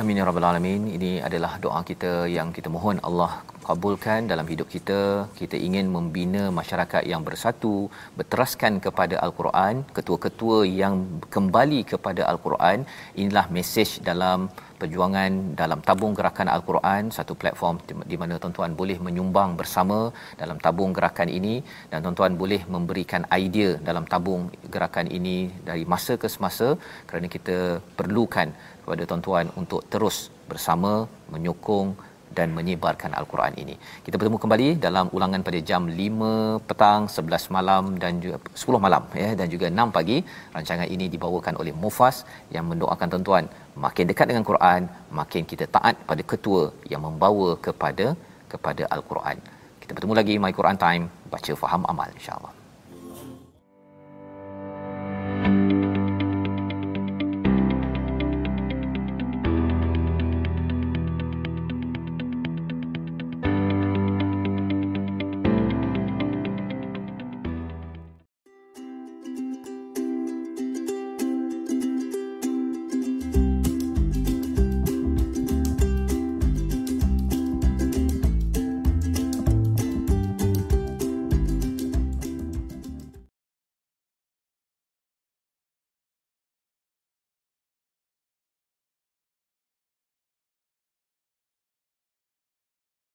Amin 0.00 0.18
ya 0.20 0.24
rabbal 0.28 0.44
alamin. 0.44 0.82
Ini 0.96 1.10
adalah 1.26 1.52
doa 1.64 1.78
kita 1.90 2.10
yang 2.28 2.48
kita 2.56 2.68
mohon 2.74 2.98
Allah 3.08 3.30
kabulkan 3.66 4.28
dalam 4.32 4.46
hidup 4.52 4.68
kita. 4.74 4.98
Kita 5.38 5.56
ingin 5.66 5.86
membina 5.94 6.42
masyarakat 6.58 7.02
yang 7.12 7.22
bersatu, 7.28 7.74
berteraskan 8.18 8.76
kepada 8.86 9.16
Al-Quran, 9.26 9.88
ketua-ketua 9.96 10.58
yang 10.82 10.96
kembali 11.36 11.80
kepada 11.92 12.28
Al-Quran. 12.32 12.84
Inilah 13.22 13.46
mesej 13.56 13.90
dalam 14.10 14.52
perjuangan 14.80 15.32
dalam 15.60 15.80
tabung 15.88 16.12
gerakan 16.18 16.48
Al-Quran 16.54 17.02
satu 17.18 17.34
platform 17.42 17.76
di 18.12 18.16
mana 18.20 18.34
tuan-tuan 18.42 18.72
boleh 18.80 18.98
menyumbang 19.06 19.50
bersama 19.60 19.98
dalam 20.42 20.58
tabung 20.64 20.92
gerakan 20.98 21.30
ini 21.38 21.54
dan 21.90 21.98
tuan-tuan 22.04 22.36
boleh 22.42 22.60
memberikan 22.74 23.24
idea 23.42 23.70
dalam 23.88 24.04
tabung 24.12 24.42
gerakan 24.74 25.08
ini 25.18 25.36
dari 25.68 25.84
masa 25.92 26.14
ke 26.22 26.28
semasa 26.34 26.68
kerana 27.08 27.28
kita 27.36 27.58
perlukan 27.98 28.50
kepada 28.86 29.02
tuan-tuan 29.10 29.46
untuk 29.60 29.82
terus 29.92 30.30
bersama 30.50 30.92
menyokong 31.34 31.88
dan 32.38 32.48
menyebarkan 32.58 33.12
al-Quran 33.18 33.52
ini. 33.62 33.74
Kita 34.06 34.14
bertemu 34.18 34.38
kembali 34.42 34.68
dalam 34.86 35.06
ulangan 35.16 35.40
pada 35.46 35.58
jam 35.70 35.82
5 36.00 36.30
petang, 36.68 37.02
11 37.16 37.54
malam 37.56 37.84
dan 38.02 38.20
juga 38.24 38.36
10 38.62 38.82
malam 38.86 39.02
ya 39.22 39.30
dan 39.40 39.46
juga 39.54 39.66
6 39.72 39.96
pagi. 39.96 40.18
Rancangan 40.56 40.88
ini 40.96 41.08
dibawakan 41.14 41.56
oleh 41.62 41.74
Mufas 41.84 42.18
yang 42.56 42.66
mendoakan 42.72 43.10
tuan-tuan 43.14 43.46
makin 43.86 44.06
dekat 44.10 44.28
dengan 44.32 44.46
Quran, 44.50 44.82
makin 45.20 45.44
kita 45.52 45.66
taat 45.78 45.96
pada 46.10 46.22
ketua 46.32 46.62
yang 46.92 47.02
membawa 47.06 47.48
kepada 47.68 48.06
kepada 48.52 48.84
al-Quran. 48.96 49.38
Kita 49.82 49.94
bertemu 49.96 50.14
lagi 50.20 50.36
My 50.44 50.52
Quran 50.60 50.78
Time, 50.86 51.04
baca 51.34 51.52
faham 51.62 51.82
amal 51.92 52.10
insya-Allah. 52.18 52.55